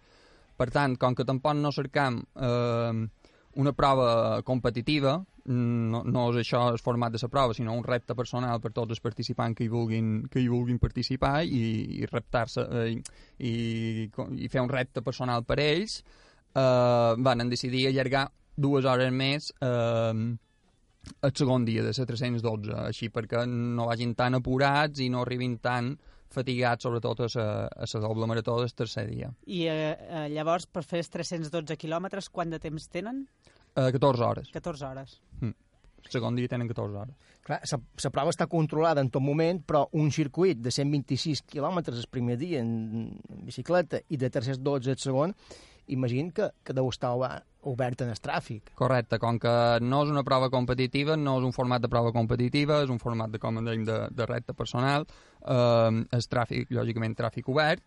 Per 0.57 0.71
tant, 0.71 0.95
com 0.97 1.15
que 1.19 1.27
tampoc 1.27 1.57
no 1.59 1.73
cercam 1.75 2.21
eh, 2.23 3.07
una 3.57 3.73
prova 3.73 4.43
competitiva, 4.43 5.17
no, 5.47 6.03
no 6.07 6.23
és 6.33 6.39
això 6.45 6.63
el 6.73 6.79
format 6.79 7.13
de 7.13 7.19
la 7.21 7.29
prova, 7.29 7.55
sinó 7.55 7.75
un 7.75 7.85
repte 7.85 8.15
personal 8.15 8.61
per 8.61 8.73
tots 8.73 8.95
els 8.95 9.03
participants 9.03 9.59
que 9.59 9.65
hi 9.67 9.69
vulguin, 9.69 10.29
que 10.31 10.41
hi 10.41 10.49
vulguin 10.49 10.79
participar 10.79 11.43
i, 11.45 11.65
i 11.99 12.07
reptar-se 12.07 12.65
eh, 12.71 12.87
i, 13.39 14.09
i 14.39 14.49
fer 14.49 14.63
un 14.63 14.71
repte 14.71 15.03
personal 15.03 15.45
per 15.45 15.59
ells, 15.59 16.05
eh, 16.55 17.15
van 17.19 17.51
decidir 17.51 17.89
allargar 17.89 18.29
dues 18.57 18.87
hores 18.87 19.13
més 19.13 19.51
eh, 19.61 20.35
el 21.23 21.33
segon 21.37 21.65
dia 21.65 21.85
de 21.85 21.93
la 21.93 22.07
312, 22.09 22.75
així 22.89 23.11
perquè 23.13 23.45
no 23.49 23.89
vagin 23.91 24.15
tan 24.19 24.39
apurats 24.39 25.03
i 25.05 25.11
no 25.13 25.23
arribin 25.23 25.59
tan 25.63 25.95
fatigats, 26.35 26.85
sobretot 26.87 27.25
a 27.27 27.29
la, 27.35 27.49
a 27.69 27.89
la 27.93 28.01
doble 28.03 28.27
marató 28.27 28.57
del 28.61 28.73
tercer 28.75 29.07
dia. 29.11 29.31
I 29.47 29.67
eh, 29.71 29.77
eh, 29.93 30.25
llavors, 30.35 30.67
per 30.67 30.83
fer 30.87 31.03
els 31.05 31.13
312 31.13 31.77
quilòmetres, 31.81 32.31
quant 32.35 32.51
de 32.51 32.61
temps 32.63 32.89
tenen? 32.91 33.27
Eh, 33.75 33.91
14 33.95 34.27
hores. 34.27 34.51
14 34.55 34.89
hores. 34.89 35.21
Mm. 35.41 35.55
El 36.05 36.13
segon 36.13 36.37
dia 36.37 36.51
tenen 36.51 36.69
14 36.69 36.99
hores. 37.01 37.37
Clar, 37.45 37.61
la, 37.65 37.79
la 38.05 38.11
prova 38.13 38.33
està 38.33 38.49
controlada 38.51 39.05
en 39.05 39.11
tot 39.13 39.25
moment, 39.25 39.61
però 39.65 39.85
un 40.01 40.11
circuit 40.13 40.59
de 40.61 40.73
126 40.73 41.45
quilòmetres 41.55 42.03
el 42.03 42.11
primer 42.13 42.37
dia 42.41 42.61
en, 42.65 42.75
en 43.31 43.47
bicicleta 43.47 44.03
i 44.09 44.21
de 44.21 44.31
312 44.33 44.93
el 44.93 45.01
segon, 45.01 45.37
imagino 45.87 46.33
que, 46.35 46.51
que 46.65 46.77
deu 46.77 46.89
estar 46.89 47.13
obert 47.65 48.03
en 48.05 48.13
el 48.13 48.21
tràfic. 48.21 48.75
Correcte, 48.79 49.19
com 49.23 49.39
que 49.41 49.55
no 49.85 50.03
és 50.05 50.13
una 50.13 50.25
prova 50.27 50.51
competitiva, 50.53 51.17
no 51.17 51.39
és 51.41 51.47
un 51.49 51.55
format 51.57 51.83
de 51.83 51.91
prova 51.93 52.13
competitiva, 52.13 52.83
és 52.85 52.93
un 52.93 53.01
format 53.03 53.33
de, 53.33 53.41
com 53.43 53.61
dèiem, 53.65 53.87
de, 53.89 54.01
de 54.13 54.27
recta 54.29 54.57
personal, 54.57 55.07
eh, 55.43 56.03
és 56.19 56.29
tràfic, 56.31 56.73
lògicament, 56.77 57.17
tràfic 57.17 57.49
obert, 57.53 57.85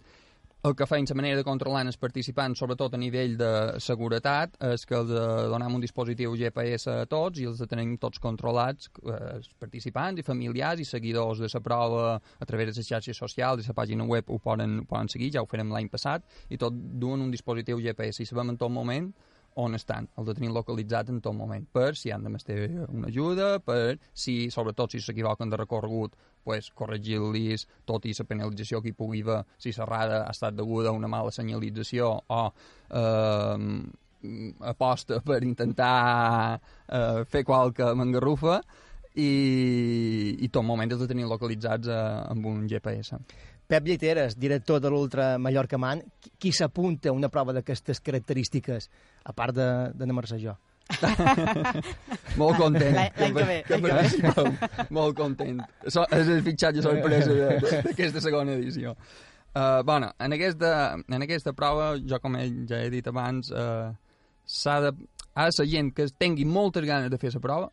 el 0.67 0.75
que 0.75 0.88
feim 0.88 1.06
la 1.08 1.15
manera 1.15 1.38
de 1.39 1.45
controlar 1.47 1.84
els 1.86 1.97
participants, 2.01 2.60
sobretot 2.60 2.95
a 2.95 2.99
nivell 2.99 3.36
de 3.39 3.51
seguretat, 3.84 4.58
és 4.73 4.86
que 4.88 4.97
els 4.97 5.12
eh, 5.13 5.23
donem 5.51 5.77
un 5.77 5.84
dispositiu 5.84 6.36
GPS 6.39 6.91
a 6.91 7.06
tots 7.10 7.39
i 7.39 7.47
els 7.49 7.62
tenim 7.69 7.95
tots 8.01 8.19
controlats, 8.23 8.89
eh, 9.03 9.17
els 9.38 9.49
participants 9.60 10.19
i 10.19 10.25
familiars 10.27 10.84
i 10.84 10.88
seguidors 10.88 11.43
de 11.43 11.51
la 11.53 11.63
prova 11.63 12.03
a 12.17 12.49
través 12.49 12.71
de 12.71 12.82
les 12.82 12.89
xarxes 12.89 13.17
socials 13.17 13.63
i 13.63 13.71
la 13.71 13.77
pàgina 13.77 14.08
web 14.08 14.30
ho 14.30 14.39
poden, 14.43 14.82
ho 14.84 14.89
poden 14.89 15.10
seguir, 15.13 15.32
ja 15.36 15.43
ho 15.43 15.49
farem 15.49 15.71
l'any 15.71 15.89
passat, 15.93 16.27
i 16.49 16.58
tot 16.58 16.75
duen 16.75 17.23
un 17.23 17.32
dispositiu 17.32 17.80
GPS 17.84 18.23
i 18.23 18.30
sabem 18.30 18.56
en 18.56 18.60
tot 18.60 18.73
moment 18.73 19.12
on 19.58 19.76
estan, 19.76 20.08
el 20.17 20.26
de 20.28 20.36
tenir 20.38 20.52
localitzat 20.54 21.10
en 21.10 21.20
tot 21.26 21.36
moment, 21.36 21.65
per 21.74 21.96
si 21.98 22.12
han 22.13 22.24
de 22.24 22.30
mestre 22.30 22.67
una 22.88 23.10
ajuda, 23.10 23.58
per 23.65 23.98
si, 24.13 24.52
sobretot 24.54 24.93
si 24.93 25.02
s'equivoquen 25.02 25.50
de 25.50 25.58
recorregut, 25.58 26.15
pues, 26.48 26.70
corregir-los 26.78 27.65
tot 27.89 28.06
i 28.06 28.13
la 28.17 28.26
penalització 28.30 28.82
que 28.82 28.93
hi 28.93 28.98
pugui 28.98 29.24
haver 29.26 29.41
si 29.58 29.74
l'errada 29.76 30.24
ha 30.26 30.34
estat 30.36 30.56
deguda 30.56 30.93
a 30.93 30.98
una 30.98 31.10
mala 31.12 31.34
senyalització 31.34 32.12
o 32.28 32.43
eh, 33.02 33.65
aposta 34.74 35.22
per 35.26 35.41
intentar 35.43 36.60
eh, 36.88 37.24
fer 37.26 37.43
qualque 37.43 37.89
mangarrufa 37.96 38.62
i, 39.17 40.38
i 40.46 40.50
tot 40.54 40.65
moment 40.65 40.91
els 40.93 41.02
de 41.02 41.10
tenir 41.10 41.28
localitzats 41.28 41.89
eh, 41.89 42.02
amb 42.32 42.46
un 42.46 42.65
GPS. 42.70 43.20
Pep 43.67 43.86
Lleiteres, 43.86 44.38
director 44.39 44.80
de 44.80 44.89
l'Ultra 44.89 45.38
Mallorca 45.38 45.77
Man, 45.77 46.01
qui, 46.39 46.53
s'apunta 46.56 47.10
a 47.12 47.15
una 47.15 47.27
prova 47.30 47.51
d'aquestes 47.53 47.99
característiques, 47.99 48.89
a 49.27 49.34
part 49.36 49.56
de, 49.58 49.67
de 49.93 50.08
anar-se 50.08 50.39
jo? 50.39 50.56
molt 52.41 52.56
content. 52.56 52.95
L'any 52.95 53.12
que 53.17 53.32
ve, 53.34 53.58
que, 53.67 53.80
ve. 53.84 54.51
molt 54.95 55.17
content. 55.17 55.60
So, 55.91 56.06
és 56.15 56.30
el 56.32 56.45
fitxatge 56.45 56.84
sorpresa 56.86 57.34
de- 57.36 57.82
d'aquesta 57.89 58.23
segona 58.23 58.56
edició. 58.56 58.95
Uh, 59.58 59.82
bueno, 59.84 60.13
en 60.19 60.34
aquesta, 60.38 60.71
en 60.95 61.25
aquesta 61.25 61.51
prova, 61.58 61.97
jo 61.99 62.19
com 62.23 62.38
ja 62.69 62.80
he 62.80 62.89
dit 62.93 63.08
abans, 63.10 63.51
uh, 63.51 63.91
s'ha 64.45 64.77
de, 64.86 64.93
ha 65.36 65.49
de 65.49 65.56
ser 65.56 65.67
gent 65.67 65.91
que 65.97 66.08
tingui 66.15 66.45
moltes 66.45 66.86
ganes 66.88 67.12
de 67.12 67.19
fer 67.19 67.34
la 67.34 67.43
prova, 67.43 67.69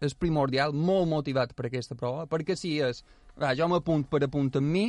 és 0.00 0.14
primordial, 0.16 0.72
molt 0.72 1.08
motivat 1.10 1.52
per 1.52 1.66
aquesta 1.68 1.96
prova, 1.98 2.24
perquè 2.30 2.56
si 2.56 2.78
és, 2.80 3.02
va, 3.36 3.52
jo 3.58 3.68
m'apunt 3.68 4.06
per 4.08 4.22
apunt 4.24 4.48
amb 4.56 4.70
mi, 4.70 4.86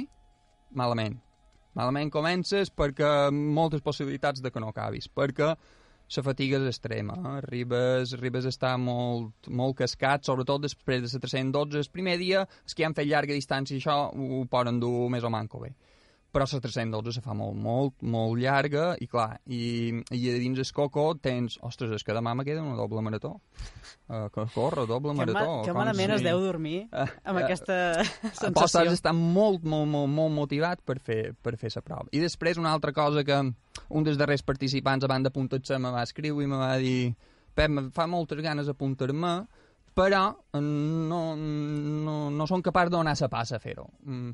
malament. 0.77 1.19
Malament 1.77 2.11
comences 2.11 2.71
perquè 2.73 3.31
moltes 3.31 3.83
possibilitats 3.83 4.41
de 4.43 4.51
que 4.51 4.59
no 4.59 4.71
acabis, 4.73 5.07
perquè 5.07 5.53
la 6.11 6.23
fatiga 6.25 6.57
és 6.59 6.67
extrema, 6.67 7.15
eh? 7.15 7.35
arribes, 7.39 8.11
arribes 8.17 8.45
a 8.45 8.51
estar 8.51 8.73
molt, 8.77 9.47
molt 9.47 9.77
cascat, 9.79 10.25
sobretot 10.27 10.65
després 10.65 11.05
de 11.05 11.11
la 11.13 11.21
312. 11.23 11.79
El 11.79 11.93
primer 11.93 12.17
dia, 12.19 12.43
els 12.65 12.75
que 12.75 12.83
han 12.83 12.95
fet 12.97 13.07
llarga 13.07 13.37
distància, 13.37 13.77
això 13.77 13.95
ho 14.11 14.41
poden 14.51 14.81
dur 14.83 15.07
més 15.13 15.23
o 15.23 15.31
manco 15.31 15.63
bé. 15.63 15.71
Però 16.31 16.45
la 16.47 16.59
312 16.63 17.11
se 17.11 17.21
fa 17.21 17.33
molt, 17.35 17.57
molt, 17.59 17.97
molt 18.07 18.39
llarga 18.39 18.93
i 19.03 19.07
clar, 19.11 19.41
i, 19.51 19.91
i 20.15 20.19
a 20.31 20.35
dins 20.39 20.61
el 20.63 20.69
coco 20.71 21.09
tens, 21.19 21.57
ostres, 21.67 21.91
és 21.97 22.05
que 22.07 22.15
demà 22.15 22.31
me 22.39 22.45
queda 22.47 22.61
una 22.63 22.77
doble 22.79 23.01
marató. 23.03 23.33
Uh, 24.07 24.29
que 24.31 24.45
corre, 24.53 24.85
doble 24.87 25.11
Que, 25.11 25.17
marató. 25.17 25.57
ma 25.57 25.65
que 25.65 25.73
malament 25.75 26.13
es 26.15 26.23
deu 26.23 26.39
dormir 26.39 26.85
amb 26.91 27.37
eh, 27.37 27.41
aquesta 27.43 27.75
Pots 28.01 28.39
sensació. 28.71 28.93
estar 28.95 29.13
molt, 29.15 29.63
molt, 29.63 29.89
molt, 29.91 30.07
molt 30.11 30.31
motivat 30.35 30.79
per 30.87 30.99
fer, 31.03 31.33
per 31.35 31.57
fer 31.59 31.71
la 31.75 31.83
prova. 31.83 32.07
I 32.15 32.23
després 32.23 32.59
una 32.59 32.71
altra 32.71 32.93
cosa 32.95 33.25
que 33.27 33.39
un 33.41 34.07
dels 34.07 34.19
darrers 34.19 34.43
participants 34.43 35.03
a 35.03 35.09
banda 35.11 35.29
d'apuntar-se 35.29 35.79
me 35.79 35.91
va 35.91 36.03
escriure 36.07 36.43
i 36.43 36.47
me 36.47 36.59
va 36.59 36.77
dir 36.79 37.13
Pep, 37.53 37.67
me 37.69 37.89
fa 37.91 38.07
moltes 38.07 38.39
ganes 38.39 38.67
d'apuntar-me, 38.71 39.33
però 39.93 40.29
no, 40.55 41.35
no, 41.35 42.15
no 42.31 42.47
som 42.47 42.63
capaç 42.63 42.87
de 42.87 42.95
donar 42.95 43.17
la 43.19 43.29
passa 43.29 43.57
a 43.57 43.59
fer-ho. 43.59 43.89
Mm. 44.07 44.31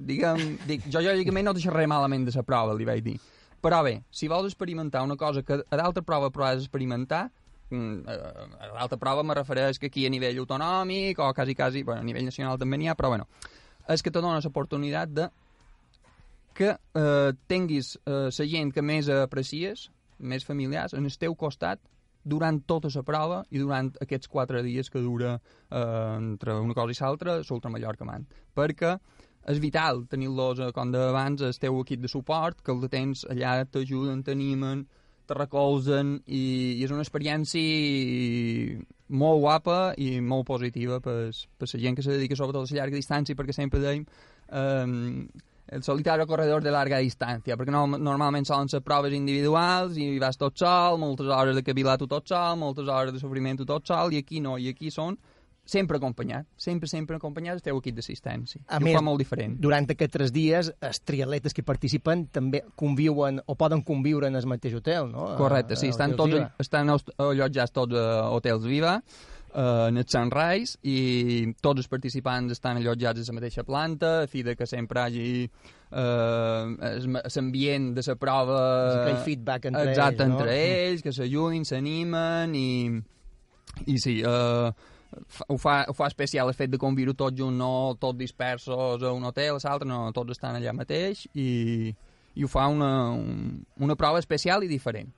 Diguem, 0.00 0.56
dic, 0.64 0.86
jo 0.88 1.02
lògicament 1.04 1.44
no 1.44 1.52
deixaré 1.56 1.86
malament 1.90 2.24
de 2.24 2.32
la 2.34 2.44
prova, 2.46 2.74
li 2.76 2.88
vaig 2.88 3.04
dir. 3.04 3.18
Però 3.60 3.82
bé, 3.84 3.98
si 4.10 4.28
vols 4.32 4.48
experimentar 4.48 5.02
una 5.04 5.18
cosa 5.20 5.42
que 5.44 5.60
a 5.60 5.76
d'altra 5.76 6.02
prova 6.02 6.30
provaràs 6.32 6.64
experimentar, 6.64 7.26
mm, 7.68 8.08
a 8.08 8.70
l'altra 8.72 8.96
prova 8.96 9.22
me 9.22 9.36
refereix 9.36 9.78
que 9.78 9.90
aquí 9.92 10.06
a 10.06 10.10
nivell 10.10 10.40
autonòmic 10.40 11.18
o 11.18 11.32
quasi, 11.34 11.54
quasi, 11.54 11.82
bueno, 11.82 12.00
a 12.00 12.04
nivell 12.04 12.24
nacional 12.24 12.58
també 12.58 12.78
n'hi 12.78 12.88
ha, 12.88 12.96
però 12.96 13.08
bueno, 13.08 13.28
és 13.88 14.02
que 14.02 14.10
te 14.10 14.20
dona 14.20 14.40
l'oportunitat 14.40 15.12
de 15.12 15.28
que 16.54 16.72
eh, 16.94 17.32
tinguis 17.46 17.96
eh, 18.06 18.28
la 18.38 18.46
gent 18.46 18.72
que 18.72 18.82
més 18.82 19.08
aprecies, 19.08 19.90
més 20.18 20.44
familiars, 20.44 20.94
en 20.94 21.04
el 21.04 21.16
teu 21.18 21.34
costat 21.34 21.80
durant 22.24 22.60
tota 22.68 22.88
la 22.94 23.02
prova 23.02 23.44
i 23.50 23.58
durant 23.58 23.92
aquests 24.00 24.28
quatre 24.28 24.62
dies 24.62 24.90
que 24.90 25.00
dura 25.00 25.38
eh, 25.70 26.16
entre 26.16 26.54
una 26.60 26.74
cosa 26.74 26.92
i 26.92 26.98
l'altra 27.00 27.38
l'Ultra 27.40 27.70
Mallorca 27.70 28.04
Man. 28.04 28.26
Perquè 28.54 28.98
és 29.50 29.60
vital 29.62 30.04
tenir-los, 30.10 30.60
eh, 30.60 30.70
com 30.76 30.92
d'abans, 30.94 31.42
el 31.46 31.58
teu 31.60 31.80
equip 31.82 32.00
de 32.04 32.10
suport, 32.10 32.62
que 32.64 32.72
el 32.72 32.88
tens 32.92 33.26
allà, 33.30 33.60
t'ajuden, 33.66 34.24
t'animen, 34.26 34.86
te 35.30 35.36
recolzen 35.38 36.16
i, 36.26 36.40
i 36.80 36.84
és 36.84 36.90
una 36.90 37.04
experiència 37.06 38.80
molt 39.20 39.42
guapa 39.42 39.78
i 39.98 40.18
molt 40.22 40.48
positiva 40.48 40.98
per, 41.04 41.30
per 41.30 41.68
la 41.70 41.80
gent 41.84 41.98
que 41.98 42.02
se 42.06 42.16
dedica 42.16 42.38
sobretot 42.38 42.66
a 42.66 42.66
la 42.66 42.80
llarga 42.80 42.98
distància 42.98 43.38
perquè 43.38 43.54
sempre 43.54 43.82
dèiem 43.82 44.04
um, 44.06 45.28
el 45.70 45.84
solitario 45.86 46.26
corredor 46.26 46.64
de 46.66 46.72
larga 46.74 46.98
distància 47.02 47.56
perquè 47.58 47.74
no, 47.74 47.84
normalment 47.92 48.46
solen 48.46 48.70
ser 48.70 48.82
proves 48.86 49.14
individuals 49.14 49.98
i 49.98 50.12
vas 50.22 50.38
tot 50.38 50.58
sol, 50.58 50.98
moltes 50.98 51.30
hores 51.30 51.58
de 51.58 51.66
cavilar 51.66 51.98
tu 51.98 52.10
tot 52.10 52.26
sol 52.26 52.58
moltes 52.58 52.90
hores 52.90 53.14
de 53.14 53.22
sofriment 53.22 53.62
tu 53.62 53.68
tot 53.68 53.86
sol 53.86 54.14
i 54.14 54.22
aquí 54.24 54.42
no, 54.42 54.58
i 54.58 54.70
aquí 54.74 54.90
són 54.94 55.18
sempre 55.70 56.00
acompanyat, 56.00 56.48
sempre, 56.58 56.88
sempre 56.90 57.16
acompanyat 57.20 57.58
del 57.58 57.64
teu 57.68 57.78
equip 57.78 58.00
d'assistència. 58.00 58.64
A 58.66 58.80
I 58.80 58.84
més, 58.84 58.96
ho 58.96 58.98
fa 58.98 59.06
molt 59.06 59.22
diferent. 59.22 59.56
durant 59.62 59.86
aquests 59.94 60.16
tres 60.16 60.32
dies, 60.34 60.72
els 60.82 61.02
triatletes 61.06 61.54
que 61.54 61.62
participen 61.66 62.26
també 62.34 62.64
conviuen 62.74 63.38
o 63.46 63.56
poden 63.58 63.84
conviure 63.86 64.30
en 64.30 64.38
el 64.38 64.48
mateix 64.50 64.74
hotel, 64.80 65.10
no? 65.12 65.32
Correcte, 65.38 65.78
sí, 65.78 65.92
estan 65.94 66.16
tots, 66.18 66.34
Viva. 66.34 66.48
estan 66.58 66.90
allotjats 66.90 67.76
tots 67.76 67.94
a 67.94 68.08
Hotels 68.34 68.66
Viva, 68.66 68.96
eh, 69.54 69.86
en 69.88 70.02
el 70.02 70.06
Sunrise, 70.10 70.78
i 70.82 71.54
tots 71.62 71.84
els 71.84 71.90
participants 71.92 72.58
estan 72.58 72.80
allotjats 72.80 73.22
a 73.22 73.30
la 73.30 73.38
mateixa 73.38 73.66
planta, 73.66 74.14
a 74.24 74.30
fi 74.30 74.42
de 74.46 74.56
que 74.58 74.66
sempre 74.66 75.04
hagi 75.06 75.32
eh, 75.46 77.00
l'ambient 77.30 77.92
de 77.94 78.06
la 78.06 78.16
prova... 78.18 78.60
Aquell 79.04 79.24
feedback 79.26 79.70
entre 79.70 79.90
exacte, 79.90 80.24
ells, 80.24 80.32
no? 80.34 80.38
entre 80.38 80.60
ells, 80.60 81.02
que 81.06 81.14
s'ajudin, 81.14 81.66
s'animen, 81.68 82.54
i, 82.58 82.70
i 83.86 84.00
sí, 84.02 84.20
eh, 84.26 84.96
ho, 85.48 85.56
fa, 85.58 85.84
ho 85.88 85.94
fa 85.96 86.06
especial 86.06 86.48
el 86.48 86.54
fet 86.54 86.70
de 86.70 86.78
conviure 86.78 87.14
tots 87.14 87.36
junts, 87.38 87.56
no 87.58 87.96
tots 88.00 88.18
dispersos 88.18 89.02
a 89.02 89.12
un 89.12 89.24
hotel, 89.24 89.56
a 89.56 89.64
l'altre, 89.64 89.88
no, 89.88 90.10
tots 90.16 90.36
estan 90.36 90.56
allà 90.58 90.72
mateix, 90.76 91.26
i, 91.34 91.94
i 92.34 92.44
ho 92.44 92.48
fa 92.48 92.66
una, 92.70 93.10
un, 93.12 93.64
una 93.78 93.96
prova 93.96 94.18
especial 94.22 94.64
i 94.64 94.70
diferent. 94.70 95.10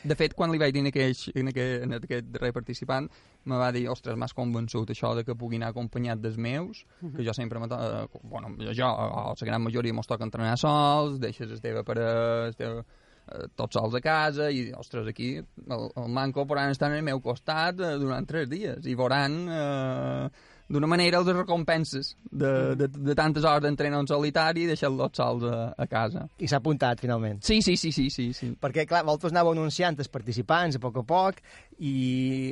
De 0.00 0.14
fet, 0.16 0.32
quan 0.32 0.48
li 0.48 0.56
vaig 0.56 0.72
dir 0.72 0.80
en, 0.80 0.86
aquell, 0.88 1.12
en, 1.36 1.50
aquell, 1.50 1.82
en 1.84 1.92
aquest 1.98 2.30
darrer 2.32 2.54
participant, 2.56 3.10
me 3.44 3.58
va 3.60 3.66
dir, 3.72 3.82
ostres, 3.92 4.16
m'has 4.16 4.32
convençut 4.32 4.88
això 4.94 5.10
de 5.18 5.26
que 5.26 5.34
pugui 5.36 5.58
anar 5.60 5.74
acompanyat 5.74 6.22
dels 6.22 6.38
meus, 6.40 6.86
Mhm. 7.02 7.16
que 7.16 7.24
jo 7.26 7.34
sempre, 7.36 7.60
eh, 7.60 8.06
bueno, 8.22 8.54
jo, 8.56 8.86
a 8.86 9.34
la 9.34 9.46
gran 9.46 9.60
majoria 9.62 9.92
mos 9.92 10.06
toca 10.06 10.24
entrenar 10.24 10.56
sols, 10.56 11.20
deixes 11.20 11.50
el 11.50 11.60
teva 11.60 11.84
per 11.84 11.98
el 11.98 12.54
teu, 12.56 12.82
eh, 13.28 13.48
tots 13.56 13.78
sols 13.78 13.96
a 13.98 14.02
casa, 14.04 14.50
i, 14.50 14.70
ostres, 14.76 15.10
aquí 15.10 15.34
el, 15.40 15.90
el 15.90 16.08
manco 16.08 16.46
podran 16.46 16.72
estar 16.74 16.90
al 16.92 17.02
meu 17.06 17.20
costat 17.24 17.80
eh, 17.80 17.96
durant 18.00 18.28
tres 18.28 18.48
dies, 18.50 18.86
i 18.86 18.96
veuran 18.98 19.36
eh, 19.48 20.48
d'una 20.70 20.86
manera 20.86 21.18
les 21.26 21.34
recompenses 21.34 22.12
de, 22.30 22.76
de, 22.78 22.86
de 22.86 23.14
tantes 23.18 23.44
hores 23.44 23.64
d'entrenar 23.64 24.04
en 24.04 24.08
solitari 24.08 24.64
i 24.64 24.68
deixar-los 24.70 25.16
sols 25.18 25.46
a, 25.50 25.56
a 25.74 25.86
casa. 25.90 26.28
I 26.38 26.46
s'ha 26.50 26.60
apuntat, 26.62 27.02
finalment. 27.02 27.40
Sí, 27.42 27.58
sí, 27.66 27.74
sí, 27.76 27.90
sí, 27.92 28.06
sí, 28.14 28.28
sí. 28.36 28.52
Perquè, 28.60 28.86
clar, 28.86 29.02
vosaltres 29.08 29.34
anàveu 29.34 29.56
anunciant 29.56 29.98
els 29.98 30.12
participants 30.12 30.78
a 30.78 30.82
poc 30.82 31.00
a 31.02 31.04
poc 31.06 31.42
i 31.82 31.96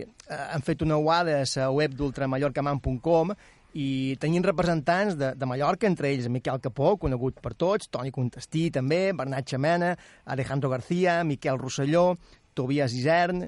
eh, 0.02 0.40
han 0.48 0.66
fet 0.66 0.82
una 0.82 0.98
UAD 0.98 1.30
a 1.36 1.44
la 1.46 1.70
web 1.78 1.94
d'ultramallorcaman.com 1.94 3.36
i 3.78 4.16
tenien 4.18 4.42
representants 4.42 5.14
de, 5.18 5.32
de 5.38 5.46
Mallorca, 5.46 5.86
entre 5.86 6.10
ells 6.10 6.26
Miquel 6.32 6.58
Capó, 6.62 6.96
conegut 6.98 7.38
per 7.42 7.54
tots, 7.54 7.86
Toni 7.92 8.10
Contestí 8.14 8.68
també, 8.74 9.12
Bernat 9.14 9.46
Xamena, 9.52 9.94
Alejandro 10.26 10.72
García, 10.72 11.20
Miquel 11.24 11.60
Rosselló, 11.60 12.16
Tobias 12.58 12.90
Isern, 12.90 13.44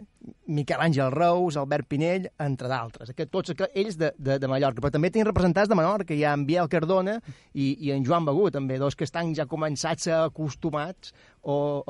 Miquel 0.54 0.78
Àngel 0.84 1.10
Reus, 1.10 1.56
Albert 1.58 1.88
Pinell, 1.90 2.28
entre 2.38 2.68
d'altres. 2.70 3.10
Aquest, 3.10 3.32
tots 3.32 3.50
ells 3.74 3.96
de, 3.98 4.12
de, 4.14 4.36
de 4.38 4.50
Mallorca. 4.50 4.78
Però 4.84 4.92
també 4.94 5.10
tenen 5.10 5.26
representants 5.26 5.72
de 5.72 5.74
Menorca, 5.74 6.14
hi 6.14 6.22
ha 6.22 6.36
en 6.38 6.44
Biel 6.46 6.70
Cardona 6.70 7.16
i, 7.50 7.72
i 7.88 7.90
en 7.90 8.06
Joan 8.06 8.28
Begú, 8.28 8.52
també, 8.54 8.78
dos 8.78 8.94
que 8.94 9.08
estan 9.08 9.32
ja 9.34 9.48
començats 9.50 10.06
a 10.06 10.20
acostumats 10.28 11.10
o 11.42 11.82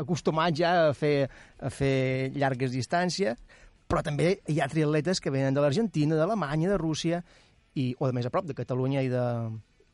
acostumats 0.00 0.58
ja 0.58 0.72
a 0.88 0.96
fer, 0.96 1.28
a 1.62 1.70
fer 1.70 2.32
llargues 2.34 2.74
distàncies, 2.74 3.38
però 3.86 4.02
també 4.06 4.40
hi 4.50 4.58
ha 4.58 4.68
triatletes 4.70 5.22
que 5.22 5.30
venen 5.30 5.54
de 5.54 5.62
l'Argentina, 5.62 6.18
d'Alemanya, 6.18 6.72
de 6.72 6.80
Rússia, 6.82 7.22
i, 7.74 7.94
o 7.98 8.08
de 8.08 8.16
més 8.16 8.26
a 8.26 8.32
prop, 8.32 8.46
de 8.48 8.56
Catalunya 8.56 9.04
i 9.06 9.10
de, 9.12 9.26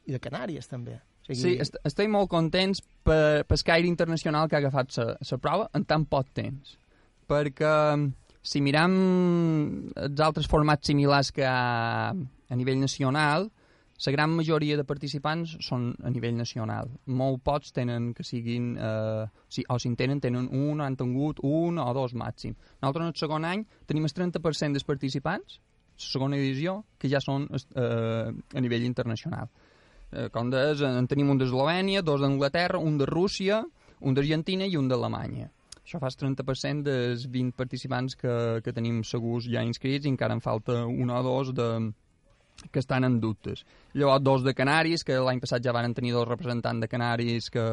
i 0.06 0.14
de 0.14 0.22
Canàries, 0.22 0.68
també. 0.70 1.00
O 1.26 1.34
Sí, 1.34 1.56
est 1.58 1.74
estem 1.82 2.12
molt 2.14 2.30
contents 2.30 2.80
per, 3.02 3.42
Skyrim 3.58 3.90
Internacional 3.90 4.46
que 4.46 4.54
ha 4.54 4.62
agafat 4.62 4.94
la 4.96 5.38
prova 5.42 5.66
en 5.74 5.84
tan 5.84 6.04
poc 6.06 6.30
temps. 6.36 6.76
Perquè 7.26 7.72
si 8.46 8.62
miram 8.62 8.94
els 9.98 10.22
altres 10.22 10.46
formats 10.46 10.86
similars 10.86 11.32
que 11.34 11.42
ha 11.42 12.12
a 12.14 12.54
nivell 12.54 12.78
nacional, 12.78 13.48
la 14.04 14.12
gran 14.12 14.30
majoria 14.36 14.76
de 14.76 14.84
participants 14.84 15.56
són 15.66 15.88
a 16.04 16.10
nivell 16.12 16.36
nacional. 16.36 16.90
Molt 17.06 17.42
pocs 17.42 17.72
tenen 17.74 18.12
que 18.14 18.22
siguin... 18.22 18.74
Eh, 18.76 19.26
si, 19.48 19.64
o 19.68 19.78
si 19.80 19.88
en 19.88 19.96
tenen, 19.96 20.20
tenen 20.20 20.50
un, 20.52 20.82
han 20.84 20.98
tingut 21.00 21.40
un 21.42 21.80
o 21.80 21.86
dos 21.96 22.14
màxim. 22.14 22.54
Nosaltres 22.82 23.06
en 23.06 23.14
el 23.14 23.18
segon 23.18 23.48
any 23.48 23.64
tenim 23.88 24.06
el 24.06 24.14
30% 24.14 24.76
dels 24.76 24.86
participants, 24.86 25.58
segona 25.96 26.38
edició, 26.38 26.82
que 26.98 27.10
ja 27.12 27.20
són 27.22 27.48
eh, 27.52 28.30
a 28.30 28.62
nivell 28.62 28.86
internacional. 28.86 29.50
Eh, 30.12 30.28
com 30.32 30.50
deies, 30.52 30.82
en 30.86 31.08
tenim 31.10 31.32
un 31.32 31.40
d'Eslovènia, 31.40 32.04
dos 32.06 32.22
d'Anglaterra, 32.22 32.78
un 32.78 32.98
de 33.00 33.08
Rússia, 33.08 33.64
un 34.00 34.16
d'Argentina 34.16 34.66
i 34.68 34.76
un 34.76 34.88
d'Alemanya. 34.88 35.50
Això 35.86 36.00
fa 36.02 36.10
el 36.10 36.16
30% 36.18 36.82
dels 36.82 37.28
20 37.30 37.54
participants 37.56 38.16
que, 38.18 38.32
que 38.62 38.74
tenim 38.74 39.04
segurs 39.06 39.46
ja 39.46 39.62
inscrits 39.62 40.06
i 40.06 40.10
encara 40.10 40.34
en 40.34 40.42
falta 40.42 40.80
un 40.86 41.12
o 41.14 41.20
dos 41.22 41.52
de, 41.54 41.68
que 42.72 42.80
estan 42.82 43.06
en 43.06 43.20
dubtes. 43.20 43.64
Llavors, 43.94 44.24
dos 44.24 44.42
de 44.44 44.54
Canaris, 44.54 45.04
que 45.06 45.20
l'any 45.22 45.40
passat 45.42 45.62
ja 45.62 45.74
van 45.76 45.94
tenir 45.94 46.14
dos 46.16 46.26
representants 46.28 46.82
de 46.82 46.88
Canaris 46.90 47.50
que, 47.54 47.66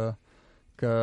que 0.78 0.94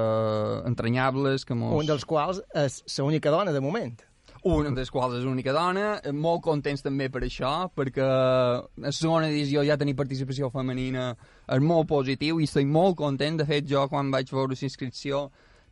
entranyables, 0.71 1.45
que 1.45 1.59
mos... 1.59 1.75
Un 1.81 1.91
dels 1.91 2.07
quals 2.07 2.43
és 2.55 2.83
l'única 2.99 3.35
dona, 3.35 3.55
de 3.55 3.65
moment. 3.65 3.99
Una 4.43 4.71
de 4.71 4.81
les 4.81 4.89
quals 4.91 5.19
és 5.19 5.25
l'única 5.27 5.53
dona, 5.53 5.99
eh, 6.03 6.13
molt 6.17 6.41
contents 6.47 6.81
també 6.83 7.11
per 7.13 7.21
això, 7.27 7.69
perquè 7.77 8.01
a 8.01 8.63
la 8.81 8.93
segona 8.97 9.29
edició 9.29 9.61
ja 9.69 9.77
tenir 9.77 9.93
participació 9.99 10.49
femenina 10.51 11.11
és 11.47 11.61
molt 11.61 11.89
positiu 11.91 12.41
i 12.41 12.45
estic 12.49 12.67
molt 12.67 12.97
content. 12.97 13.37
De 13.37 13.45
fet, 13.45 13.67
jo 13.69 13.87
quan 13.93 14.11
vaig 14.11 14.31
veure 14.33 14.55
la 14.55 14.63
inscripció, 14.65 15.27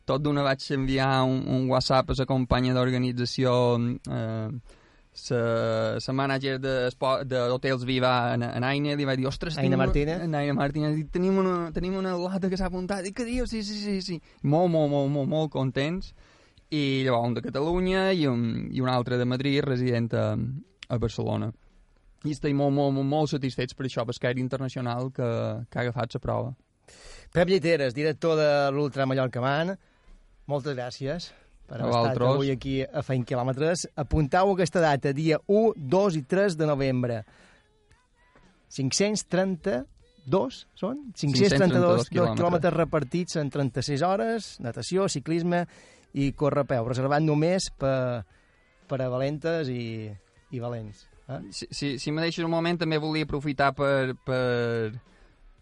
tot 0.05 0.21
d'una 0.21 0.43
vaig 0.45 0.61
enviar 0.71 1.23
un, 1.25 1.41
un 1.47 1.67
WhatsApp 1.69 2.11
a 2.11 2.19
la 2.19 2.25
companya 2.29 2.73
d'organització, 2.77 3.55
eh, 4.05 4.49
la, 5.29 5.97
la 6.05 6.13
mànager 6.13 6.59
d'Hotels 6.61 7.83
Viva, 7.85 8.13
en, 8.35 8.43
en 8.45 8.63
Aina, 8.63 8.93
li 8.95 9.05
vaig 9.05 9.17
dir, 9.17 9.27
ostres, 9.27 9.57
Aina 9.57 9.75
una- 9.75 9.85
Martínez? 9.87 10.21
Aina 10.21 10.53
Martínez, 10.53 10.95
dic, 10.95 11.09
tenim 11.11 11.37
una, 11.41 11.71
tenim 11.73 11.97
una 11.97 12.13
lata 12.17 12.49
que 12.49 12.57
s'ha 12.57 12.69
apuntat. 12.69 13.05
I 13.09 13.11
què 13.17 13.25
dius? 13.25 13.49
Sí, 13.49 13.63
sí, 13.63 13.81
sí, 13.81 14.01
sí. 14.01 14.21
Molt, 14.43 14.69
molt, 14.71 14.89
molt, 14.93 15.09
molt, 15.11 15.27
molt 15.29 15.51
contents 15.51 16.13
i 16.69 17.03
llavors 17.05 17.27
un 17.27 17.35
de 17.37 17.43
Catalunya 17.45 18.09
i 18.13 18.27
un, 18.29 18.43
i 18.71 18.81
un 18.81 18.89
altre 18.89 19.17
de 19.17 19.25
Madrid, 19.25 19.63
resident 19.65 20.13
a, 20.13 20.27
a 20.89 20.97
Barcelona. 21.01 21.49
I 22.27 22.33
estic 22.35 22.53
molt, 22.53 22.75
molt, 22.75 22.93
molt, 22.97 23.07
molt 23.07 23.31
satisfets 23.31 23.77
per 23.77 23.87
això, 23.87 24.03
per 24.05 24.15
Skyrim 24.17 24.43
Internacional 24.43 25.09
que, 25.15 25.29
que 25.69 25.79
ha 25.79 25.85
agafat 25.85 26.17
la 26.17 26.23
prova. 26.23 26.55
Pep 27.33 27.49
Lliteres, 27.49 27.93
director 27.93 28.35
de 28.37 28.49
l'Ultra 28.75 29.05
Mallorca 29.07 29.41
Man, 29.41 29.75
moltes 30.49 30.75
gràcies 30.75 31.29
per 31.69 31.83
haver 31.83 31.93
estat 31.93 32.23
avui 32.25 32.49
aquí 32.51 32.79
a 32.81 33.03
Feint 33.05 33.25
Quilòmetres. 33.29 33.85
Apuntau 34.01 34.55
aquesta 34.55 34.81
data, 34.81 35.13
dia 35.13 35.37
1, 35.45 35.73
2 35.77 36.17
i 36.17 36.23
3 36.25 36.57
de 36.57 36.67
novembre. 36.69 37.21
532 38.73 39.85
són? 40.77 41.05
532 41.13 41.13
532 41.13 42.09
quilòmetres. 42.09 42.37
quilòmetres 42.37 42.75
repartits 42.75 43.39
en 43.41 43.49
36 43.53 44.03
hores, 44.05 44.49
natació, 44.65 45.07
ciclisme 45.09 45.63
i 46.13 46.31
corre 46.33 46.63
a 46.63 46.69
peu, 46.69 46.87
reservat 46.89 47.23
només 47.23 47.69
per, 47.77 48.23
per 48.89 49.01
a 49.03 49.09
valentes 49.11 49.69
i, 49.69 50.09
i 50.51 50.61
valents. 50.61 51.05
Eh? 51.29 51.43
Si, 51.53 51.67
si, 51.69 51.91
si 52.01 52.11
me 52.11 52.25
deixes 52.25 52.45
un 52.45 52.51
moment, 52.53 52.79
també 52.81 52.97
volia 53.01 53.27
aprofitar 53.27 53.71
per, 53.77 54.15
per, 54.25 54.41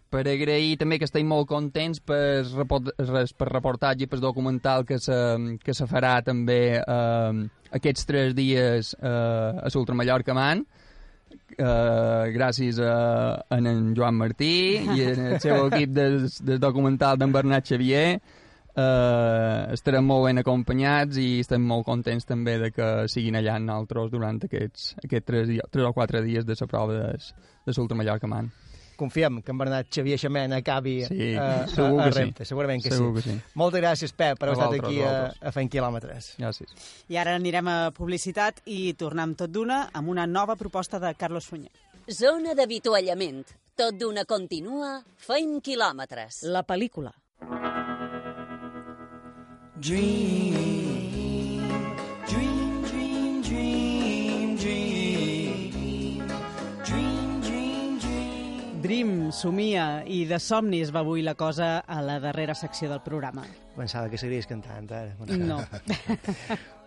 per 0.08 0.24
agrair 0.24 0.78
també 0.80 0.98
que 0.98 1.08
estem 1.08 1.28
molt 1.28 1.48
contents 1.50 2.00
per, 2.00 2.46
per 2.64 3.48
reportatge 3.52 4.06
i 4.06 4.10
per 4.10 4.22
documental 4.24 4.86
que 4.88 4.98
se, 5.02 5.18
que 5.64 5.76
se 5.76 5.88
farà 5.90 6.18
també 6.24 6.60
eh, 6.80 7.46
aquests 7.76 8.08
tres 8.08 8.36
dies 8.36 8.94
eh, 8.96 9.08
a 9.08 9.72
l'Ultra 9.74 9.96
Mallorca 9.98 10.36
Man 10.36 10.64
eh, 11.58 12.24
gràcies 12.32 12.80
a, 12.80 12.96
a 13.44 13.60
en 13.60 13.92
Joan 13.96 14.16
Martí 14.16 14.52
i 14.96 15.04
al 15.12 15.38
seu 15.44 15.66
equip 15.68 15.92
del, 15.92 16.22
del 16.40 16.60
documental 16.62 17.20
d'en 17.20 17.34
Bernat 17.34 17.68
Xavier 17.68 18.08
eh, 18.78 19.72
estarem 19.74 20.06
molt 20.06 20.28
ben 20.28 20.38
acompanyats 20.42 21.18
i 21.18 21.40
estem 21.42 21.64
molt 21.66 21.86
contents 21.88 22.26
també 22.28 22.58
de 22.62 22.70
que 22.74 22.86
siguin 23.10 23.36
allà 23.40 23.56
amb 23.58 23.68
nosaltres 23.72 24.12
durant 24.14 24.38
aquests, 24.46 24.94
aquests 25.04 25.26
tres, 25.26 25.50
dia, 25.50 25.66
tres 25.70 25.88
o 25.88 25.92
quatre 25.96 26.22
dies 26.24 26.46
de 26.46 26.56
la 26.60 26.70
prova 26.70 26.94
de, 26.94 27.12
de 27.66 27.76
l'Ultra 27.76 27.98
Mallorca 27.98 28.30
Man. 28.30 28.50
Confiem 28.98 29.36
que 29.46 29.52
en 29.54 29.58
Bernat 29.60 29.86
Xavier 29.94 30.16
Xamena 30.18 30.56
acabi 30.58 31.04
Sí, 31.06 31.28
a, 31.38 31.68
segur 31.70 32.00
a, 32.00 32.06
a 32.06 32.08
que 32.08 32.14
sí. 32.16 32.22
Repte, 32.24 32.44
segurament 32.48 32.82
que 32.82 32.90
Segur 32.90 33.12
sí. 33.22 33.28
que 33.28 33.36
sí. 33.36 33.52
Moltes 33.54 33.80
gràcies, 33.84 34.10
Pep, 34.18 34.40
per 34.40 34.48
haver 34.48 34.58
estat 34.58 34.74
aquí 34.80 34.98
a 34.98 35.04
a, 35.06 35.12
vosaltres. 35.12 35.38
a 35.46 35.52
Fent 35.54 35.70
Quilòmetres. 35.70 36.30
Gràcies. 36.40 36.74
I 37.14 37.20
ara 37.22 37.36
anirem 37.38 37.70
a 37.70 37.76
publicitat 37.94 38.58
i 38.66 38.80
tornem 38.98 39.36
tot 39.38 39.54
d'una 39.54 39.84
amb 39.94 40.10
una 40.10 40.26
nova 40.26 40.56
proposta 40.58 40.98
de 40.98 41.14
Carlos 41.14 41.46
Sunyer. 41.46 41.70
Zona 42.10 42.56
d'avituallament. 42.58 43.44
Tot 43.78 43.94
d'una 43.94 44.24
continua, 44.26 44.96
feim 45.22 45.60
quilòmetres. 45.62 46.42
La 46.50 46.64
pel·lícula. 46.66 47.14
Dream, 49.80 50.54
dream, 52.26 52.82
dream, 52.82 53.42
dream, 53.42 54.56
dream, 54.56 55.80
dream, 56.84 57.40
dream, 57.40 57.98
dream. 58.00 58.80
Dream, 58.82 59.12
somia 59.32 60.02
i 60.04 60.24
de 60.26 60.40
somnis 60.42 60.90
va 60.90 61.04
avui 61.04 61.22
la 61.22 61.36
cosa 61.38 61.78
a 61.86 62.00
la 62.02 62.18
darrera 62.18 62.56
secció 62.58 62.90
del 62.90 63.00
programa. 63.06 63.44
Pensava 63.76 64.10
que 64.10 64.18
seguiries 64.18 64.48
cantant, 64.50 64.90
ara. 64.90 65.14
No. 65.38 65.60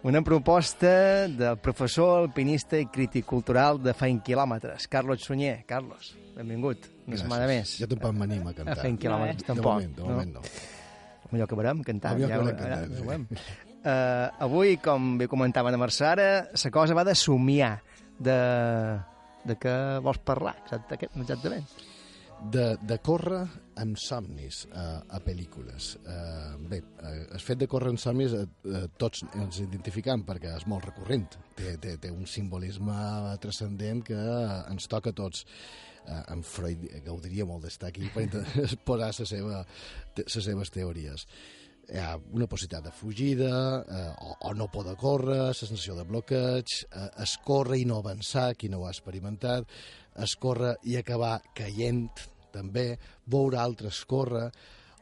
Una 0.03 0.21
proposta 0.21 0.91
del 1.31 1.57
professor 1.63 2.25
alpinista 2.25 2.75
i 2.77 2.89
crític 2.91 3.25
cultural 3.25 3.79
de 3.81 3.93
Feint 3.95 4.19
Quilòmetres, 4.25 4.89
Carlos 4.91 5.23
Sunyer. 5.23 5.61
Carlos, 5.65 6.11
benvingut. 6.35 6.89
Una 7.07 7.15
Gràcies. 7.15 7.23
setmana 7.23 7.47
més. 7.47 7.77
Ja 7.79 7.87
tampoc 7.87 8.19
m'anima 8.19 8.51
a 8.51 8.53
cantar. 8.59 8.75
A 8.77 8.83
Feint 8.83 8.99
Quilòmetres, 8.99 9.45
De 9.45 9.51
tampoc. 9.53 9.71
moment, 9.79 9.95
de 9.95 10.03
moment 10.11 10.33
no. 10.41 10.45
Millor 11.31 11.49
que 11.49 11.57
veurem 11.59 11.83
cantant. 11.87 12.17
Millor 12.19 12.31
ja, 12.33 12.39
veurem 12.41 12.57
cantant, 12.59 12.95
ho 12.97 13.05
veurem. 13.07 13.27
Uh, 13.81 14.27
avui, 14.45 14.75
com 14.83 15.15
bé 15.17 15.25
comentava 15.31 15.71
la 15.73 15.79
Mercè 15.81 16.05
ara, 16.11 16.27
la 16.53 16.71
cosa 16.73 16.97
va 16.97 17.05
de 17.07 17.15
somiar, 17.17 17.79
de, 18.21 18.37
de 19.47 19.57
què 19.57 19.73
vols 20.05 20.21
parlar, 20.27 20.53
exacte, 20.65 20.99
exactament. 21.09 21.65
De, 22.49 22.73
de 22.81 22.97
córrer 23.05 23.43
amb 23.81 23.99
somnis 24.01 24.63
a, 24.73 24.85
a 25.13 25.19
pel·lícules. 25.21 25.91
Uh, 26.01 26.55
bé, 26.71 26.79
el 27.05 27.43
fet 27.43 27.61
de 27.61 27.67
córrer 27.69 27.91
amb 27.93 28.01
somnis 28.01 28.33
uh, 28.33 28.47
uh, 28.65 28.87
tots 28.97 29.21
ens 29.37 29.61
identificam 29.61 30.25
perquè 30.25 30.55
és 30.57 30.65
molt 30.69 30.87
recurrent. 30.89 31.27
Té, 31.57 31.75
té, 31.83 31.95
té 32.01 32.09
un 32.09 32.25
simbolisme 32.25 32.97
transcendent 33.43 34.01
que 34.09 34.17
ens 34.17 34.89
toca 34.89 35.13
a 35.13 35.17
tots. 35.21 35.45
Uh, 36.01 36.23
en 36.33 36.41
Freud 36.41 36.87
gaudiria 37.05 37.45
molt 37.45 37.67
d'estar 37.67 37.91
aquí 37.91 38.09
per 38.09 38.25
exposar 38.65 39.11
les 39.19 39.33
seva, 39.35 39.61
seves 40.25 40.73
teories. 40.73 41.27
Hi 41.89 41.97
ha 41.99 42.11
una 42.37 42.45
possibilitat 42.47 42.85
de 42.85 42.91
fugida, 42.93 43.53
eh, 43.81 44.09
o, 44.21 44.35
o 44.49 44.53
no 44.55 44.67
poder 44.71 44.93
córrer, 44.99 45.53
sensació 45.57 45.95
de 45.97 46.05
bloqueig, 46.07 46.75
eh, 46.91 47.07
es 47.23 47.37
córrer 47.43 47.81
i 47.81 47.87
no 47.89 47.97
avançar, 47.99 48.51
qui 48.55 48.69
no 48.69 48.81
ho 48.81 48.85
ha 48.87 48.93
experimentat, 48.93 49.65
es 50.23 50.35
córrer 50.39 50.75
i 50.87 50.95
acabar 50.99 51.39
caient, 51.57 52.05
també, 52.53 52.85
veure 53.31 53.59
altres 53.59 54.03
córrer, 54.05 54.45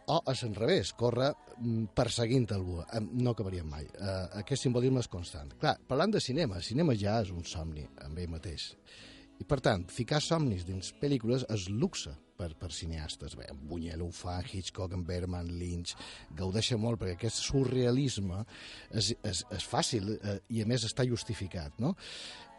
o 0.09 0.17
a 0.25 0.33
l'enrevés, 0.33 0.93
córrer 0.97 1.29
mm, 1.59 1.91
perseguint 1.97 2.47
algú. 2.55 2.79
Eh, 2.81 3.03
No 3.11 3.35
acabaríem 3.35 3.67
mai. 3.69 3.85
Eh, 3.85 4.15
aquest 4.41 4.63
simbolisme 4.65 5.03
és 5.03 5.11
constant. 5.11 5.53
Clar, 5.61 5.75
parlant 5.87 6.15
de 6.15 6.23
cinema, 6.23 6.57
el 6.57 6.65
cinema 6.65 6.95
ja 6.97 7.19
és 7.21 7.29
un 7.35 7.45
somni 7.45 7.85
amb 8.05 8.17
ell 8.17 8.31
mateix. 8.31 8.71
I, 9.39 9.45
per 9.45 9.59
tant, 9.63 9.85
ficar 9.93 10.23
somnis 10.23 10.65
dins 10.65 10.89
pel·lícules 11.01 11.45
és 11.53 11.69
luxe 11.69 12.15
per, 12.39 12.53
per 12.59 12.71
cineastes. 12.75 13.35
Bé, 13.39 13.49
Buñuel 13.69 14.03
ho 14.05 14.09
fa, 14.15 14.39
Hitchcock, 14.41 14.95
en 14.95 15.03
Berman, 15.07 15.51
Lynch, 15.59 15.95
gaudeixen 16.39 16.81
molt 16.81 17.01
perquè 17.01 17.17
aquest 17.17 17.43
surrealisme 17.43 18.41
és, 18.89 19.11
és, 19.19 19.43
és 19.43 19.67
fàcil 19.67 20.15
eh, 20.15 20.39
i, 20.55 20.63
a 20.63 20.69
més, 20.69 20.87
està 20.87 21.05
justificat, 21.07 21.75
no? 21.83 21.93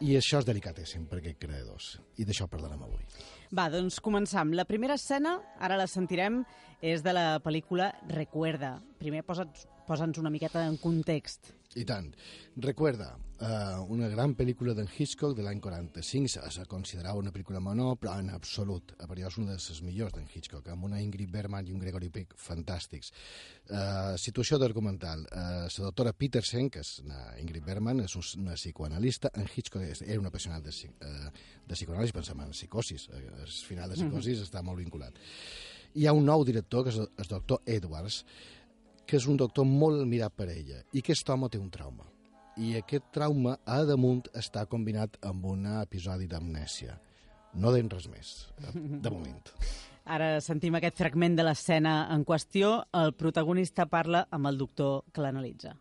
I 0.01 0.15
això 0.17 0.41
és 0.41 0.49
delicatéssim 0.49 1.05
per 1.09 1.19
aquests 1.21 1.43
creadors. 1.43 1.91
I 2.21 2.29
d'això 2.29 2.47
parlarem 2.49 2.87
avui. 2.87 3.03
Va, 3.57 3.67
doncs 3.73 3.99
començam. 4.05 4.55
La 4.57 4.65
primera 4.69 4.97
escena, 4.97 5.35
ara 5.61 5.77
la 5.81 5.89
sentirem, 5.91 6.45
és 6.81 7.03
de 7.05 7.13
la 7.13 7.27
pel·lícula 7.45 7.91
Recuerda. 8.09 8.79
Primer 9.01 9.25
posa'ns 9.29 9.67
posa'ns 9.91 10.21
una 10.23 10.31
miqueta 10.31 10.63
en 10.69 10.77
context. 10.79 11.51
I 11.75 11.83
tant. 11.87 12.13
Recuerda, 12.63 13.17
eh, 13.41 13.79
una 13.89 14.09
gran 14.09 14.35
pel·lícula 14.37 14.75
d'en 14.77 14.89
Hitchcock 14.91 15.35
de 15.37 15.45
l'any 15.45 15.61
45, 15.63 16.29
se, 16.29 16.43
se 16.53 16.65
considerava 16.69 17.21
una 17.21 17.33
pel·lícula 17.33 17.61
menor, 17.65 17.97
però 18.01 18.17
en 18.21 18.31
absolut, 18.35 18.95
a 19.01 19.09
parer 19.11 19.27
és 19.29 19.39
una 19.41 19.55
de 19.55 19.59
les 19.59 19.81
millors 19.87 20.15
d'en 20.17 20.29
Hitchcock, 20.29 20.69
amb 20.73 20.87
una 20.91 21.01
Ingrid 21.03 21.33
Bergman 21.33 21.69
i 21.69 21.75
un 21.75 21.81
Gregory 21.83 22.11
Peck 22.13 22.37
fantàstics. 22.41 23.13
Eh, 23.71 24.19
situació 24.21 24.61
documental. 24.61 25.25
Eh, 25.31 25.71
la 25.71 25.89
doctora 25.89 26.13
Petersen, 26.13 26.71
que 26.71 26.85
és 26.85 26.93
una 27.05 27.23
Ingrid 27.41 27.65
Bergman, 27.67 28.05
és 28.05 28.37
una 28.37 28.59
psicoanalista, 28.59 29.33
en 29.35 29.49
Hitchcock 29.49 29.89
era 29.89 30.21
un 30.21 30.29
apassionat 30.29 30.69
de, 30.69 30.77
eh, 31.01 31.33
de 31.67 31.75
psicoanàlisi, 31.75 32.17
pensem 32.17 32.45
en 32.45 32.55
psicosis, 32.55 33.09
eh, 33.15 33.25
el 33.41 33.59
final 33.71 33.91
de 33.91 34.01
psicosis 34.01 34.45
està 34.47 34.63
molt 34.63 34.79
vinculat. 34.83 35.17
Hi 35.97 36.07
ha 36.07 36.15
un 36.15 36.25
nou 36.25 36.45
director, 36.47 36.85
que 36.85 36.95
és 36.95 37.01
el, 37.03 37.09
el 37.19 37.29
doctor 37.35 37.63
Edwards, 37.67 38.25
que 39.07 39.19
és 39.19 39.27
un 39.27 39.37
doctor 39.37 39.67
molt 39.67 40.05
mirat 40.07 40.37
per 40.37 40.47
ella 40.53 40.85
i 40.95 41.01
aquest 41.03 41.29
home 41.33 41.49
té 41.51 41.59
un 41.59 41.71
trauma 41.75 42.10
i 42.57 42.75
aquest 42.79 43.13
trauma 43.15 43.59
a 43.67 43.83
damunt 43.85 44.25
està 44.35 44.67
combinat 44.67 45.21
amb 45.23 45.47
un 45.47 45.69
episodi 45.83 46.27
d'amnèsia 46.27 46.99
no 47.55 47.73
deim 47.75 47.89
res 47.93 48.09
més 48.11 48.35
de 48.75 49.11
moment 49.11 49.55
Ara 50.11 50.41
sentim 50.43 50.75
aquest 50.75 50.97
fragment 50.99 51.37
de 51.39 51.45
l'escena 51.45 52.09
en 52.11 52.25
qüestió. 52.27 52.71
El 53.01 53.13
protagonista 53.15 53.85
parla 53.87 54.25
amb 54.35 54.49
el 54.51 54.57
doctor 54.59 55.05
que 55.13 55.23
l'analitza. 55.23 55.77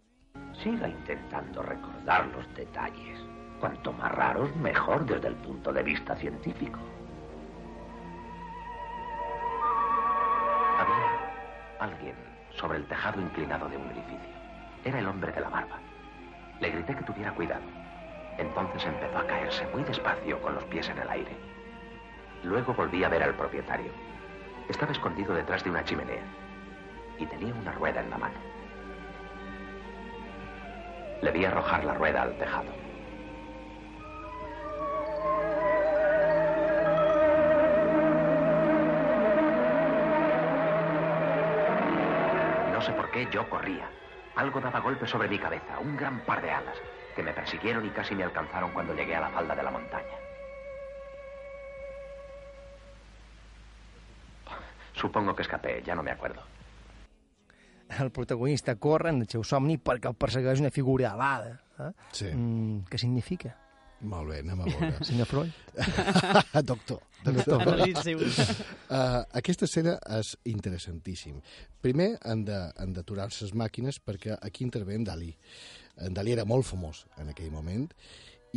Siga 0.62 0.90
intentando 0.90 1.64
recordar 1.64 2.28
los 2.28 2.46
detalles. 2.56 3.20
Cuanto 3.60 3.92
más 3.94 4.12
raros, 4.12 4.56
mejor 4.58 5.06
desde 5.08 5.30
el 5.30 5.36
punto 5.36 5.74
de 5.74 5.84
vista 5.84 6.16
científico. 6.16 6.80
Había 10.78 11.10
alguien 11.80 12.16
sobre 12.60 12.78
el 12.78 12.88
tejado 12.88 13.22
inclinado 13.22 13.68
de 13.68 13.78
un 13.78 13.90
edificio. 13.90 14.36
Era 14.86 15.00
el 15.00 15.08
hombre 15.08 15.32
de 15.32 15.42
la 15.42 15.50
barba. 15.50 15.89
Le 16.60 16.70
grité 16.72 16.94
que 16.96 17.04
tuviera 17.04 17.32
cuidado. 17.32 17.64
Entonces 18.38 18.86
empezó 18.86 19.18
a 19.18 19.28
caerse 19.28 19.66
muy 19.74 19.84
despacio 19.84 20.42
con 20.42 20.56
los 20.56 20.64
pies 20.66 20.90
en 20.90 20.98
el 20.98 21.10
aire. 21.10 21.32
Luego 22.44 22.74
volví 22.74 23.04
a 23.04 23.10
ver 23.10 23.24
al 23.24 23.34
propietario. 23.34 23.92
Estaba 24.68 24.92
escondido 24.92 25.34
detrás 25.34 25.64
de 25.64 25.70
una 25.70 25.84
chimenea 25.84 26.24
y 27.18 27.26
tenía 27.26 27.54
una 27.54 27.72
rueda 27.74 28.02
en 28.02 28.10
la 28.10 28.18
mano. 28.18 28.40
Le 31.22 31.32
vi 31.32 31.46
arrojar 31.46 31.84
la 31.84 31.94
rueda 31.94 32.22
al 32.22 32.38
tejado. 32.38 32.72
No 42.72 42.82
sé 42.82 42.94
por 42.94 43.12
qué 43.12 43.28
yo 43.32 43.50
corría. 43.50 43.90
Algo 44.36 44.62
daba 44.62 44.80
golpes 44.80 45.10
sobre 45.10 45.28
mi 45.28 45.38
cabeza, 45.38 45.80
un 45.80 45.98
gran 45.98 46.22
par 46.22 46.42
de 46.42 46.52
alas, 46.52 46.78
que 47.16 47.24
me 47.24 47.34
persiguieron 47.34 47.86
y 47.86 47.90
casi 47.90 48.16
me 48.16 48.24
alcanzaron 48.24 48.72
cuando 48.72 48.94
llegué 48.94 49.16
a 49.16 49.22
la 49.22 49.30
falda 49.30 49.56
de 49.56 49.64
la 49.64 49.72
montaña. 49.72 50.18
Supongo 54.94 55.36
que 55.36 55.44
escapé, 55.44 55.82
ya 55.84 55.96
no 55.96 56.04
me 56.04 56.12
acuerdo. 56.12 56.42
El 58.00 58.12
protagonista 58.12 58.76
corre 58.76 59.10
en 59.10 59.24
el 59.24 59.30
seu 59.32 59.44
somni 59.44 59.80
perquè 59.82 60.12
el 60.12 60.18
persegueix 60.20 60.60
una 60.62 60.70
figura 60.70 61.14
alada. 61.16 61.56
Eh? 61.80 61.90
Sí. 62.12 62.28
Mm, 62.30 62.84
què 62.86 63.00
significa? 63.02 63.56
Molt 64.02 64.30
bé, 64.32 64.40
anem 64.40 64.62
a 64.62 64.68
veure. 64.70 64.92
Senyor 65.10 65.28
Freud? 65.28 65.52
doctor. 66.72 67.02
doctor. 67.26 67.62
Analitzi-ho. 67.66 68.20
Uh, 68.22 69.26
aquesta 69.42 69.68
escena 69.68 69.98
és 70.20 70.34
interessantíssim. 70.48 71.42
Primer 71.84 72.14
han 72.24 72.46
de- 72.48 72.72
han 72.80 72.94
d'aturar-se 72.96 73.44
les 73.46 73.54
màquines 73.54 74.00
perquè 74.00 74.38
aquí 74.40 74.64
intervé 74.64 74.96
en 74.96 75.04
Dalí. 75.04 75.34
En 76.00 76.14
Dalí 76.16 76.32
era 76.32 76.46
molt 76.48 76.66
famós 76.66 77.06
en 77.20 77.30
aquell 77.34 77.52
moment 77.52 77.90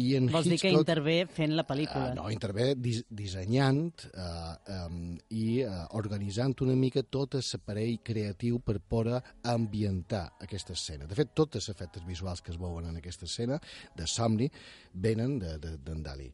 i 0.01 0.14
en 0.16 0.28
Vols 0.32 0.47
dir 0.49 0.57
que 0.57 0.70
Hitchcock... 0.70 0.86
intervé 0.86 1.16
fent 1.28 1.55
la 1.57 1.64
pel·lícula? 1.68 2.12
Uh, 2.12 2.16
no, 2.16 2.28
intervé 2.32 2.72
dis 2.80 3.03
dissenyant 3.12 4.07
uh, 4.09 4.55
um, 4.86 5.14
i 5.36 5.62
uh, 5.66 5.84
organitzant 5.99 6.57
una 6.64 6.76
mica 6.78 7.03
tot 7.05 7.36
l'aparell 7.36 7.99
creatiu 8.05 8.61
per 8.64 8.78
poder 8.80 9.20
ambientar 9.53 10.24
aquesta 10.40 10.76
escena. 10.78 11.09
De 11.11 11.18
fet, 11.18 11.34
tots 11.36 11.61
els 11.61 11.68
efectes 11.74 12.07
visuals 12.09 12.40
que 12.40 12.55
es 12.55 12.61
veuen 12.61 12.88
en 12.88 13.01
aquesta 13.01 13.28
escena 13.28 13.61
de 13.97 14.09
somni 14.09 14.49
venen 14.95 15.38
d'en 15.43 15.61
de, 15.61 15.76
de, 15.76 15.99
Dalí. 16.03 16.30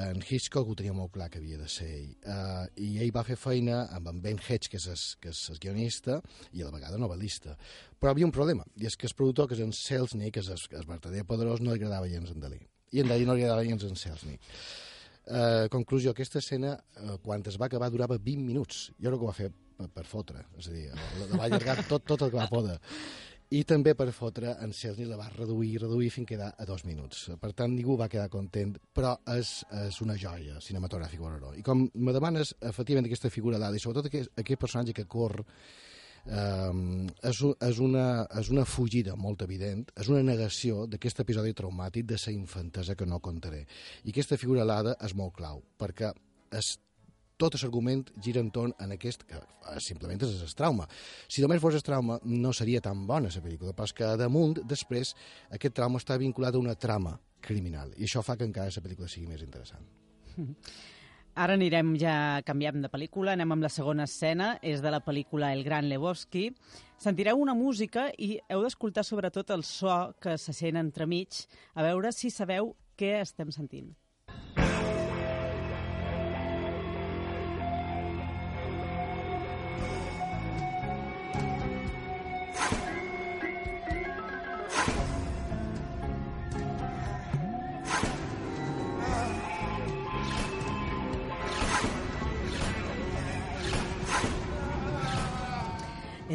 En 0.00 0.22
Hitchcock 0.22 0.68
ho 0.70 0.74
tenia 0.78 0.94
molt 0.96 1.12
clar 1.12 1.28
que 1.30 1.40
havia 1.40 1.58
de 1.60 1.68
ser 1.68 1.88
ell. 1.92 2.10
Uh, 2.24 2.64
I 2.80 2.90
ell 3.04 3.12
va 3.12 3.24
fer 3.26 3.36
feina 3.36 3.82
amb 3.96 4.08
en 4.08 4.20
Ben 4.24 4.38
Hedge, 4.38 4.70
que 4.72 4.78
és, 4.80 4.86
el, 4.88 5.00
que 5.20 5.32
és 5.34 5.40
el 5.52 5.60
guionista, 5.60 6.20
i 6.56 6.62
a 6.62 6.70
la 6.70 6.74
vegada 6.76 7.00
novel·lista. 7.00 7.56
Però 7.98 8.10
hi 8.10 8.16
havia 8.16 8.28
un 8.30 8.34
problema, 8.34 8.64
i 8.80 8.88
és 8.88 8.96
que 8.96 9.10
el 9.10 9.16
productor, 9.18 9.50
que 9.50 9.58
és 9.58 9.64
en 9.64 9.74
Selznick, 9.76 10.38
que 10.38 10.44
és 10.44 10.52
el, 10.54 10.62
el 10.78 10.88
verdader 10.88 11.26
poderós, 11.28 11.60
no 11.60 11.74
li 11.74 11.82
agradava 11.82 12.08
gens 12.08 12.32
en 12.32 12.40
Dalí. 12.40 12.62
I 12.90 13.02
en 13.02 13.10
Dalí 13.10 13.26
no 13.26 13.36
li 13.36 13.44
agradava 13.44 13.66
gens 13.66 13.86
en 13.86 13.98
Selznick. 13.98 14.42
Uh, 15.30 15.68
conclusió, 15.70 16.10
aquesta 16.10 16.40
escena, 16.40 16.74
uh, 16.74 17.16
quan 17.22 17.44
es 17.46 17.58
va 17.60 17.68
acabar, 17.70 17.90
durava 17.92 18.18
20 18.18 18.42
minuts. 18.42 18.88
Jo 18.98 19.10
crec 19.12 19.20
que 19.20 19.26
ho 19.26 19.30
va 19.30 19.36
fer 19.36 19.50
per, 19.80 19.88
per 19.94 20.06
fotre, 20.08 20.44
és 20.58 20.68
a 20.68 20.74
dir, 20.74 20.86
la, 20.90 21.28
va 21.36 21.44
allargar 21.46 21.76
tot, 21.90 22.06
tot 22.08 22.24
el 22.26 22.32
que 22.32 22.40
va 22.40 22.48
poder. 22.50 22.78
I 23.50 23.64
també 23.66 23.96
per 23.98 24.06
fotre, 24.14 24.52
en 24.62 24.70
Selznick 24.74 25.10
la 25.10 25.18
va 25.18 25.28
reduir, 25.34 25.72
reduir 25.82 26.10
fins 26.14 26.28
quedar 26.28 26.52
a 26.54 26.66
dos 26.66 26.84
minuts. 26.86 27.24
Per 27.42 27.50
tant, 27.58 27.72
ningú 27.74 27.96
va 27.98 28.06
quedar 28.10 28.28
content, 28.30 28.76
però 28.94 29.16
és, 29.34 29.56
és 29.86 29.98
una 30.04 30.14
joia 30.18 30.60
cinematogràfica, 30.62 31.24
Barberó. 31.24 31.54
I 31.58 31.64
com 31.66 31.88
me 31.94 32.14
demanes, 32.14 32.54
efectivament, 32.72 33.10
aquesta 33.10 33.30
figura 33.30 33.58
d'Ada, 33.58 33.78
i 33.78 33.82
sobretot 33.82 34.06
aquest, 34.10 34.30
aquest 34.38 34.62
personatge 34.62 34.94
que 34.94 35.06
corre, 35.10 35.46
Um, 36.26 37.06
és, 37.24 37.40
és, 37.40 37.78
una, 37.80 38.26
és 38.36 38.50
una 38.52 38.66
fugida 38.68 39.16
molt 39.16 39.40
evident, 39.46 39.86
és 39.96 40.10
una 40.12 40.20
negació 40.26 40.84
d'aquest 40.90 41.22
episodi 41.24 41.54
traumàtic 41.56 42.06
de 42.06 42.18
la 42.20 42.34
infantesa 42.34 42.94
que 42.94 43.08
no 43.08 43.22
contaré. 43.24 43.64
I 44.04 44.12
aquesta 44.12 44.38
figura 44.40 44.62
alada 44.66 44.96
és 45.00 45.16
molt 45.16 45.34
clau, 45.38 45.62
perquè 45.80 46.12
és, 46.56 46.74
tot 47.40 47.56
l'argument 47.56 48.04
gira 48.20 48.42
entorn 48.44 48.74
en 48.84 48.92
aquest, 48.96 49.24
que 49.28 49.38
eh, 49.40 49.80
simplement 49.80 50.20
és 50.26 50.42
el 50.44 50.54
trauma. 50.56 50.86
Si 51.28 51.40
només 51.40 51.62
fos 51.62 51.78
el 51.78 51.86
trauma, 51.86 52.20
no 52.28 52.52
seria 52.52 52.82
tan 52.84 53.06
bona 53.08 53.32
la 53.32 53.44
pel·lícula, 53.44 53.72
però 53.76 53.88
és 53.88 53.96
que 53.96 54.12
damunt, 54.20 54.60
després, 54.68 55.14
aquest 55.56 55.76
trauma 55.80 56.02
està 56.02 56.18
vinculat 56.20 56.54
a 56.54 56.60
una 56.60 56.76
trama 56.76 57.16
criminal, 57.40 57.94
i 57.96 58.04
això 58.04 58.22
fa 58.22 58.36
que 58.36 58.44
encara 58.44 58.72
la 58.74 58.84
pel·lícula 58.84 59.08
sigui 59.08 59.30
més 59.30 59.44
interessant. 59.46 59.86
Ara 61.40 61.54
anirem 61.56 61.94
ja, 61.96 62.14
canviem 62.44 62.82
de 62.82 62.88
pel·lícula, 62.92 63.32
anem 63.32 63.54
amb 63.54 63.64
la 63.64 63.70
segona 63.72 64.04
escena, 64.04 64.50
és 64.60 64.82
de 64.84 64.90
la 64.92 64.98
pel·lícula 65.00 65.54
El 65.56 65.62
Gran 65.64 65.86
Lebowski. 65.88 66.50
Sentireu 67.00 67.40
una 67.40 67.54
música 67.56 68.10
i 68.20 68.34
heu 68.52 68.60
d'escoltar 68.60 69.06
sobretot 69.08 69.54
el 69.56 69.64
so 69.64 69.94
que 70.20 70.36
se 70.36 70.52
sent 70.52 70.76
entremig, 70.76 71.40
a 71.72 71.86
veure 71.86 72.12
si 72.12 72.28
sabeu 72.28 72.74
què 73.00 73.14
estem 73.22 73.48
sentint. 73.56 73.88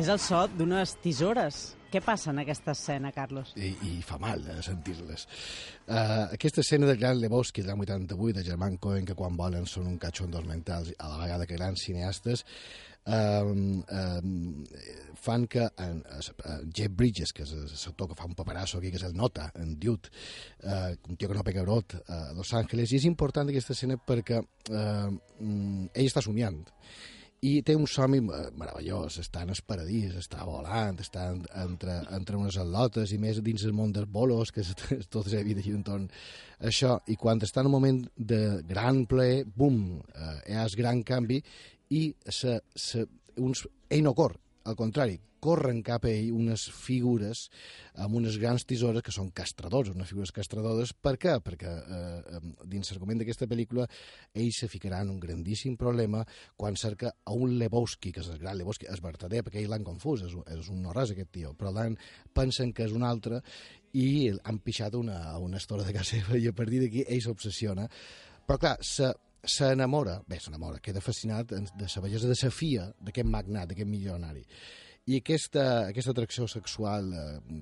És 0.06 0.10
el 0.14 0.20
so 0.22 0.40
d'unes 0.54 0.92
tisores. 1.02 1.56
Què 1.90 1.98
passa 2.06 2.30
en 2.30 2.38
aquesta 2.44 2.76
escena, 2.76 3.10
Carlos? 3.10 3.56
I, 3.58 3.72
i 3.90 3.94
fa 4.06 4.20
mal 4.22 4.44
eh, 4.54 4.60
sentir-les. 4.62 5.24
Uh, 5.88 6.28
aquesta 6.36 6.62
escena 6.62 6.86
del 6.86 7.00
Gran 7.02 7.18
Lebowski 7.18 7.64
de 7.64 7.72
l'any 7.72 7.82
88 7.88 8.36
de 8.38 8.44
Germán 8.46 8.76
Cohen, 8.84 9.08
que 9.08 9.16
quan 9.18 9.34
volen 9.40 9.66
són 9.66 9.88
un 9.90 9.96
catxondos 10.04 10.46
mentals, 10.46 10.92
a 11.00 11.10
la 11.10 11.18
vegada 11.24 11.48
que 11.50 11.58
grans 11.58 11.88
cineastes, 11.88 12.46
um, 13.16 13.82
um, 13.82 15.10
fan 15.26 15.50
que 15.50 15.66
en, 15.88 16.04
uh, 16.06 16.60
Jeff 16.70 16.94
Bridges, 16.94 17.34
que 17.34 17.42
és 17.50 17.56
l'actor 17.56 18.14
que 18.14 18.20
fa 18.22 18.30
un 18.30 18.38
paparasso 18.38 18.78
aquí, 18.78 18.94
que 18.94 19.02
és 19.02 19.08
el 19.10 19.18
Nota, 19.18 19.50
en 19.58 19.74
Dude, 19.74 20.14
uh, 20.70 20.94
un 21.10 21.18
tio 21.18 21.34
que 21.34 21.40
no 21.40 21.48
pega 21.50 21.66
brot 21.66 21.98
a 22.06 22.22
Los 22.38 22.54
Angeles, 22.54 22.94
i 22.94 23.02
és 23.02 23.10
important 23.10 23.50
aquesta 23.50 23.74
escena 23.74 23.98
perquè 23.98 24.38
uh, 24.38 25.12
ell 25.42 26.06
està 26.06 26.22
somiant 26.22 26.62
i 27.46 27.52
té 27.66 27.76
un 27.78 27.86
somni 27.90 28.22
meravellós, 28.24 29.20
està 29.22 29.44
en 29.46 29.52
el 29.54 29.62
paradís, 29.68 30.16
està 30.18 30.46
volant, 30.48 30.98
està 31.04 31.28
en, 31.34 31.44
entre, 31.62 32.00
entre 32.16 32.40
unes 32.40 32.58
al·lotes 32.62 33.14
i 33.14 33.20
més 33.22 33.42
dins 33.46 33.66
el 33.68 33.76
món 33.78 33.94
dels 33.94 34.10
bolos, 34.12 34.54
que 34.56 34.64
és, 34.64 34.72
tot 35.14 35.30
és 35.30 35.38
evident 35.42 35.68
i 35.70 35.76
entorn 35.76 36.08
això, 36.72 36.96
i 37.12 37.18
quan 37.22 37.44
està 37.46 37.62
en 37.62 37.70
un 37.70 37.76
moment 37.76 38.02
de 38.16 38.42
gran 38.66 39.04
ple, 39.10 39.46
bum, 39.46 40.00
eh, 40.16 40.34
hi 40.50 40.58
ha 40.58 40.66
el 40.66 40.80
gran 40.80 41.04
canvi 41.06 41.42
i 41.94 42.08
se, 42.26 42.58
se, 42.74 43.06
uns, 43.38 43.66
ell 43.90 44.06
no 44.08 44.16
cor, 44.18 44.38
al 44.66 44.78
contrari, 44.80 45.20
corren 45.46 45.82
cap 45.86 46.08
a 46.08 46.12
ell 46.12 46.32
unes 46.34 46.66
figures 46.74 47.46
amb 48.02 48.18
unes 48.18 48.40
grans 48.42 48.66
tisores 48.66 49.06
que 49.06 49.14
són 49.14 49.30
castradors, 49.36 49.92
unes 49.94 50.10
figures 50.10 50.34
castradores. 50.36 50.94
Per 50.94 51.16
què? 51.22 51.38
Perquè 51.46 51.72
eh, 52.00 52.42
dins 52.72 52.92
l'argument 52.92 53.22
d'aquesta 53.22 53.48
pel·lícula 53.52 53.86
ell 54.34 54.52
se 54.56 54.70
ficarà 54.72 55.04
en 55.06 55.14
un 55.14 55.22
grandíssim 55.22 55.78
problema 55.80 56.24
quan 56.58 56.78
cerca 56.80 57.14
a 57.24 57.36
un 57.38 57.58
Lebowski, 57.60 58.12
que 58.16 58.24
és 58.26 58.32
el 58.34 58.42
gran 58.42 58.58
Lebowski, 58.58 58.90
és 58.92 59.04
verdader, 59.04 59.44
perquè 59.46 59.62
ell 59.62 59.72
l'han 59.74 59.86
confús, 59.88 60.26
és, 60.26 60.36
és 60.58 60.72
un 60.74 60.82
no 60.86 60.96
res 60.96 61.14
aquest 61.14 61.32
tio, 61.38 61.54
però 61.58 61.74
l'han 61.76 61.98
pensen 62.34 62.74
que 62.74 62.88
és 62.88 62.96
un 62.96 63.06
altre 63.06 63.42
i 63.96 64.32
han 64.44 64.60
pixat 64.60 64.98
una, 65.00 65.38
una 65.40 65.62
estora 65.62 65.86
de 65.88 65.94
casa 65.96 66.18
seva 66.18 66.40
i 66.40 66.50
a 66.50 66.56
partir 66.56 66.82
d'aquí 66.84 67.06
ell 67.08 67.22
s'obsessiona. 67.24 67.88
Però 68.46 68.60
clar, 68.62 68.76
se, 68.84 69.14
s'enamora, 69.46 70.20
bé, 70.28 70.40
s'enamora, 70.42 70.82
queda 70.84 71.04
fascinat 71.04 71.54
de 71.54 71.88
la 71.88 72.04
bellesa 72.04 72.28
de 72.28 72.38
la 72.42 72.52
fia 72.52 72.90
d'aquest 73.00 73.30
magnat, 73.30 73.70
d'aquest 73.70 73.90
milionari. 73.90 74.44
I 75.06 75.20
aquesta, 75.22 75.64
aquesta 75.92 76.16
atracció 76.16 76.48
sexual, 76.50 77.12
eh, 77.14 77.58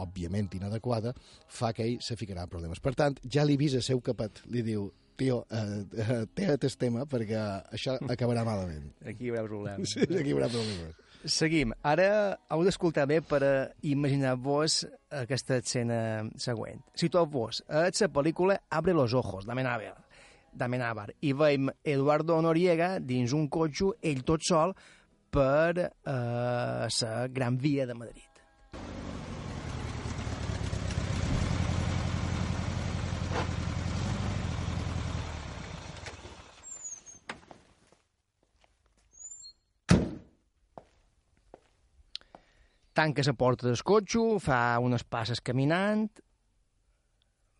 òbviament 0.00 0.54
inadequada, 0.56 1.12
fa 1.52 1.74
que 1.76 1.84
ell 1.84 1.98
se 2.00 2.16
ficarà 2.16 2.46
en 2.46 2.52
problemes. 2.52 2.80
Per 2.80 2.94
tant, 2.96 3.18
ja 3.28 3.44
li 3.44 3.58
avisa 3.58 3.82
seu 3.84 4.00
capet, 4.00 4.40
li 4.48 4.62
diu, 4.64 4.86
tio, 5.16 5.42
eh, 5.50 5.82
eh, 6.00 6.22
té 6.32 6.46
aquest 6.54 6.80
tema 6.80 7.04
perquè 7.08 7.42
això 7.76 7.98
acabarà 8.08 8.44
malament. 8.44 8.88
Aquí 9.04 9.28
hi 9.28 9.34
haurà 9.34 9.44
problemes. 9.44 9.92
Sí, 9.92 10.00
aquí 10.06 10.30
hi 10.30 10.32
haurà 10.32 10.48
problemes. 10.48 10.96
Seguim. 11.26 11.72
Ara 11.82 12.38
heu 12.52 12.64
d'escoltar 12.64 13.06
bé 13.10 13.20
per 13.20 13.42
a 13.44 13.54
imaginar-vos 13.82 14.84
aquesta 15.10 15.60
escena 15.60 16.00
següent. 16.40 16.84
Situeu-vos 16.94 17.64
a 17.68 17.88
la 17.90 18.10
pel·lícula 18.12 18.60
Abre 18.70 18.94
los 18.94 19.12
ojos, 19.12 19.44
d'Amenábar. 19.44 19.96
d'Amenábar. 20.56 21.10
I 21.20 21.32
veiem 21.36 21.68
Eduardo 21.84 22.40
Noriega 22.40 22.98
dins 23.00 23.34
un 23.36 23.48
cotxe, 23.48 23.92
ell 24.00 24.22
tot 24.24 24.40
sol, 24.40 24.72
per 25.36 25.78
eh, 25.78 26.88
la 26.88 27.26
Gran 27.28 27.58
Via 27.58 27.84
de 27.84 27.94
Madrid. 27.94 28.22
Tanca 42.96 43.20
la 43.20 43.34
porta 43.34 43.66
del 43.66 43.82
cotxe, 43.84 44.38
fa 44.40 44.78
unes 44.80 45.04
passes 45.04 45.42
caminant, 45.44 46.08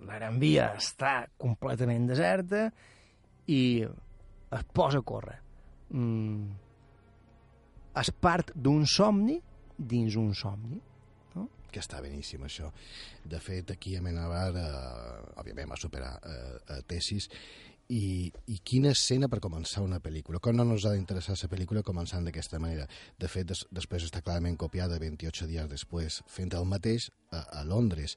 la 0.00 0.16
Gran 0.16 0.40
Via 0.40 0.70
està 0.80 1.26
completament 1.36 2.08
deserta 2.08 2.70
i 3.52 3.64
es 3.84 4.70
posa 4.72 5.04
a 5.04 5.04
córrer. 5.04 5.42
Mm, 5.92 6.64
és 8.00 8.12
part 8.12 8.52
d'un 8.54 8.84
somni 8.86 9.40
dins 9.76 10.16
un 10.20 10.34
somni. 10.34 10.82
Que 11.76 11.82
està 11.82 11.98
beníssim, 12.00 12.40
això. 12.46 12.70
De 13.28 13.36
fet, 13.42 13.74
aquí 13.74 13.96
a 13.98 14.00
Menavar, 14.00 14.46
eh, 14.56 15.40
òbviament, 15.42 15.68
va 15.68 15.76
superar 15.76 16.14
eh, 16.24 16.36
a 16.72 16.78
tesis 16.88 17.26
i, 17.92 18.32
i 18.50 18.56
quina 18.66 18.90
escena 18.94 19.28
per 19.30 19.38
començar 19.42 19.82
una 19.84 20.00
pel·lícula. 20.02 20.40
Com 20.42 20.56
no 20.56 20.64
ens 20.64 20.86
ha 20.86 20.94
d'interessar 20.94 21.36
la 21.38 21.50
pel·lícula 21.52 21.84
començant 21.86 22.26
d'aquesta 22.26 22.58
manera? 22.62 22.86
De 23.18 23.28
fet, 23.30 23.46
des, 23.50 23.62
després 23.70 24.06
està 24.06 24.22
clarament 24.24 24.56
copiada 24.58 24.98
28 25.02 25.46
dies 25.50 25.70
després, 25.70 26.22
fent 26.26 26.54
el 26.58 26.66
mateix 26.66 27.10
a, 27.30 27.44
a 27.60 27.64
Londres. 27.64 28.16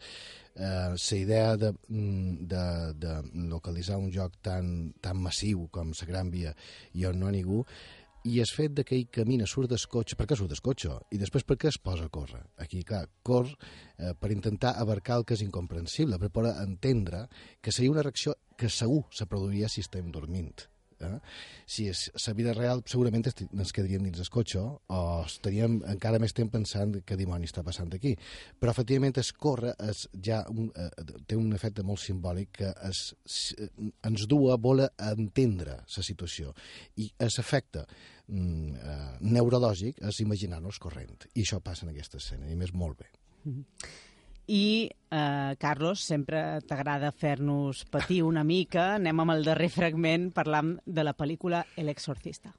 La 0.55 0.95
eh, 0.95 1.19
idea 1.19 1.55
de, 1.57 1.73
de, 1.89 2.63
de 2.99 3.13
localitzar 3.51 3.99
un 4.01 4.09
joc 4.11 4.39
tan, 4.45 4.93
tan 5.01 5.21
massiu 5.21 5.67
com 5.71 5.93
la 5.93 6.09
Gran 6.09 6.33
Via 6.33 6.55
i 6.93 7.05
on 7.05 7.19
no 7.19 7.29
ha 7.29 7.35
ningú 7.35 7.63
i 8.27 8.39
el 8.43 8.49
fet 8.51 8.81
que 8.83 8.97
ell 8.97 9.07
camina, 9.13 9.47
surt 9.47 9.69
del 9.71 9.83
cotxe, 9.91 10.17
per 10.19 10.27
surt 10.35 10.49
del 10.51 10.63
cotxe? 10.63 10.95
I 11.15 11.19
després 11.21 11.45
per 11.47 11.55
què 11.59 11.69
es 11.71 11.79
posa 11.79 12.09
a 12.09 12.11
córrer? 12.11 12.41
Aquí, 12.59 12.83
clar, 12.83 13.05
cor 13.23 13.47
eh, 13.47 14.13
per 14.19 14.31
intentar 14.33 14.75
abarcar 14.75 15.19
el 15.19 15.25
que 15.25 15.37
és 15.37 15.45
incomprensible, 15.45 16.19
per 16.19 16.31
poder 16.33 16.55
entendre 16.63 17.27
que 17.61 17.71
seria 17.71 17.91
una 17.91 18.03
reacció 18.03 18.35
que 18.57 18.69
segur 18.69 19.05
se 19.15 19.25
produiria 19.25 19.69
si 19.69 19.85
estem 19.85 20.11
dormint. 20.11 20.67
Eh? 21.05 21.19
Si 21.69 21.87
és 21.89 22.05
la 22.25 22.33
vida 22.37 22.53
real, 22.57 22.83
segurament 22.89 23.25
ens 23.29 23.73
quedaríem 23.75 24.03
dins 24.07 24.19
el 24.19 24.29
cotxe 24.33 24.61
o 24.61 24.99
estaríem 25.25 25.79
encara 25.91 26.19
més 26.21 26.35
temps 26.35 26.51
pensant 26.51 26.95
què 27.05 27.17
dimoni 27.19 27.49
està 27.49 27.63
passant 27.65 27.91
aquí. 27.95 28.15
Però, 28.59 28.73
efectivament, 28.73 29.17
es 29.21 29.31
corre 29.33 29.73
es, 29.89 30.07
ja 30.25 30.41
un, 30.49 30.71
eh, 30.75 30.89
té 31.27 31.37
un 31.39 31.53
efecte 31.55 31.85
molt 31.85 32.03
simbòlic 32.03 32.51
que 32.61 32.73
es, 32.89 33.03
ens 34.05 34.27
du 34.29 34.41
a 34.51 34.57
voler 34.57 34.89
entendre 35.11 35.79
la 35.85 36.05
situació. 36.05 36.53
I 36.99 37.09
l'efecte 37.23 37.85
mm, 38.27 38.75
eh, 38.75 38.99
neurològic 39.29 40.03
és 40.09 40.21
imaginar-nos 40.25 40.81
corrent. 40.81 41.29
I 41.33 41.45
això 41.45 41.61
passa 41.63 41.87
en 41.87 41.93
aquesta 41.93 42.19
escena, 42.21 42.49
i 42.49 42.59
més 42.59 42.73
molt 42.73 42.99
bé. 42.99 43.11
Mm 43.45 43.53
-hmm. 43.55 44.07
I, 44.49 44.89
eh, 45.11 45.55
Carlos, 45.61 46.01
sempre 46.01 46.39
t'agrada 46.65 47.11
fer-nos 47.13 47.83
patir 47.93 48.23
una 48.25 48.43
mica. 48.43 48.95
Anem 48.95 49.21
amb 49.21 49.35
el 49.35 49.45
darrer 49.45 49.69
fragment 49.69 50.31
parlant 50.33 50.73
de 50.85 51.05
la 51.05 51.13
pel·lícula 51.13 51.67
El 51.77 51.93
exorcista. 51.93 52.55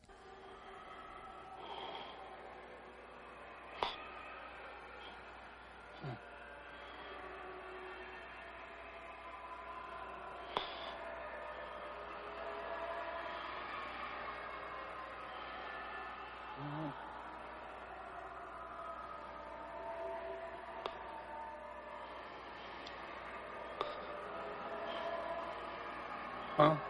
Ah. 26.60 26.89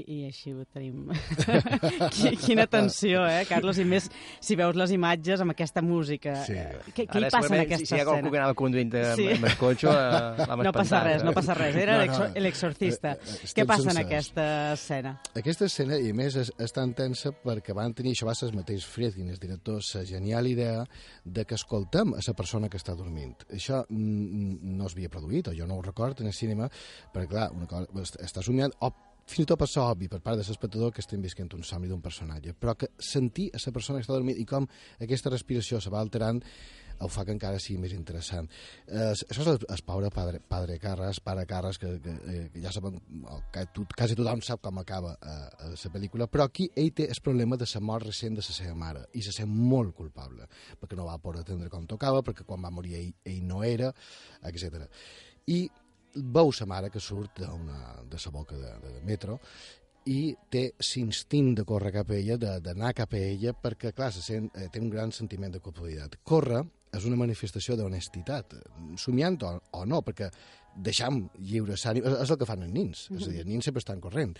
I, 0.00 0.04
I 0.16 0.18
així 0.30 0.52
ho 0.56 0.64
tenim. 0.72 1.08
Qui- 2.14 2.36
Quina 2.40 2.66
tensió, 2.70 3.22
eh, 3.28 3.44
Carlos? 3.48 3.78
I 3.80 3.84
més 3.88 4.08
si 4.40 4.56
veus 4.58 4.76
les 4.78 4.92
imatges 4.96 5.40
amb 5.44 5.52
aquesta 5.54 5.82
música. 5.82 6.34
Sí. 6.46 6.54
Eh, 6.56 6.80
Què, 6.94 7.04
què 7.06 7.18
Ara, 7.18 7.28
hi 7.28 7.30
passa 7.34 7.54
en 7.54 7.60
aquesta 7.64 7.86
si 7.86 7.94
hi 7.94 8.00
ha 8.00 8.04
escena? 8.06 8.30
que 8.30 8.38
anava 8.40 8.54
conduint 8.58 8.90
de- 8.92 9.04
Sí. 9.16 9.28
amb 9.34 9.44
el 9.50 9.56
cotxe, 9.60 9.88
eh, 9.88 10.46
l'hem 10.46 10.64
No 10.70 10.72
passa 10.72 11.02
res, 11.04 11.22
eh? 11.22 11.24
no 11.24 11.32
passa 11.36 11.54
res. 11.54 11.76
Era 11.76 11.92
No, 11.92 11.98
no, 11.98 12.04
l'exor- 12.04 12.40
l'exorcista. 12.40 13.12
eh, 13.12 13.36
eh, 13.44 13.52
Què 13.56 13.66
passa 13.66 13.90
en 13.90 13.98
aquesta 14.04 14.72
escena? 14.74 15.14
Aquesta 15.34 15.64
escena, 15.66 15.98
i 15.98 16.12
més, 16.12 16.36
és, 16.36 16.52
és 16.58 16.72
tan 16.72 16.94
tensa 16.94 17.32
perquè 17.32 17.74
van 17.76 17.94
tenir, 17.94 18.12
això 18.16 18.26
va 18.28 18.34
ser 18.34 18.48
el 18.50 18.56
mateix 18.56 18.86
Friedkin, 18.86 19.28
el 19.30 19.38
director, 19.38 19.80
la 19.94 20.04
genial 20.04 20.46
idea 20.46 20.84
de 21.24 21.44
que 21.44 21.54
escoltem 21.54 22.14
a 22.14 22.20
la 22.26 22.34
persona 22.34 22.68
que 22.68 22.78
està 22.78 22.94
dormint. 22.96 23.36
Això 23.50 23.84
no 23.90 24.86
es 24.86 24.94
havia 24.94 25.08
produït, 25.12 25.48
o 25.48 25.54
jo 25.56 25.66
no 25.66 25.76
ho 25.78 25.82
record 25.82 26.20
en 26.20 26.26
el 26.28 26.32
cinema, 26.34 26.68
perquè, 27.12 27.28
clar, 27.28 27.50
una 27.52 27.66
cosa, 27.66 27.86
est- 28.02 28.20
està 28.22 28.42
somiant, 28.42 28.72
o 28.80 28.92
fins 29.30 29.46
i 29.46 29.48
tot 29.48 29.60
passa 29.62 29.86
obvi 29.86 30.10
per 30.10 30.20
part 30.24 30.40
de 30.40 30.44
l'espectador 30.44 30.92
que 30.92 31.04
estem 31.04 31.22
visquent 31.22 31.50
un 31.56 31.64
somni 31.66 31.88
d'un 31.88 32.02
personatge, 32.02 32.54
però 32.58 32.74
que 32.74 32.90
sentir 32.98 33.50
a 33.54 33.62
la 33.62 33.72
persona 33.72 33.98
que 33.98 34.08
està 34.08 34.16
dormint 34.16 34.38
i 34.38 34.46
com 34.48 34.66
aquesta 35.00 35.32
respiració 35.32 35.80
se 35.80 35.92
va 35.92 36.02
alterant 36.02 36.42
ho 37.00 37.08
fa 37.08 37.24
que 37.24 37.32
encara 37.32 37.60
sigui 37.62 37.78
més 37.80 37.94
interessant. 37.96 38.48
Eh, 38.86 39.12
això 39.12 39.40
és 39.40 39.48
el, 39.48 39.58
el 39.72 39.82
pobre 39.86 40.10
padre, 40.12 40.40
padre 40.52 40.76
Carras, 40.82 41.20
pare 41.24 41.46
Carras, 41.48 41.78
que, 41.80 41.94
que, 42.04 42.16
eh, 42.28 42.42
que 42.52 42.60
ja 42.60 42.72
sabem, 42.74 42.98
o 43.24 43.40
que 43.52 43.64
tot, 43.74 43.94
quasi 43.96 44.16
tothom 44.18 44.42
sap 44.44 44.60
com 44.64 44.80
acaba 44.82 45.14
eh, 45.16 45.70
la 45.72 45.92
pel·lícula, 45.94 46.28
però 46.28 46.46
aquí 46.48 46.68
ell 46.76 46.92
té 46.96 47.08
el 47.08 47.22
problema 47.24 47.56
de 47.60 47.68
la 47.72 47.84
mort 47.88 48.08
recent 48.10 48.36
de 48.36 48.44
la 48.44 48.56
seva 48.56 48.76
mare 48.76 49.06
i 49.16 49.24
se 49.24 49.32
sent 49.32 49.48
molt 49.48 49.94
culpable, 49.96 50.48
perquè 50.80 50.98
no 50.98 51.08
va 51.08 51.18
poder 51.22 51.44
atendre 51.44 51.72
com 51.72 51.88
tocava, 51.88 52.20
perquè 52.26 52.44
quan 52.44 52.60
va 52.64 52.74
morir 52.74 52.98
ell, 53.00 53.14
ell 53.24 53.44
no 53.48 53.64
era, 53.64 53.94
etc. 54.44 54.84
I 55.48 55.64
veu 56.14 56.52
sa 56.52 56.66
mare 56.66 56.90
que 56.90 57.00
surt 57.00 57.40
d'una- 57.40 58.02
de 58.08 58.18
la 58.24 58.32
boca 58.32 58.56
de, 58.56 58.72
de, 58.82 58.92
de 58.98 59.04
metro 59.06 59.38
i 60.06 60.34
té 60.50 60.72
l'instint 60.78 61.54
de 61.54 61.64
córrer 61.64 61.92
cap 61.92 62.10
a 62.10 62.16
ella, 62.16 62.36
d'anar 62.36 62.94
cap 62.96 63.12
a 63.12 63.18
ella, 63.18 63.52
perquè, 63.52 63.92
clar, 63.92 64.12
se 64.12 64.22
sent, 64.24 64.48
eh, 64.56 64.68
té 64.72 64.80
un 64.80 64.88
gran 64.90 65.12
sentiment 65.12 65.52
de 65.52 65.60
culpabilitat. 65.60 66.16
Córrer 66.24 66.62
és 66.96 67.04
una 67.06 67.18
manifestació 67.20 67.76
d'honestitat, 67.76 68.56
somiant 68.98 69.36
o, 69.46 69.52
o 69.76 69.84
no, 69.86 70.00
perquè 70.02 70.30
deixam 70.74 71.20
lliures 71.38 71.84
ànim, 71.86 72.06
és, 72.06 72.30
el 72.30 72.38
que 72.38 72.48
fan 72.48 72.64
els 72.64 72.72
nins, 72.72 73.04
és 73.12 73.26
a 73.26 73.30
dir, 73.30 73.42
els 73.44 73.50
nins 73.50 73.66
sempre 73.68 73.82
estan 73.82 74.00
corrent, 74.02 74.32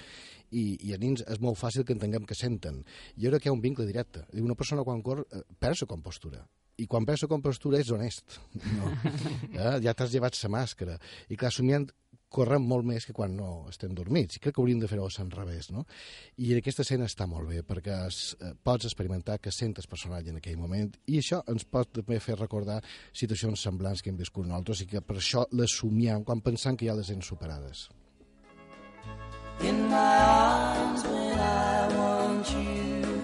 i, 0.50 0.78
i 0.88 0.94
els 0.94 1.02
nins 1.02 1.22
és 1.26 1.40
molt 1.42 1.58
fàcil 1.60 1.84
que 1.84 1.94
entenguem 1.94 2.26
que 2.26 2.38
senten. 2.38 2.80
I 3.20 3.28
ara 3.28 3.38
que 3.38 3.50
hi 3.50 3.52
ha 3.52 3.54
un 3.54 3.62
vincle 3.62 3.86
directe. 3.86 4.24
Una 4.40 4.56
persona 4.58 4.82
quan 4.86 5.02
corre 5.06 5.26
eh, 5.30 5.44
perd 5.60 5.84
la 5.84 5.90
compostura, 5.90 6.42
i 6.80 6.86
quan 6.90 7.06
la 7.06 7.28
compostura 7.28 7.80
és 7.80 7.90
honest. 7.90 8.40
No? 8.76 8.92
eh? 9.52 9.78
Ja 9.84 9.94
t'has 9.94 10.12
llevat 10.12 10.38
la 10.42 10.52
màscara. 10.56 10.98
I 11.28 11.36
clar, 11.36 11.52
somiant 11.52 11.90
correm 12.30 12.62
molt 12.62 12.86
més 12.86 13.04
que 13.06 13.14
quan 13.14 13.34
no 13.36 13.66
estem 13.68 13.92
dormits. 13.96 14.38
I 14.38 14.42
crec 14.42 14.54
que 14.54 14.62
hauríem 14.62 14.80
de 14.80 14.88
fer-ho 14.90 15.08
al 15.08 15.30
revés, 15.34 15.70
no? 15.74 15.84
I 16.38 16.54
aquesta 16.56 16.84
escena 16.86 17.08
està 17.10 17.26
molt 17.26 17.50
bé, 17.50 17.64
perquè 17.66 17.96
es, 18.06 18.36
eh, 18.40 18.52
pots 18.62 18.86
experimentar 18.86 19.40
que 19.40 19.50
sentes 19.50 19.90
personatge 19.90 20.30
en 20.30 20.38
aquell 20.38 20.56
moment, 20.56 20.94
i 21.06 21.18
això 21.18 21.42
ens 21.50 21.64
pot 21.64 21.90
també 21.92 22.20
fer 22.20 22.38
recordar 22.38 22.80
situacions 23.12 23.60
semblants 23.60 24.02
que 24.02 24.10
hem 24.10 24.16
viscut 24.16 24.46
nosaltres, 24.46 24.82
i 24.82 24.86
que 24.86 25.02
per 25.02 25.16
això 25.16 25.44
les 25.50 25.74
somiem 25.74 26.24
quan 26.24 26.40
pensam 26.40 26.76
que 26.76 26.86
ja 26.86 26.94
les 26.94 27.10
hem 27.10 27.20
superades. 27.20 27.88
In 29.60 29.88
my 29.90 29.96
arms 29.96 31.04
when 31.04 31.38
I 31.38 31.88
want 31.98 32.50
you, 32.52 33.20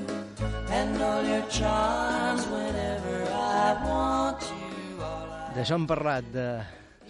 and 0.68 1.00
all 1.00 1.24
your 1.24 1.46
charms 1.48 2.44
whenever 2.48 2.65
D'això 5.56 5.74
hem 5.78 5.86
parlat 5.88 6.26
de 6.34 6.46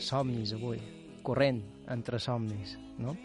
somnis 0.01 0.53
avui, 0.55 0.79
corrent 1.27 1.59
entre 1.93 2.21
somnis, 2.23 2.77
no? 3.03 3.17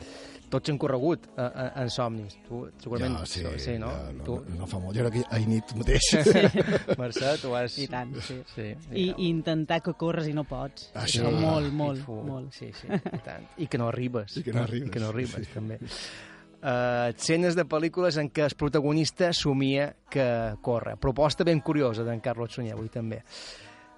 Tots 0.52 0.68
han 0.68 0.80
corregut 0.82 1.30
a, 1.40 1.46
a, 1.46 1.66
en 1.80 1.92
somnis. 1.94 2.34
Tu, 2.44 2.58
segurament... 2.84 3.14
Ja, 3.22 3.28
sí, 3.30 3.44
sí 3.62 3.78
no? 3.80 3.88
ja, 3.88 4.10
no, 4.18 4.26
tu... 4.28 4.36
no, 4.50 4.58
no 4.60 4.68
fa 4.68 4.82
molt. 4.84 4.98
Jo 4.98 5.06
crec 5.06 5.14
que 5.22 5.36
ahir 5.38 5.48
nit 5.48 5.72
mateix. 5.80 6.10
Mercè, 7.00 7.38
tu 7.40 7.54
has... 7.56 7.78
I 7.80 7.88
tant, 7.94 8.12
sí. 8.26 8.42
sí 8.52 8.66
I, 8.74 9.06
I 9.14 9.30
intentar 9.30 9.80
que 9.86 9.94
corres 10.02 10.28
i 10.28 10.36
no 10.36 10.44
pots. 10.50 10.90
Això. 10.92 11.24
Això, 11.30 11.32
molt, 11.32 11.70
I 11.70 11.78
molt, 11.84 12.04
fu, 12.04 12.18
molt. 12.28 12.52
Sí, 12.58 12.74
sí, 12.76 12.92
i 12.92 13.22
tant. 13.24 13.48
I 13.64 13.70
que 13.72 13.80
no 13.80 13.88
arribes. 13.94 14.42
I 14.42 14.44
que 14.50 14.58
no 14.58 14.66
arribes. 14.66 14.90
I 14.90 14.92
que 14.98 15.06
no 15.06 15.14
arribes, 15.14 15.38
Sí. 15.40 15.48
sí. 15.48 15.56
també. 15.56 15.80
Uh, 16.62 17.10
escenes 17.10 17.56
de 17.58 17.66
pel·lícules 17.66 18.20
en 18.22 18.30
què 18.30 18.46
el 18.46 18.54
protagonista 18.54 19.32
somia 19.34 19.96
que 20.14 20.26
corre. 20.62 20.94
Proposta 21.02 21.44
ben 21.48 21.60
curiosa 21.66 22.06
d'en 22.06 22.22
Carlos 22.22 22.54
Sunyer 22.54 22.76
avui 22.76 22.90
també. 22.94 23.24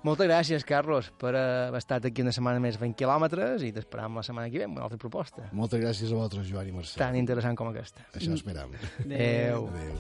Moltes 0.04 0.28
gràcies, 0.28 0.64
Carlos, 0.68 1.14
per 1.16 1.32
haver 1.36 1.80
estat 1.80 2.06
aquí 2.10 2.24
una 2.24 2.32
setmana 2.36 2.60
més 2.64 2.76
20 2.80 2.96
quilòmetres 3.00 3.64
i 3.64 3.72
t'esperam 3.72 4.18
la 4.20 4.24
setmana 4.28 4.50
que 4.52 4.60
ve 4.60 4.66
amb 4.68 4.76
una 4.76 4.84
altra 4.90 5.00
proposta. 5.00 5.48
Moltes 5.56 5.80
gràcies 5.80 6.12
a 6.12 6.18
vosaltres, 6.18 6.48
Joan 6.50 6.68
i 6.68 6.76
Mercè. 6.76 6.98
Tan 7.00 7.16
interessant 7.16 7.56
com 7.56 7.72
aquesta. 7.72 8.04
Això 8.16 8.36
esperam. 8.36 8.76
Adéu. 9.06 9.70
Adéu. 9.72 9.96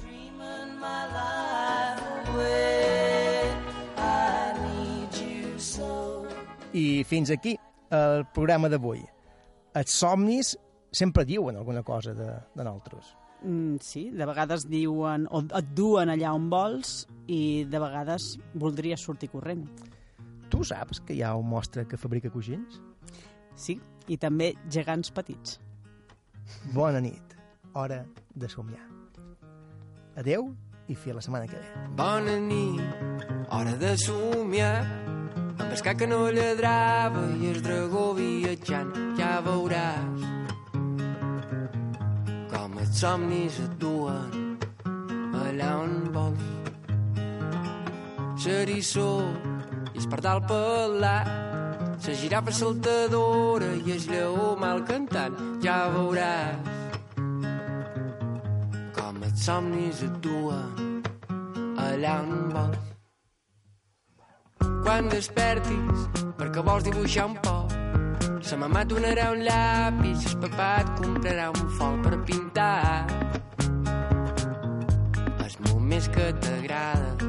so. 5.63 6.27
I 6.73 7.03
fins 7.07 7.31
aquí 7.31 7.55
el 7.93 8.25
programa 8.35 8.67
d'avui. 8.67 8.99
Els 9.79 9.95
somnis 10.03 10.57
sempre 10.93 11.25
diuen 11.25 11.57
alguna 11.57 11.83
cosa 11.83 12.13
de, 12.13 12.29
de 12.55 12.63
nosaltres. 12.63 13.15
Mm, 13.43 13.75
sí, 13.81 14.09
de 14.11 14.25
vegades 14.25 14.67
diuen 14.69 15.27
o 15.31 15.41
et 15.43 15.73
duen 15.75 16.13
allà 16.13 16.31
on 16.31 16.47
vols 16.51 17.03
i 17.27 17.65
de 17.67 17.81
vegades 17.81 18.37
voldries 18.53 19.01
sortir 19.01 19.31
corrent. 19.33 19.65
Tu 20.49 20.63
saps 20.63 21.01
que 21.01 21.17
hi 21.17 21.23
ha 21.25 21.33
un 21.35 21.49
mostre 21.49 21.87
que 21.89 21.97
fabrica 21.97 22.31
coixins? 22.31 22.79
Sí, 23.55 23.79
i 24.07 24.17
també 24.21 24.53
gegants 24.71 25.11
petits. 25.11 25.57
Bona 26.73 27.01
nit. 27.01 27.35
Hora 27.73 28.03
de 28.35 28.47
somiar. 28.49 28.85
Adeu 30.15 30.51
i 30.87 30.95
fi 30.95 31.09
a 31.09 31.17
la 31.17 31.23
setmana 31.25 31.49
que 31.49 31.57
ve. 31.57 31.87
Bona 31.97 32.37
nit, 32.37 33.25
hora 33.49 33.73
de 33.81 33.95
somiar 33.97 34.75
amb 35.57 35.71
el 35.73 35.97
que 35.97 36.07
no 36.07 36.29
lladrava 36.29 37.25
i 37.39 37.49
el 37.49 37.61
dragó 37.65 38.11
viatjant 38.17 38.93
ja 39.17 39.39
veuràs 39.45 40.42
somnis 43.01 43.59
et 43.65 43.73
duen 43.81 44.57
allà 45.43 45.71
on 45.83 45.95
vols 46.15 46.45
l'eriçó 48.45 49.09
i 49.93 49.97
el 50.01 50.07
pardal 50.11 50.39
pelat 50.49 51.27
la 52.03 52.13
girafa 52.21 52.51
saltadora 52.51 53.69
i 53.85 53.91
el 53.97 54.07
lleó 54.11 54.47
mal 54.63 54.83
cantant 54.89 55.35
ja 55.65 55.77
veuràs 55.97 56.71
com 58.97 59.23
els 59.29 59.45
somnis 59.45 60.03
et 60.07 60.15
duen 60.25 60.93
allà 61.83 62.17
on 62.21 62.49
vols. 62.53 62.89
Quan 64.83 65.07
despertis, 65.11 66.07
perquè 66.39 66.63
vols 66.65 66.83
dibuixar 66.87 67.29
un 67.29 67.37
poc, 67.45 67.71
sa 68.43 68.57
mamà 68.59 68.81
et 68.83 68.89
donarà 68.91 69.29
un 69.31 69.43
llapis, 69.47 70.25
el 70.29 70.37
papà 70.43 70.69
et 70.81 70.89
comprarà 70.99 71.49
un 71.55 71.69
fol 71.77 71.99
per 72.03 72.17
pintar. 72.27 73.07
Els 75.45 75.59
moments 75.69 76.09
que 76.11 76.31
t'agrada 76.43 77.22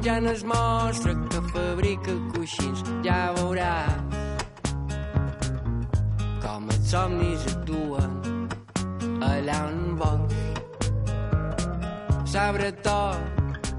menjant 0.00 0.26
el 0.26 0.44
mostre 0.46 1.14
que 1.28 1.40
fabrica 1.52 2.12
coixins. 2.32 2.80
Ja 3.04 3.34
veuràs 3.36 3.92
com 6.40 6.70
els 6.72 6.86
somnis 6.88 7.44
et 7.50 7.66
duen 7.68 8.14
allà 9.20 9.58
on 9.66 9.98
vols. 10.00 10.32
Sabre 12.32 12.72
tot 12.86 13.20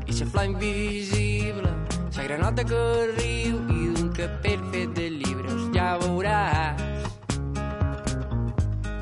i 0.05 0.19
la 0.19 0.27
flor 0.35 0.45
invisible, 0.45 1.73
la 2.17 2.27
granota 2.27 2.67
que 2.69 2.83
riu 3.15 3.57
i 3.79 3.89
d'un 3.95 4.13
capell 4.13 4.63
fet 4.75 4.93
de 4.99 5.09
llibres. 5.17 5.65
Ja 5.73 5.95
veuràs 6.05 7.09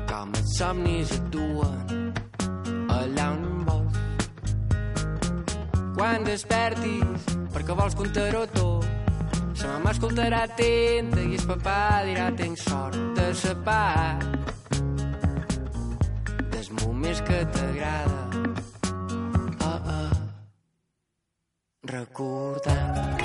com 0.08 0.32
els 0.40 0.56
somnis 0.56 1.12
et 1.18 1.30
quan 6.00 6.22
despertis, 6.24 7.26
perquè 7.52 7.74
vols 7.76 7.96
contar-ho 7.98 8.46
tot. 8.54 8.86
Sa 9.52 9.74
mama 9.74 9.92
escoltarà 9.92 10.46
atenta 10.46 11.20
i 11.20 11.36
el 11.36 11.44
papà 11.44 11.76
dirà 12.08 12.30
tens 12.38 12.64
sort 12.64 12.96
de 13.18 13.28
sa 13.36 13.52
part 13.66 14.24
dels 16.54 16.72
moments 16.80 17.20
que 17.28 17.44
t'agrada. 17.52 18.20
Ah, 19.60 19.80
ah. 19.98 20.12
Recordar. 21.92 23.19